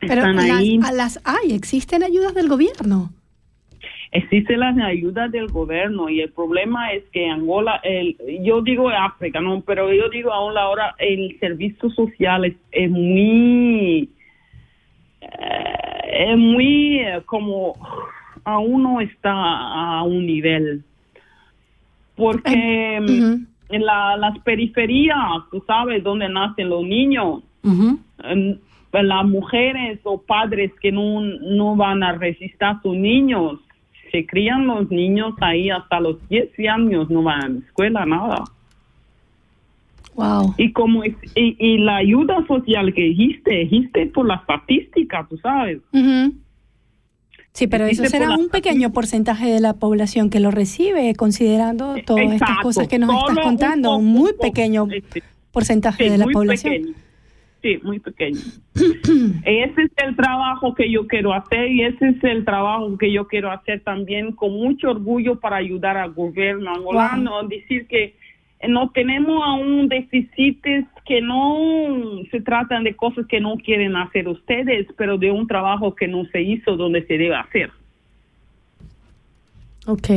[0.00, 0.80] Pero Están las, ahí.
[0.84, 3.10] a las hay, existen ayudas del gobierno.
[4.10, 9.40] Existen las ayudas del gobierno y el problema es que Angola, el, yo digo África,
[9.40, 14.08] no, pero yo digo aún ahora el servicio social es, es muy,
[15.20, 17.74] eh, es muy eh, como
[18.44, 20.82] aún no está a un nivel.
[22.16, 25.18] Porque mm, en la, las periferias,
[25.50, 27.42] tú sabes dónde nacen los niños,
[28.90, 33.60] las mujeres o padres que no, no van a resistir a sus niños,
[34.10, 38.44] se crían los niños ahí hasta los 10 años, no van a la escuela, nada.
[40.14, 40.54] Wow.
[40.58, 45.38] Y como es- y, y la ayuda social que dijiste, dijiste por la estadística, tú
[45.38, 45.78] sabes.
[47.52, 52.32] Sí, pero eso será un pequeño porcentaje de la población que lo recibe, considerando todas
[52.32, 53.96] estas cosas que nos estás un contando.
[53.96, 54.88] Un muy pequeño
[55.52, 56.72] porcentaje Sí, de la población.
[56.74, 56.94] pequeño.
[57.62, 58.38] Sí, muy pequeño.
[59.44, 63.26] ese es el trabajo que yo quiero hacer y ese es el trabajo que yo
[63.26, 68.14] quiero hacer también con mucho orgullo para ayudar al gobierno angolano, decir que
[68.68, 74.86] no tenemos aún déficits que no se tratan de cosas que no quieren hacer ustedes,
[74.96, 77.70] pero de un trabajo que no se hizo donde se debe hacer.
[79.86, 80.08] Ok.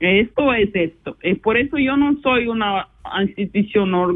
[0.00, 1.16] Esto es esto.
[1.22, 2.88] Es por eso yo no soy una
[3.22, 4.08] institución no,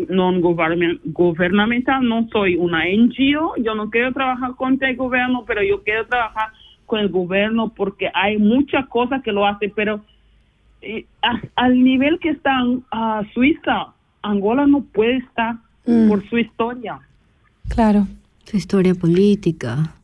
[1.12, 6.06] gubernamental, no soy una NGO, yo no quiero trabajar contra el gobierno, pero yo quiero
[6.06, 6.48] trabajar
[6.86, 10.01] con el gobierno porque hay muchas cosas que lo hacen, pero
[10.81, 12.52] eh, a- al nivel que está
[12.93, 13.89] ah, Suiza,
[14.23, 15.56] Angola no puede estar
[15.86, 16.09] Mm.
[16.09, 16.98] por su historia.
[17.69, 18.06] Claro.
[18.44, 19.94] Su historia política.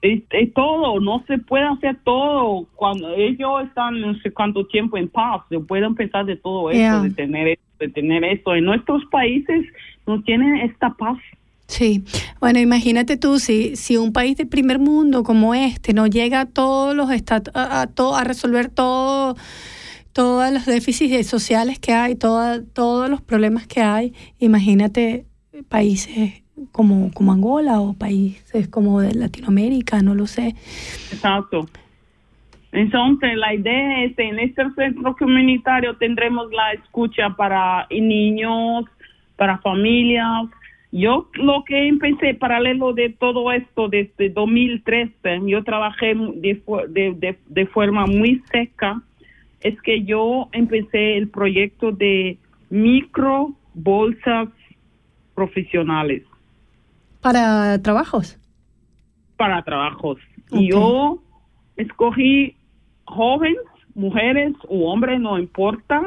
[0.00, 2.66] Es, es todo, no se puede hacer todo.
[2.76, 7.00] Cuando ellos están no sé cuánto tiempo en paz, se pueden pensar de todo Yeah.
[7.02, 8.54] de tener esto, de tener esto.
[8.54, 9.64] En nuestros países
[10.06, 11.18] no tienen esta paz.
[11.66, 12.02] Sí,
[12.40, 16.46] bueno, imagínate tú si, si un país de primer mundo como este no llega a
[16.46, 19.34] todos los estat- a, a, to- a resolver todo
[20.12, 25.26] todos los déficits sociales que hay, toda- todos los problemas que hay, imagínate
[25.68, 30.54] países como, como Angola o países como de Latinoamérica, no lo sé.
[31.12, 31.66] Exacto.
[32.72, 38.84] Entonces, la idea es, en este centro comunitario tendremos la escucha para niños,
[39.36, 40.48] para familias.
[40.92, 47.66] Yo lo que empecé paralelo de todo esto desde 2013, yo trabajé de, de, de
[47.66, 49.00] forma muy seca,
[49.60, 52.38] es que yo empecé el proyecto de
[52.70, 54.48] micro bolsas
[55.34, 56.27] profesionales
[57.20, 58.38] Para trabajos.
[59.36, 60.18] para trabajos.
[60.50, 61.18] Y yo
[61.76, 62.56] escogí
[63.04, 63.58] jóvenes,
[63.94, 66.02] mujeres u hombres, no importa,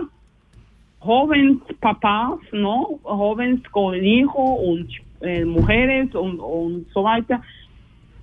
[0.99, 2.99] jóvenes papás, ¿no?
[3.03, 7.41] Jóvenes con hijo, un ch- eh, mujeres, un, un sobaita,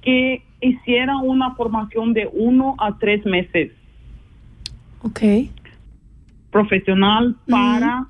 [0.02, 3.73] que hicieran una formación de uno a tres meses
[5.02, 5.20] Ok.
[6.51, 8.06] profesional para,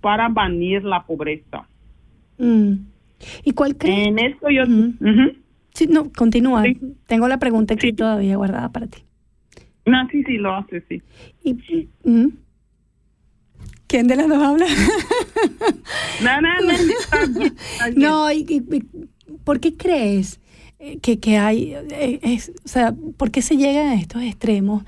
[0.00, 1.64] para banir la pobreza.
[2.38, 2.74] Mm.
[3.44, 4.08] ¿Y cuál crees?
[4.08, 4.64] En esto yo...
[5.74, 6.64] Sí, no, continúa.
[7.06, 9.04] Tengo la pregunta aquí todavía guardada para ti.
[9.86, 11.02] No, sí, sí, lo hace, sí.
[13.86, 14.66] ¿Quién de las dos habla?
[16.22, 16.70] No, no, no,
[17.00, 17.98] está bien, está bien.
[18.00, 18.62] No, y,
[19.44, 20.40] ¿por qué crees
[20.78, 24.84] eh, que, que hay, eh, es- o sea, por qué se llegan a estos extremos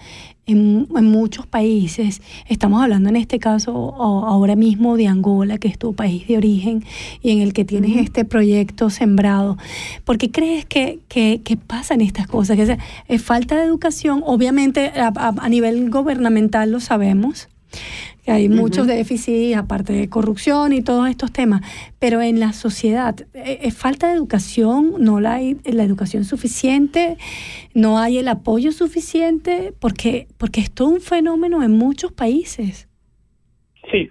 [0.47, 2.21] en, en muchos países?
[2.49, 6.37] Estamos hablando en este caso o- ahora mismo de Angola, que es tu país de
[6.37, 6.85] origen
[7.23, 9.57] y en el que tienes este proyecto sembrado.
[10.05, 12.57] ¿Por qué crees que, que, que pasan estas cosas?
[12.57, 17.49] Que sea, es falta de educación, obviamente a, a- a nivel gubernamental lo sabemos
[18.25, 21.61] que hay muchos déficits, aparte de corrupción y todos estos temas,
[21.99, 27.17] pero en la sociedad eh, es falta de educación, no la hay la educación suficiente,
[27.75, 32.89] no hay el apoyo suficiente, porque, porque es todo un fenómeno en muchos países.
[33.91, 34.11] Sí,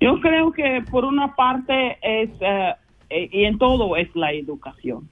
[0.00, 2.74] yo creo que por una parte es, eh,
[3.08, 5.08] eh, y en todo es la educación.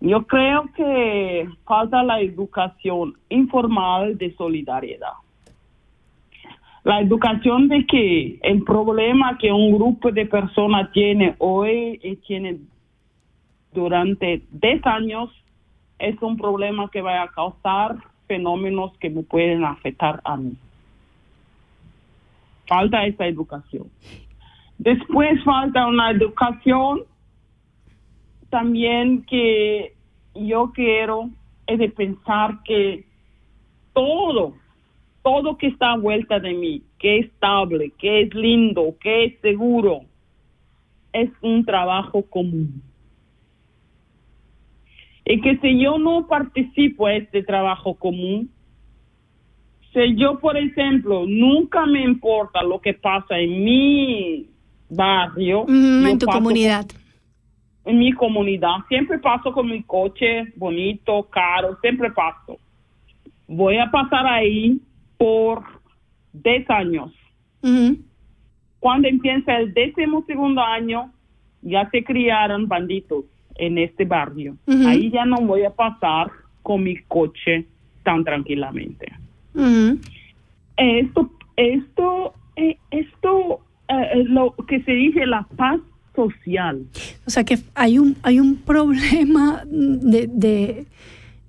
[0.00, 5.19] Yo creo que falta la educación informal de solidaridad.
[6.84, 12.58] La educación de que el problema que un grupo de personas tiene hoy y tiene
[13.72, 15.30] durante 10 años
[15.98, 17.96] es un problema que va a causar
[18.26, 20.56] fenómenos que me pueden afectar a mí
[22.70, 23.88] falta esa educación.
[24.78, 27.02] Después falta una educación
[28.48, 29.92] también que
[30.34, 31.30] yo quiero
[31.66, 33.04] es de pensar que
[33.92, 34.54] todo,
[35.22, 39.40] todo que está a vuelta de mí, que es estable, que es lindo, que es
[39.40, 40.02] seguro,
[41.12, 42.82] es un trabajo común.
[45.24, 48.50] Y que si yo no participo en este trabajo común,
[49.92, 54.46] si yo, por ejemplo, nunca me importa lo que pasa en mi
[54.88, 56.86] barrio, Mm, en tu comunidad.
[57.84, 62.58] en mi comunidad, siempre paso con mi coche bonito, caro, siempre paso.
[63.46, 64.80] Voy a pasar ahí
[65.20, 65.62] por
[66.32, 67.12] 10 años.
[68.78, 71.12] Cuando empieza el décimo segundo año,
[71.60, 73.26] ya se criaron banditos
[73.56, 74.56] en este barrio.
[74.86, 76.30] Ahí ya no voy a pasar
[76.62, 77.66] con mi coche
[78.02, 79.12] tan tranquilamente.
[80.78, 85.80] Esto, esto, eh, esto, eh, lo que se dice la paz
[86.16, 86.86] social.
[87.26, 90.86] O sea que hay un, hay un problema de, de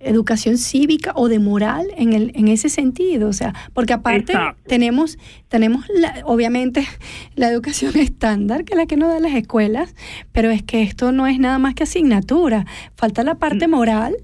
[0.04, 3.30] educación cívica o de moral en, el, en ese sentido.
[3.30, 4.62] O sea, porque aparte Exacto.
[4.68, 5.18] tenemos,
[5.48, 6.86] tenemos la- obviamente
[7.36, 9.96] la educación estándar, que es la que nos dan las escuelas,
[10.32, 12.66] pero es que esto no es nada más que asignatura.
[12.96, 13.72] Falta la parte Mm.
[13.72, 14.16] moral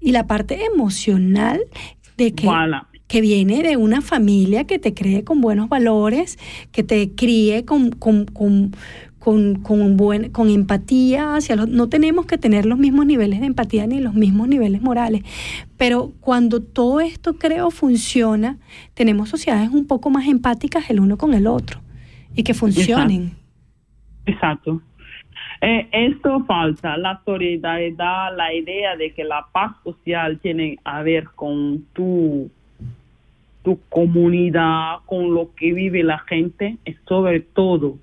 [0.00, 1.60] y la parte emocional
[2.16, 2.88] de que, Voilà.
[3.08, 6.38] que viene de una familia que te cree con buenos valores,
[6.72, 8.74] que te críe con, con, con,
[9.22, 11.68] con, con buen, con empatía hacia los...
[11.68, 15.22] No tenemos que tener los mismos niveles de empatía ni los mismos niveles morales,
[15.78, 18.58] pero cuando todo esto creo funciona,
[18.94, 21.80] tenemos sociedades un poco más empáticas el uno con el otro
[22.34, 23.36] y que funcionen.
[24.26, 24.82] Exacto.
[25.60, 31.28] Eh, esto falta, la solidaridad, la idea de que la paz social tiene a ver
[31.36, 32.50] con tu,
[33.62, 37.98] tu comunidad, con lo que vive la gente, es sobre todo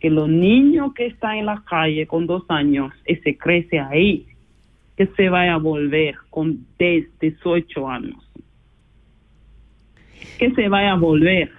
[0.00, 4.26] que los niños que están en la calle con dos años y se crece ahí,
[4.96, 8.30] que se vaya a volver con 10, 18 años.
[10.38, 11.50] Que se vaya a volver.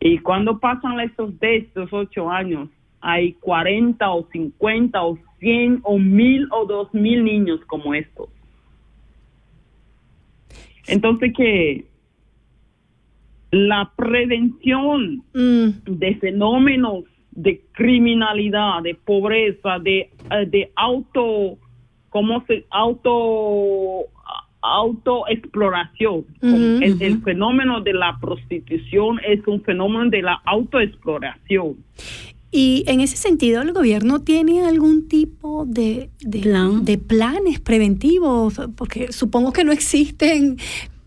[0.00, 2.68] Y cuando pasan estos 10, 18 años,
[3.00, 8.28] hay 40 o 50 o 100 o 1000 o 2000 niños como estos.
[10.86, 11.89] Entonces que
[13.50, 21.58] la prevención de fenómenos de criminalidad, de pobreza, de, eh, de auto,
[22.10, 22.66] ¿cómo se?
[22.70, 24.06] Auto
[24.62, 26.26] autoexploración.
[26.42, 31.76] Ujú, el, el fenómeno de la prostitución es un fenómeno de la autoexploración.
[32.52, 36.40] Y en ese sentido, ¿el gobierno tiene algún tipo de, de,
[36.82, 38.60] de planes preventivos?
[38.76, 40.58] Porque supongo que no existen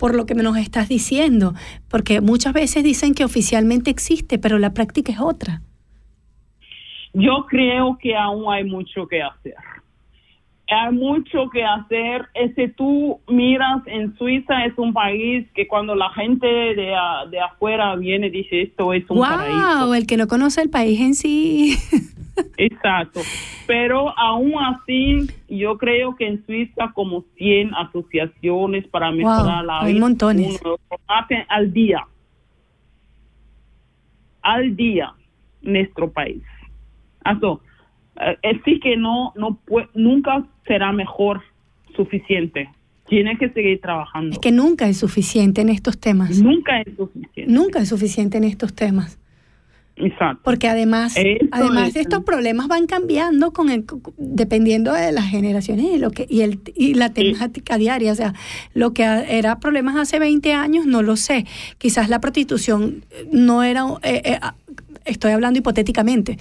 [0.04, 1.54] por lo que nos estás diciendo,
[1.90, 5.62] porque muchas veces dicen que oficialmente existe, pero la práctica es otra.
[7.14, 9.56] Yo creo que aún hay mucho que hacer.
[10.68, 12.28] Hay mucho que hacer.
[12.54, 16.94] Si tú miras en Suiza, es un país que cuando la gente de,
[17.32, 19.86] de afuera viene dice esto es un paraíso.
[19.86, 19.94] ¡Wow!
[19.94, 21.78] El que no conoce el país en sí.
[22.58, 23.22] Exacto.
[23.68, 29.94] Pero aún así, yo creo que en Suiza como 100 asociaciones para mejorar la hay
[29.94, 30.60] vida montones.
[30.64, 30.78] uno
[31.50, 32.06] al día.
[34.42, 35.14] Al día,
[35.62, 36.44] nuestro país.
[37.26, 37.62] Eso,
[38.20, 39.60] eh, es sí que no, no
[39.94, 41.42] nunca será mejor
[41.96, 42.70] suficiente.
[43.08, 44.32] Tiene que seguir trabajando.
[44.32, 46.42] Es que nunca es suficiente en estos temas.
[46.42, 47.46] Nunca es suficiente.
[47.48, 49.20] Nunca es suficiente en estos temas.
[49.96, 50.42] Exacto.
[50.44, 51.94] Porque además, Eso además es.
[51.94, 53.86] de estos problemas van cambiando con el,
[54.18, 58.34] dependiendo de las generaciones y lo que y el y la temática diaria, o sea,
[58.74, 61.46] lo que era problemas hace 20 años no lo sé.
[61.78, 64.56] Quizás la prostitución no era eh, eh, ah,
[65.06, 66.38] estoy hablando hipotéticamente,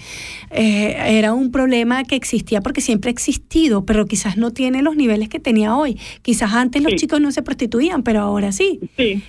[0.51, 4.97] eh, era un problema que existía porque siempre ha existido, pero quizás no tiene los
[4.97, 5.99] niveles que tenía hoy.
[6.23, 8.81] Quizás antes los chicos no se prostituían, pero ahora sí.
[8.81, 9.23] Sí, sí.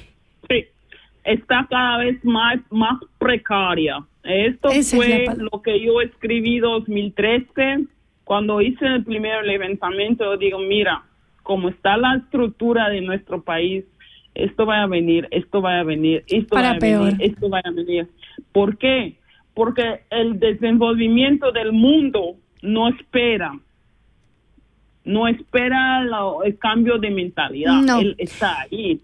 [1.23, 4.03] Está cada vez más, más precaria.
[4.23, 7.85] Esto Esa fue lo que yo escribí 2013.
[8.23, 11.03] Cuando hice el primer levantamiento, yo digo, mira,
[11.43, 13.83] como está la estructura de nuestro país,
[14.33, 17.05] esto va a venir, esto va a venir, esto Para va a peor.
[17.05, 18.07] venir, esto va a venir.
[18.51, 19.15] ¿Por qué?
[19.53, 23.51] Porque el desenvolvimiento del mundo no espera,
[25.05, 27.81] no espera la- el cambio de mentalidad.
[27.81, 27.99] No.
[27.99, 28.99] Él está ahí.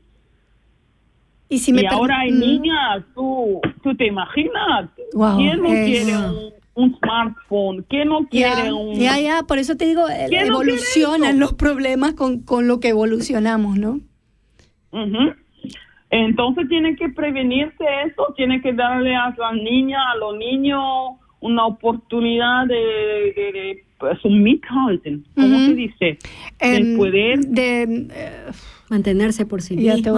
[1.50, 2.40] Y, si me y ahora hay Mm.
[2.40, 7.84] niñas, tú, tú te imaginas, Wow, ¿quién no es- quiere un, un smartphone?
[7.90, 8.94] ¿Quién no quiere Ya, un...
[8.96, 12.68] ya, ya, por eso te digo, el- ¿Quién no quiere evolucionan los problemas con, con
[12.68, 14.00] lo que evolucionamos, ¿no?
[16.12, 20.82] Entonces tiene que prevenirse eso, tiene que darle a las niñas, a los niños
[21.40, 25.66] una oportunidad de, de, de, pues, un mithalten, ¿cómo Ujú.
[25.68, 26.18] se dice?
[26.60, 27.40] Em, poder...
[27.40, 28.52] De,
[28.90, 30.10] Mantenerse por sí Ya te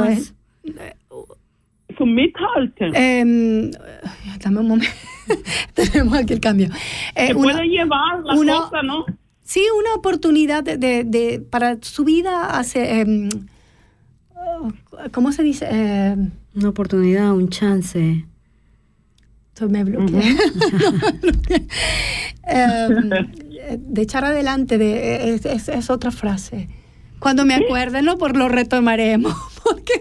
[1.97, 2.95] Su mithalten.
[2.95, 3.71] Em,
[4.43, 4.91] dame un momento.
[5.73, 6.69] Tenemos aquí el cambio.
[7.15, 9.05] Eh, Se una- puede llevar la una- cosa, ¿no?
[9.43, 13.05] Sí, una oportunidad de, de- de- para su vida hace,
[14.35, 14.69] oh,
[15.11, 15.67] ¿cómo se dice?
[15.69, 18.25] Em, Una oportunidad, un chance.
[19.69, 20.35] Me bloqueé.
[22.47, 23.09] Em,
[23.77, 26.67] de echar adelante, de, es, es- es otra frase.
[27.19, 28.17] Cuando me acuerden, ¿no?
[28.17, 29.35] Por lo retomaremos,
[29.73, 29.93] porque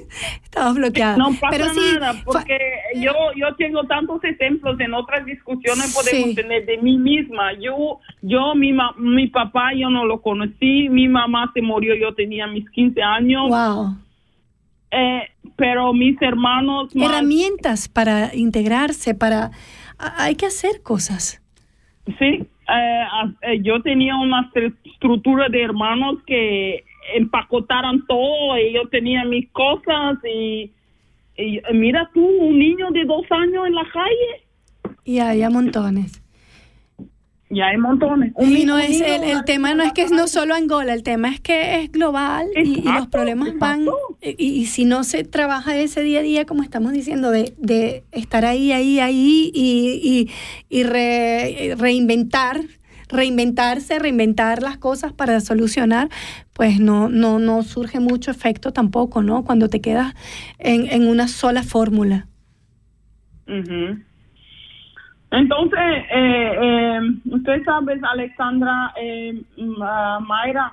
[0.43, 1.17] estaba bloqueada.
[1.17, 2.59] No pasa Pero sí, nada, porque
[2.97, 6.35] yo, yo tengo tantos ejemplos en otras discusiones podemos Sí.
[6.35, 7.53] tener de mí misma.
[7.55, 12.15] Yo, yo mi, ma- mi papá yo no lo conocí, mi mamá se murió, yo
[12.15, 13.49] tenía mis 15 años.
[13.49, 13.97] Wow.
[14.93, 15.23] Eh,
[15.57, 19.51] pero mis hermanos más- herramientas para integrarse, para...
[20.19, 21.43] Hay que hacer cosas.
[22.19, 23.05] Sí, eh,
[23.43, 26.85] eh, yo tenía una estru- estructura de hermanos que
[27.17, 30.73] empacotaron todo y yo tenía mis cosas y,
[31.37, 34.97] y, mira tú, un niño de dos años en la calle.
[35.05, 36.23] Y hay a montones.
[37.53, 38.33] Y hay montones.
[38.37, 40.29] Un Y mi- no un es niño- el, el tema no es que es no
[40.29, 43.87] solo Angola, el tema es que es global y- y, los Exacto, problemas van
[44.23, 48.05] y, y si no se trabaja ese día a día como estamos diciendo de, de
[48.13, 50.29] estar ahí ahí ahí y,
[50.71, 52.61] y, y re- reinventar
[53.11, 56.09] reinventarse reinventar las cosas para solucionar
[56.53, 60.15] pues no no no surge mucho efecto tampoco no cuando te quedas
[60.59, 62.27] en, en una sola fórmula
[63.47, 63.99] Ujú.
[65.33, 65.79] Entonces,
[66.13, 67.01] eh, eh,
[67.31, 70.73] usted sabe, Alexandra, eh, mm, ah, Mayra,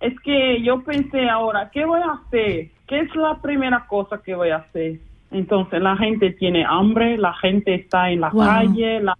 [0.00, 2.70] es que yo pensé ahora, ¿qué voy a hacer?
[2.86, 5.00] ¿Qué es la primera cosa que voy a hacer?
[5.30, 8.44] Entonces, la gente tiene hambre, la gente está en la Wow.
[8.44, 9.14] calle, la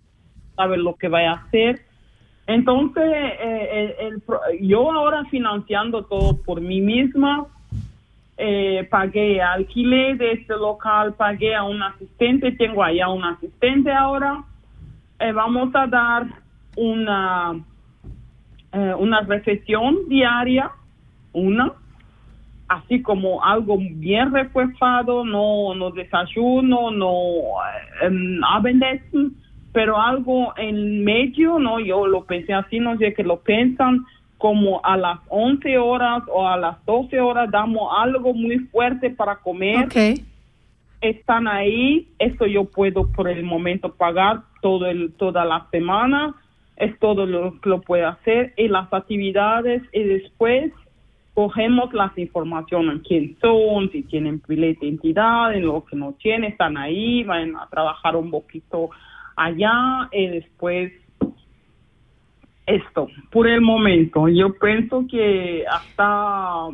[0.57, 1.81] sabe lo que vaya a hacer.
[2.46, 4.22] Entonces, eh, el-
[4.52, 7.46] el yo ahora financiando todo por mí misma,
[8.36, 14.44] eh, pagué alquiler de este local, pagué a un asistente, tengo allá un asistente ahora.
[15.20, 16.26] Eh, vamos a dar
[16.76, 17.54] una,
[18.72, 20.70] eh, una reflexión diaria,
[21.32, 21.72] una,
[22.68, 27.14] así como algo bien refuerzado, no, no desayuno, no
[28.02, 28.40] eh, em,
[29.74, 34.06] pero algo en medio, no, yo lo pensé así, no sé que lo piensan,
[34.38, 39.34] como a las 11 horas o a las 12 horas damos algo muy fuerte para
[39.34, 39.88] comer.
[41.01, 46.36] Están ahí, esto yo puedo por el momento pagar todo el, toda la semana,
[46.76, 50.72] es todo lo que lo puedo hacer y las actividades y después
[51.34, 56.52] cogemos las informaciones, quién son, si tienen pila de identidad, en lo que no tienen,
[56.52, 58.90] están ahí, van a trabajar un poquito
[59.36, 60.93] allá y después
[62.66, 64.28] esto, por el momento.
[64.28, 66.69] Yo pienso que hasta,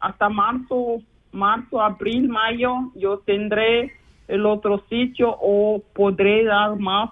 [0.00, 1.02] hasta marzo,
[1.32, 3.92] marzo, abril, mayo, yo tendré
[4.28, 7.10] el otro sitio o podré dar más,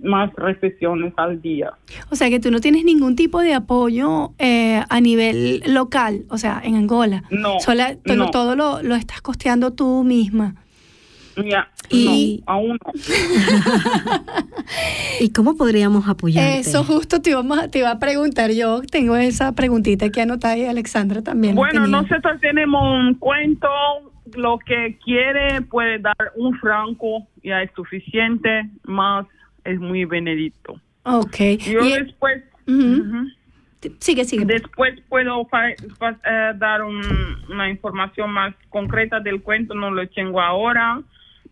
[0.00, 1.70] más reflexiones al día.
[2.10, 6.36] O sea que tú no tienes ningún tipo de apoyo eh, a nivel local, o
[6.36, 7.22] sea, en Angola.
[7.30, 8.30] No, Sola- todo, no.
[8.30, 10.56] todo lo, lo estás costeando tú misma.
[11.44, 12.92] Ya, Y- no, aún no.
[15.20, 16.60] ¿Y cómo podríamos apoyarte?
[16.60, 18.82] Eso justo te, íbamos a- te iba a preguntar yo.
[18.82, 21.54] Tengo esa preguntita que anotada y Alexandra también.
[21.54, 23.68] Bueno, nosotros tenemos un cuento,
[24.36, 29.26] lo que quiere puede dar un franco, ya es suficiente, más
[29.64, 30.80] es muy benedicto.
[31.04, 31.36] Ok.
[31.70, 32.42] Yo Y- después...
[32.66, 33.00] Ujú.
[33.02, 33.28] Ujú.
[34.00, 34.44] Sigue, sigue.
[34.44, 40.06] Después puedo fa- fa- eh, dar un- una información más concreta del cuento, no lo
[40.08, 41.00] tengo ahora,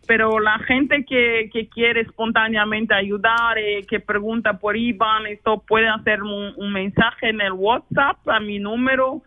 [0.07, 5.89] pero la gente que, que quiere espontáneamente ayudar, eh, que pregunta por IBAN, esto puede
[5.89, 9.21] hacer un, un mensaje en el WhatsApp a mi número,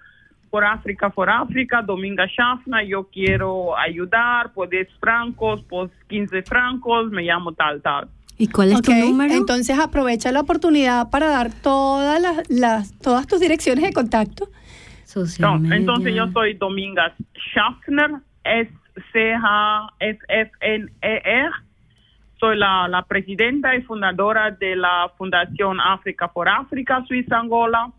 [0.51, 7.11] por África, por África, Dominga Shafna, yo quiero ayudar por 10 francos, por 15 francos,
[7.11, 8.09] me llamo tal, tal.
[8.37, 9.35] ¿Y cuál es tu Ok, número?
[9.35, 14.49] Entonces aprovecha la oportunidad para dar todas las, las todas tus direcciones de contacto.
[15.05, 18.11] Social No, entonces yo soy Domingas Schaffner,
[19.01, 20.01] S-C-H-F-F-N-E-R.
[22.39, 27.93] Soy la, la presidenta y fundadora de la Fundación África por África, Suiza-Angola.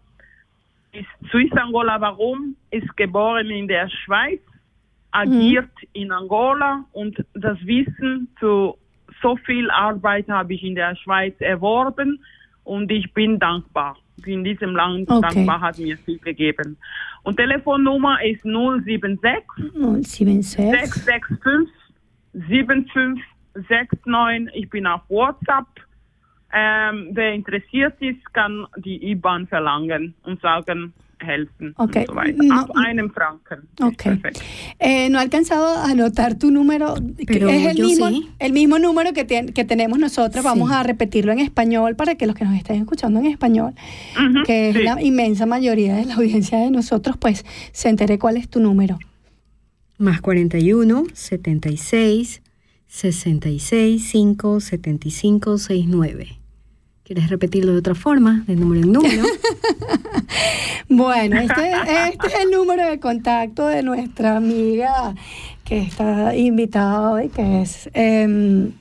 [1.31, 2.55] Suiza-Angola, warum?
[2.71, 4.41] Ist geboren in der Schweiz,
[5.11, 8.77] agiert in Angola und das Wissen zu
[9.21, 12.23] so viel Arbeit habe ich in der Schweiz erworben
[12.63, 13.97] und ich bin dankbar.
[14.25, 15.21] In diesem Land Okay.
[15.35, 16.77] dankbar hat mir viel gegeben.
[17.23, 19.21] Und Telefonnummer ist 076
[20.13, 21.69] 676
[22.33, 23.23] 665
[23.53, 24.55] 7569.
[24.55, 25.65] Ich bin auf WhatsApp.
[26.53, 32.01] Ähm, wer interessiert ist, kann die IBAN verlangen und sagen, helfen Okay.
[32.01, 32.43] und so weiter.
[32.43, 33.59] No- Ab einem Franken.
[33.73, 34.03] Ist Ok.
[34.03, 34.39] perfekt.
[34.79, 38.27] Eh, no he alcanzado a anotar tu número, que Pero es el yo mismo, sí.
[38.39, 40.43] el mismo número que, que tenemos nosotros.
[40.43, 40.75] Vamos Sí.
[40.75, 43.73] a repetirlo en español para que los que nos estén escuchando en español,
[44.45, 44.83] que es sí.
[44.83, 48.97] la inmensa mayoría de la audiencia de nosotros, pues se entere cuál es tu número.
[49.97, 52.41] Más 41, 76,
[52.87, 56.37] 66, 5, 75, 69.
[57.11, 58.45] ¿Quieres repetirlo de otra forma?
[58.47, 59.23] De número en número.
[60.87, 61.71] Bueno, este,
[62.09, 65.13] este es el número de contacto de nuestra amiga
[65.65, 68.71] que está invitada hoy, que es em,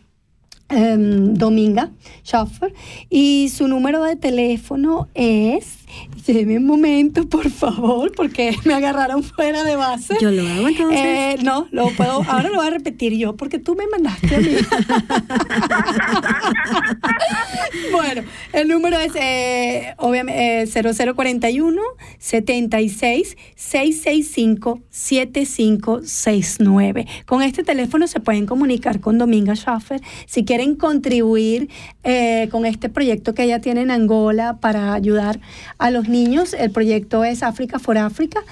[0.69, 1.91] em, Dominga
[2.25, 2.73] Schaffer.
[3.09, 5.80] Y su número de teléfono es
[6.27, 10.17] Deme un momento, por favor, porque me agarraron fuera de base.
[10.21, 11.01] Yo lo hago entonces.
[11.01, 14.39] Eh, no, lo puedo, ahora lo voy a repetir yo, porque tú me mandaste a
[14.39, 14.51] mí.
[17.93, 18.23] bueno,
[18.53, 21.81] el número es eh, obviamente eh, 0041
[22.19, 27.07] 76 665 7569.
[27.27, 31.69] Con este teléfono se pueden comunicar con Dominga Schaffer si quieren contribuir
[32.05, 35.41] eh, con este proyecto que ella tiene en Angola para ayudar
[35.81, 36.55] a los niños.
[36.55, 38.45] El proyecto es África for África.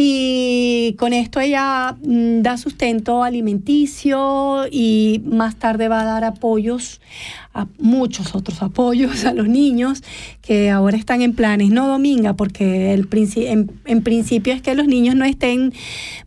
[0.00, 7.00] Y con esto ella mm, da sustento alimenticio y más tarde va a dar apoyos,
[7.52, 10.04] a muchos otros apoyos a los niños
[10.40, 14.86] que ahora están en planes, no Dominga, porque el en, en principio es que los
[14.86, 15.72] niños no estén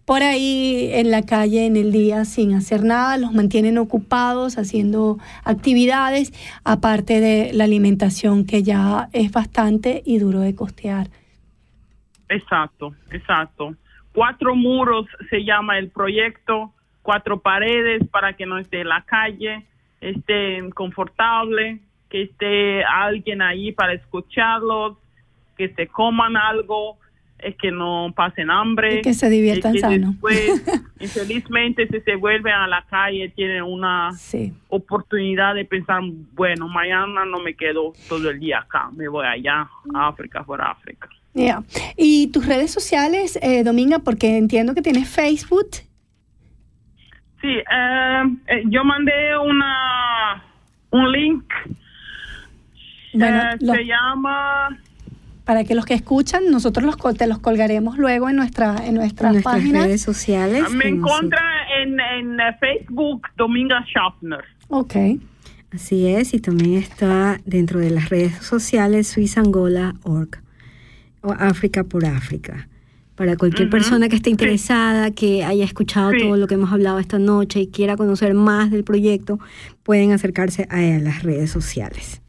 [0.04, 5.18] por ahí en la calle en el día sin hacer nada, los mantienen ocupados haciendo
[5.46, 6.34] actividades,
[6.66, 11.21] aparte de la alimentación que ya es bastante y duro de costear.
[12.32, 13.76] Exacto, exacto.
[14.14, 19.66] Cuatro muros se llama el proyecto, cuatro paredes para que no esté en la calle,
[20.00, 21.80] esté confortable,
[22.10, 24.98] que esté alguien ahí para escucharlos,
[25.58, 26.98] que se coman algo,
[27.38, 29.00] es que no pasen hambre.
[29.00, 30.12] Y que se diviertan y que sano.
[30.12, 30.64] Después,
[31.00, 34.12] infelizmente, si se vuelven a la calle, tienen una
[34.70, 36.02] oportunidad de pensar,
[36.34, 40.62] bueno, mañana no me quedo todo el día acá, me voy allá, a África por
[40.62, 41.10] África.
[41.34, 41.64] Ya.
[41.98, 45.70] Y tus redes sociales, eh, Dominga, porque entiendo que tienes Facebook.
[47.42, 50.44] Sí, eh, eh, yo mandé una
[50.92, 51.46] un link.
[53.14, 54.78] Bueno, Eh, lo- se llama
[55.46, 59.30] para que los que escuchan, nosotros los te los colgaremos luego en nuestra en nuestra
[59.30, 59.84] En nuestras página.
[59.86, 60.70] redes sociales.
[60.72, 61.42] me en su- encuentra
[61.82, 64.44] en, en Facebook Dominga Schaffner.
[64.70, 64.96] Ok.
[65.74, 70.30] Así es, y también está dentro de las redes sociales suizangola.org
[71.24, 72.68] África por África.
[73.16, 74.32] Para cualquier persona que esté sí.
[74.32, 76.20] interesada, que haya escuchado Sí.
[76.20, 79.38] todo lo que hemos hablado esta noche y quiera conocer más del proyecto,
[79.84, 82.22] pueden acercarse a, las redes sociales.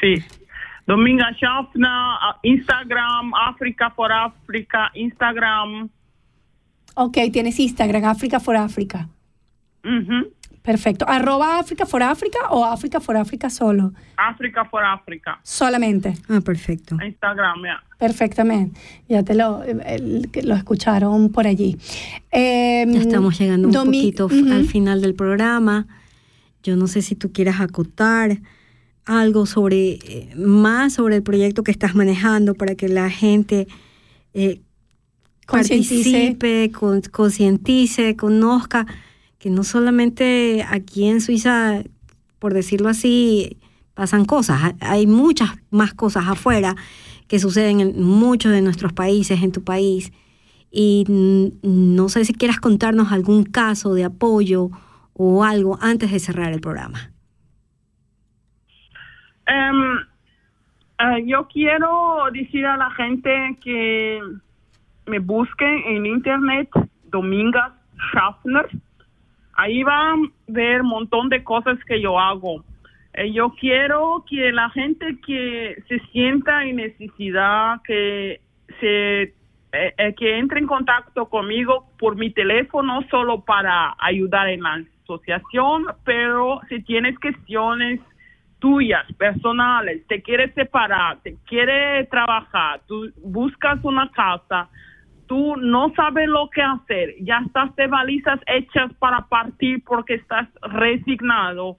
[0.00, 0.24] Sí.
[0.86, 1.90] Dominga Schaffner,
[2.42, 5.88] Instagram, África por África, Instagram.
[6.94, 9.08] Ok, tienes Instagram, África for África.
[9.84, 10.32] Ujú.
[10.66, 11.04] Perfecto.
[11.08, 13.92] ¿Arroba África for África o África for África solo?
[14.16, 15.38] África por África.
[15.44, 16.14] Solamente.
[16.28, 16.96] Ah, perfecto.
[17.02, 17.82] Instagram, ya.
[17.98, 18.78] Perfectamente.
[19.08, 21.78] Ya te lo, el- que lo escucharon por allí.
[22.32, 25.86] Eh, Ya estamos llegando un Domi- poquito al final del programa.
[26.64, 28.38] Yo no sé si tú quieras acotar
[29.04, 33.68] algo sobre eh, más sobre el proyecto que estás manejando para que la gente
[34.34, 34.60] eh,
[35.46, 35.94] Concientice.
[36.10, 38.84] participe, con- concientice, conozca
[39.50, 41.82] no solamente aquí en Suiza,
[42.38, 43.58] por decirlo así,
[43.94, 46.74] pasan cosas, ha- hay muchas más cosas afuera
[47.28, 50.12] que suceden en muchos de nuestros países, en tu país.
[50.70, 51.04] Y
[51.62, 54.70] no sé si quieras contarnos algún caso de apoyo
[55.14, 57.10] o algo antes de cerrar el programa.
[59.46, 59.98] Em,
[60.98, 63.30] eh, yo quiero decir a la gente
[63.62, 64.20] que
[65.06, 66.68] me busquen en internet
[67.10, 67.72] Domingas
[68.12, 68.68] Schaffner.
[69.56, 72.64] Ahí van a ver un montón de cosas que yo hago.
[73.14, 78.40] Eh, yo quiero que la gente que se sienta en necesidad, que
[78.80, 79.34] se
[79.72, 84.82] eh, eh, que entre en contacto conmigo por mi teléfono solo para ayudar en la
[85.02, 88.00] asociación, pero si tienes cuestiones
[88.58, 94.70] tuyas, personales, te quieres separar, te quieres trabajar, tú buscas una casa,
[95.26, 100.48] tú no sabes lo que hacer, ya estás de balizas hechas para partir porque estás
[100.62, 101.76] resignado,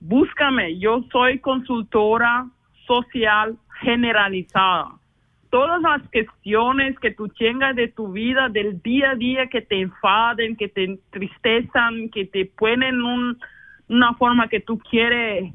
[0.00, 2.46] búscame, yo soy consultora
[2.86, 4.92] social generalizada.
[5.50, 9.80] Todas las cuestiones que tú tengas de tu vida, del día a día, que te
[9.80, 13.38] enfaden, que te entristezan, que te ponen un,
[13.88, 15.54] una forma que tú quieres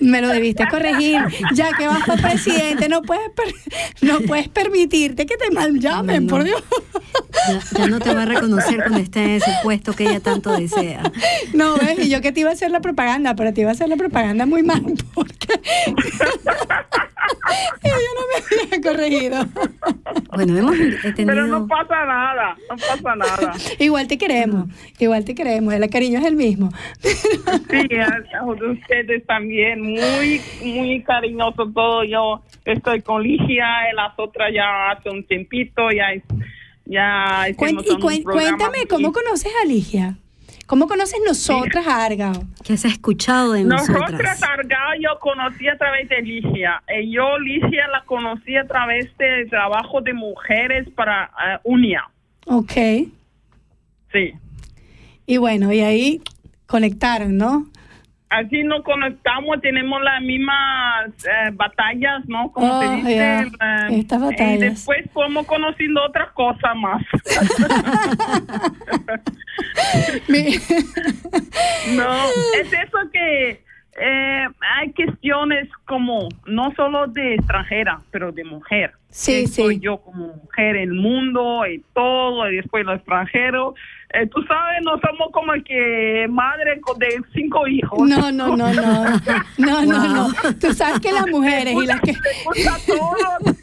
[0.00, 1.20] Me lo debiste corregir.
[1.54, 3.54] Ya que vas por presidente, no puedes, per-
[4.00, 6.62] no puedes permitirte que te mal llamen, por Dios.
[7.48, 10.52] Ya, ya no te va a reconocer cuando esté en ese puesto que ella tanto
[10.56, 11.02] desea.
[11.52, 13.74] No, ves, y yo que te iba a hacer la propaganda, pero te iba a
[13.74, 14.82] hacer la propaganda muy mal
[15.12, 15.60] porque
[17.82, 19.46] ella no me había corregido.
[20.34, 20.76] Bueno, hemos
[21.14, 23.54] Pero no pasa nada, no pasa nada.
[23.78, 24.66] Igual te queremos,
[24.98, 26.70] igual te queremos, el cariño es el mismo.
[27.02, 32.04] Sí, a, a ustedes también, muy, muy cariñoso todo.
[32.04, 36.22] Yo estoy con Ligia, y las otras ya hace un tiempito, ya, es-
[36.84, 40.16] ya hicimos y un cuen- programa cuéntame, ¿cómo conoces a Ligia?
[40.72, 42.46] ¿Cómo conoces nosotras a Argao?
[42.64, 46.82] ¿Qué has escuchado de Nosotras, Argao, yo conocí a través de Ligia.
[46.88, 52.08] Eh, yo, Ligia, la conocí a través del trabajo de mujeres para eh, UNIA.
[52.46, 52.72] Ok.
[54.12, 54.32] Sí.
[55.26, 56.22] Y bueno, y ahí
[56.66, 57.66] conectaron, ¿no?
[58.32, 62.50] Así nos conectamos, tenemos las mismas eh, batallas, ¿no?
[62.50, 63.40] Como Oh, se dice.
[63.42, 63.46] eh,
[63.90, 64.60] Estas Y batallas.
[64.60, 67.02] después fuimos conociendo otras cosas más.
[71.96, 72.14] no,
[72.60, 73.50] es eso que
[74.00, 74.46] eh,
[74.78, 78.92] hay cuestiones como, no solo de extranjera, pero de mujer.
[79.10, 83.74] Sí, Que Soy yo como mujer el mundo y todo, y después lo extranjero.
[84.14, 88.06] Eh, tú sabes, no somos como el que madre de cinco hijos.
[88.06, 89.20] No, no, no, no.
[89.58, 90.28] No, no, no.
[90.60, 92.14] Tú sabes que las mujeres y las que.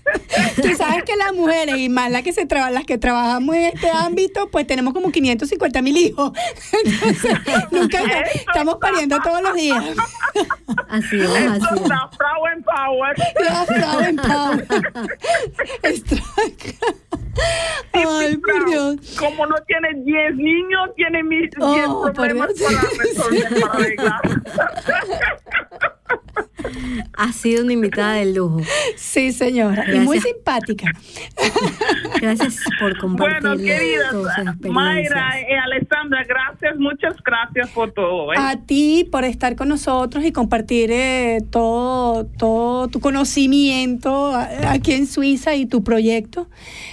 [0.61, 3.63] Tú sabes que las mujeres y más las que se traba- las que trabajamos en
[3.65, 6.31] este ámbito, pues tenemos como 550 mil hijos.
[6.85, 7.33] Entonces,
[7.71, 7.99] nunca
[8.33, 9.83] estamos pariendo todos los días.
[10.89, 13.15] Así es, así es la Frauen Power.
[13.39, 14.67] La Frauen Power.
[17.93, 18.95] Ay, por Dios.
[19.17, 24.21] Como no tiene 10 niños, tiene mis 10 Oh, problemas para resolver, para arreglar.
[27.17, 28.61] Ha sido una invitada de lujo.
[28.95, 29.85] Sí, señora.
[29.93, 30.87] Y muy simpática.
[32.21, 34.57] Gracias por compartir Bueno, experiencias.
[34.69, 38.33] Mayra y Alessandra, gracias, muchas gracias por todo.
[38.33, 38.37] ¿eh?
[38.37, 45.07] A ti por estar con nosotros y compartir eh, todo, todo tu conocimiento aquí en
[45.07, 46.47] Suiza y tu proyecto.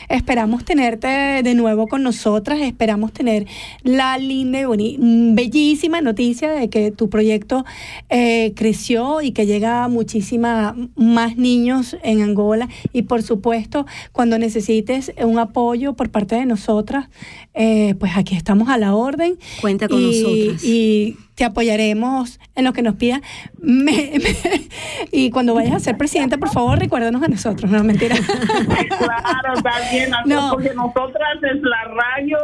[0.09, 1.09] Esperamos tenerte
[1.43, 2.61] de nuevo con nosotras.
[2.61, 3.47] Esperamos tener
[3.83, 4.99] la linda y
[5.33, 7.65] bellísima noticia de que tu proyecto
[8.09, 12.69] eh, creció y que llega a muchísima más niños en Angola.
[12.93, 17.09] Y por supuesto, cuando necesites un apoyo por parte de nosotras,
[17.55, 19.39] eh, pues aquí estamos a la orden.
[19.61, 20.65] Cuenta con y, nosotras.
[20.65, 23.21] Y te apoyaremos en lo que nos pidas.
[23.61, 24.69] Me- me-
[25.13, 27.71] y cuando vayas a ser presidenta, por favor, recuérdanos a nosotros.
[27.71, 28.17] No, mentira.
[28.17, 30.51] Claro, también, No.
[30.53, 32.39] porque nosotras es la radio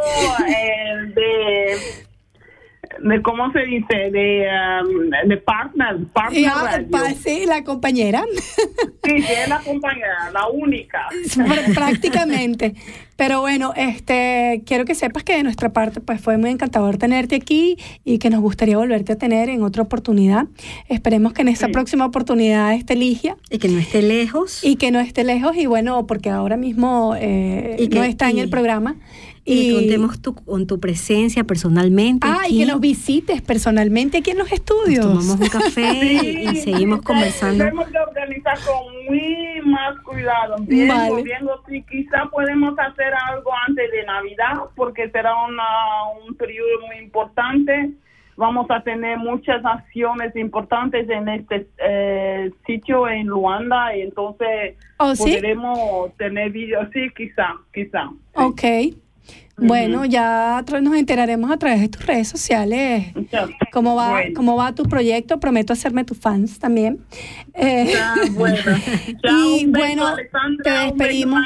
[0.46, 1.76] eh, de,
[3.08, 4.10] de, ¿cómo se dice?
[4.10, 4.46] De,
[4.84, 6.90] um, de partner, partner Ya, radio.
[6.90, 8.22] pa- sí, la compañera.
[9.04, 11.08] Sí, que es la compañera, la única.
[11.10, 12.74] Pr- prácticamente.
[13.22, 17.36] Pero bueno, este quiero que sepas que de nuestra parte pues fue muy encantador tenerte
[17.36, 20.46] aquí y que nos gustaría volverte a tener en otra oportunidad.
[20.88, 23.36] Esperemos que en esa próxima oportunidad esté Ligia.
[23.48, 24.64] Y que no esté lejos.
[24.64, 28.28] Y que no esté lejos y bueno, porque ahora mismo eh, Y que- no está
[28.28, 28.96] en el programa.
[29.44, 32.28] Y, que contemos tu, con tu presencia personalmente.
[32.30, 32.58] Ah, y aquí.
[32.60, 35.04] que nos visites personalmente aquí en los estudios.
[35.04, 37.64] tomamos un café y, y seguimos conversando.
[37.64, 40.56] Tenemos que organizar con muy más cuidado.
[40.60, 41.22] Bien, Vale.
[41.22, 45.64] viendo si quizá podemos hacer algo antes de Navidad, porque será una,
[46.26, 47.90] un periodo muy importante.
[48.36, 55.14] Vamos a tener muchas acciones importantes en este eh, sitio en Luanda, y entonces ¿Oh,
[55.14, 55.34] sí?
[55.34, 56.88] podremos tener vídeos.
[56.92, 58.08] Sí, quizá, quizá.
[58.34, 58.62] Ok.
[59.66, 63.06] Bueno, ya nos enteraremos a través de tus redes sociales
[63.72, 64.30] cómo va, Bueno.
[64.34, 65.38] cómo va tu proyecto.
[65.40, 66.98] Prometo hacerme tu fans también.
[67.54, 68.56] Eh, Ya, bueno.
[69.22, 71.44] Ya, y beso, bueno, Alexandra, te beso, despedimos.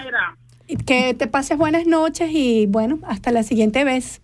[0.84, 4.20] Que te pases buenas noches y bueno, hasta la siguiente vez.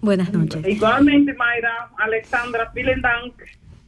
[0.00, 0.66] Buenas noches.
[0.66, 3.34] Igualmente, Mayra, Alexandra, vielen Dank.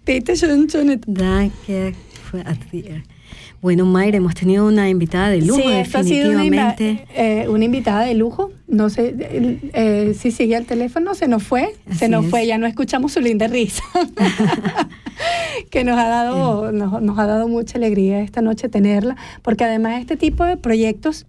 [0.07, 1.01] Bitte schön, schön.
[1.07, 1.95] Danke
[2.31, 3.16] für.
[3.63, 7.07] Bueno, Mayra, hemos tenido una invitada de lujo, sí, esto ha sido una, definitivamente.
[7.15, 8.51] eh, una invitada de lujo.
[8.69, 11.75] No sé eh, si sigue al teléfono, se nos fue.
[11.97, 12.31] se nos es.
[12.31, 13.83] fue, ya no escuchamos su linda risa.
[15.71, 20.01] que nos ha dado, nos, nos ha dado mucha alegría esta noche tenerla, porque además
[20.01, 21.27] este tipo de proyectos,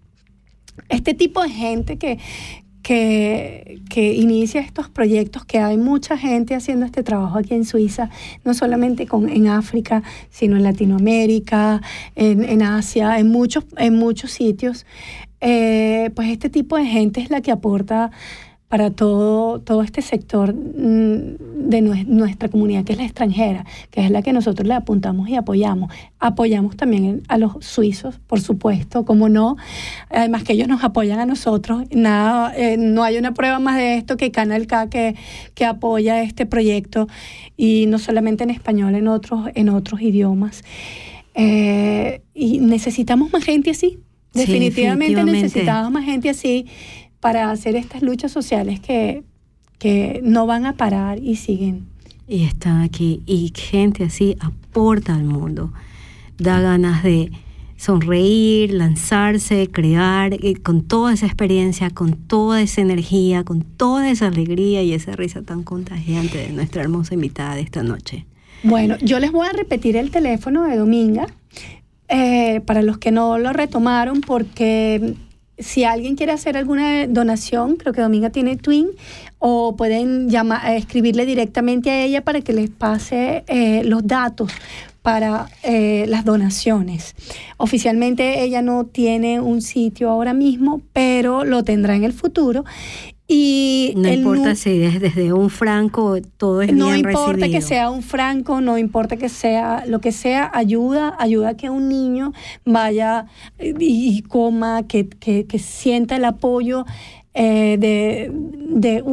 [0.89, 2.19] este tipo de gente que,
[2.87, 8.09] que, que inicia estos proyectos, que hay mucha gente haciendo este trabajo aquí en Suiza,
[8.45, 11.81] no solamente con, en África, sino en Latinoamérica,
[12.15, 14.85] en, en Asia, en muchos, en muchos sitios.
[15.41, 18.11] Eh, pues este tipo de gente es la que aporta
[18.69, 24.03] para todo, todo este sector mm, de nue- nuestra comunidad, que es la extranjera, que
[24.03, 25.89] es la que nosotros le apuntamos y apoyamos.
[26.19, 29.55] Apoyamos también a los suizos, por supuesto, como no.
[30.09, 31.83] Además que ellos nos apoyan a nosotros.
[31.91, 35.15] Nada, eh, no hay una prueba más de esto que Canal K que,
[35.53, 37.07] que apoya este proyecto
[37.55, 40.63] y no solamente en español, en otros, en otros idiomas.
[41.35, 43.99] Eh, y necesitamos más gente así.
[44.33, 45.41] Sí, Definitivamente, definitivamente.
[45.43, 46.65] necesitamos más gente así
[47.19, 49.23] para hacer estas luchas sociales que,
[49.79, 51.87] que no van a parar y siguen.
[52.27, 53.21] Y está aquí.
[53.25, 55.71] Y gente así aporta al mundo.
[56.37, 57.31] Da ganas de
[57.77, 64.27] sonreír, lanzarse, crear, y con toda esa experiencia, con toda esa energía, con toda esa
[64.27, 68.25] alegría y esa risa tan contagiante de nuestra hermosa invitada de esta noche.
[68.63, 71.27] Bueno, yo les voy a repetir el teléfono de Dominga
[72.07, 75.13] eh, para los que no lo retomaron, porque
[75.59, 78.89] si alguien quiere hacer alguna donación, creo que Dominga tiene Twin,
[79.39, 84.51] o pueden llamar, eh, escribirle directamente a ella para que les pase eh, los datos
[85.01, 87.15] para eh, las donaciones.
[87.55, 92.65] Oficialmente ella no tiene un sitio ahora mismo, pero lo tendrá en el futuro.
[93.29, 97.41] Y No el importa si es desde un franco, todo es no bien importa que
[97.59, 97.67] recibido.
[97.67, 101.89] sea un franco, no importa que sea lo que sea, ayuda, ayuda a que un
[101.89, 102.31] niño
[102.63, 103.25] vaya
[103.59, 106.85] eh, y, coma, que, que- que sienta el apoyo
[107.33, 109.03] eh, de, de,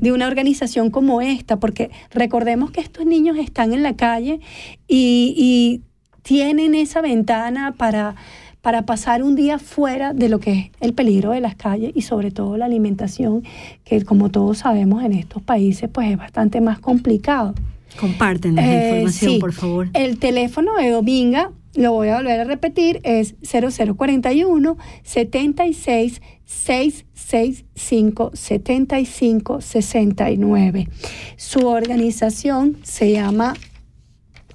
[0.00, 4.40] de una organización como esta, porque recordemos que estos niños están en la calle
[4.88, 5.82] y, y
[6.22, 8.14] tienen esa ventana para
[8.62, 12.02] para pasar un día fuera de lo que es el peligro de las calles y
[12.02, 13.42] sobre todo la alimentación,
[13.84, 17.54] que como todos sabemos en estos países pues es bastante más complicado.
[18.00, 19.38] Compártenos la Eh, información, sí.
[19.38, 19.88] por favor.
[19.92, 29.60] El teléfono de Dominga, lo voy a volver a repetir, es 0041 76 665 75
[29.60, 30.88] 69.
[31.36, 33.54] Su organización se llama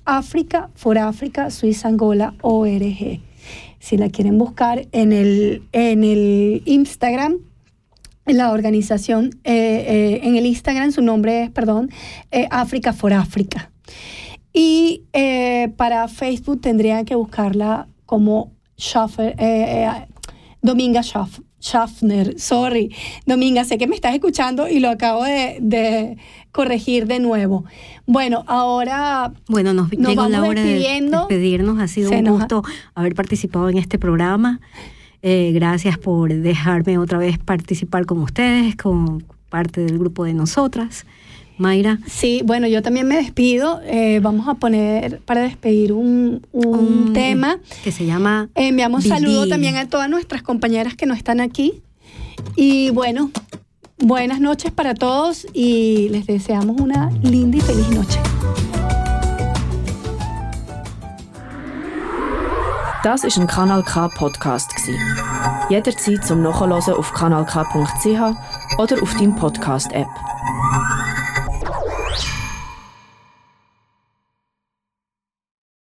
[0.06, 3.20] África for África Suiza Angola ORG.
[3.88, 7.38] Si la quieren buscar en el, en el Instagram,
[8.26, 11.90] la organización, eh, eh, en el Instagram su nombre es, perdón,
[12.32, 13.72] eh, África for África.
[14.52, 15.04] Y
[15.78, 19.38] para Facebook tendrían que buscarla como Schaffer,
[20.62, 22.94] Dominga Schaff- Schaffner, sorry.
[23.26, 26.18] Dominga, sé que me estás escuchando y lo acabo de
[26.58, 27.66] corregir de nuevo.
[28.08, 31.80] Bueno, ahora Bueno, nos, Nos llegó la hora de despedirnos.
[31.80, 32.64] Ha sido Se un nos gusto
[32.96, 34.60] haber participado en este programa.
[35.22, 41.06] Eh, gracias por dejarme otra vez participar con ustedes, como parte del grupo de nosotras.
[41.60, 42.00] Mayra.
[42.08, 43.80] Sí, bueno, yo también me despido.
[43.86, 47.60] Eh, vamos a poner para despedir un, un tema.
[47.84, 49.20] Que se llama Enviamos Vivir.
[49.20, 51.84] saludos también a todas nuestras compañeras que no están aquí.
[52.56, 53.30] Y bueno,
[53.98, 58.20] buenas noches para todos y les deseamos una linda y feliz noche.
[63.04, 64.70] Das ist ein Kanal K Podcast.
[65.70, 70.08] Jederzeit zum Nachhören auf kanalk.ch oder auf deinem Podcast App.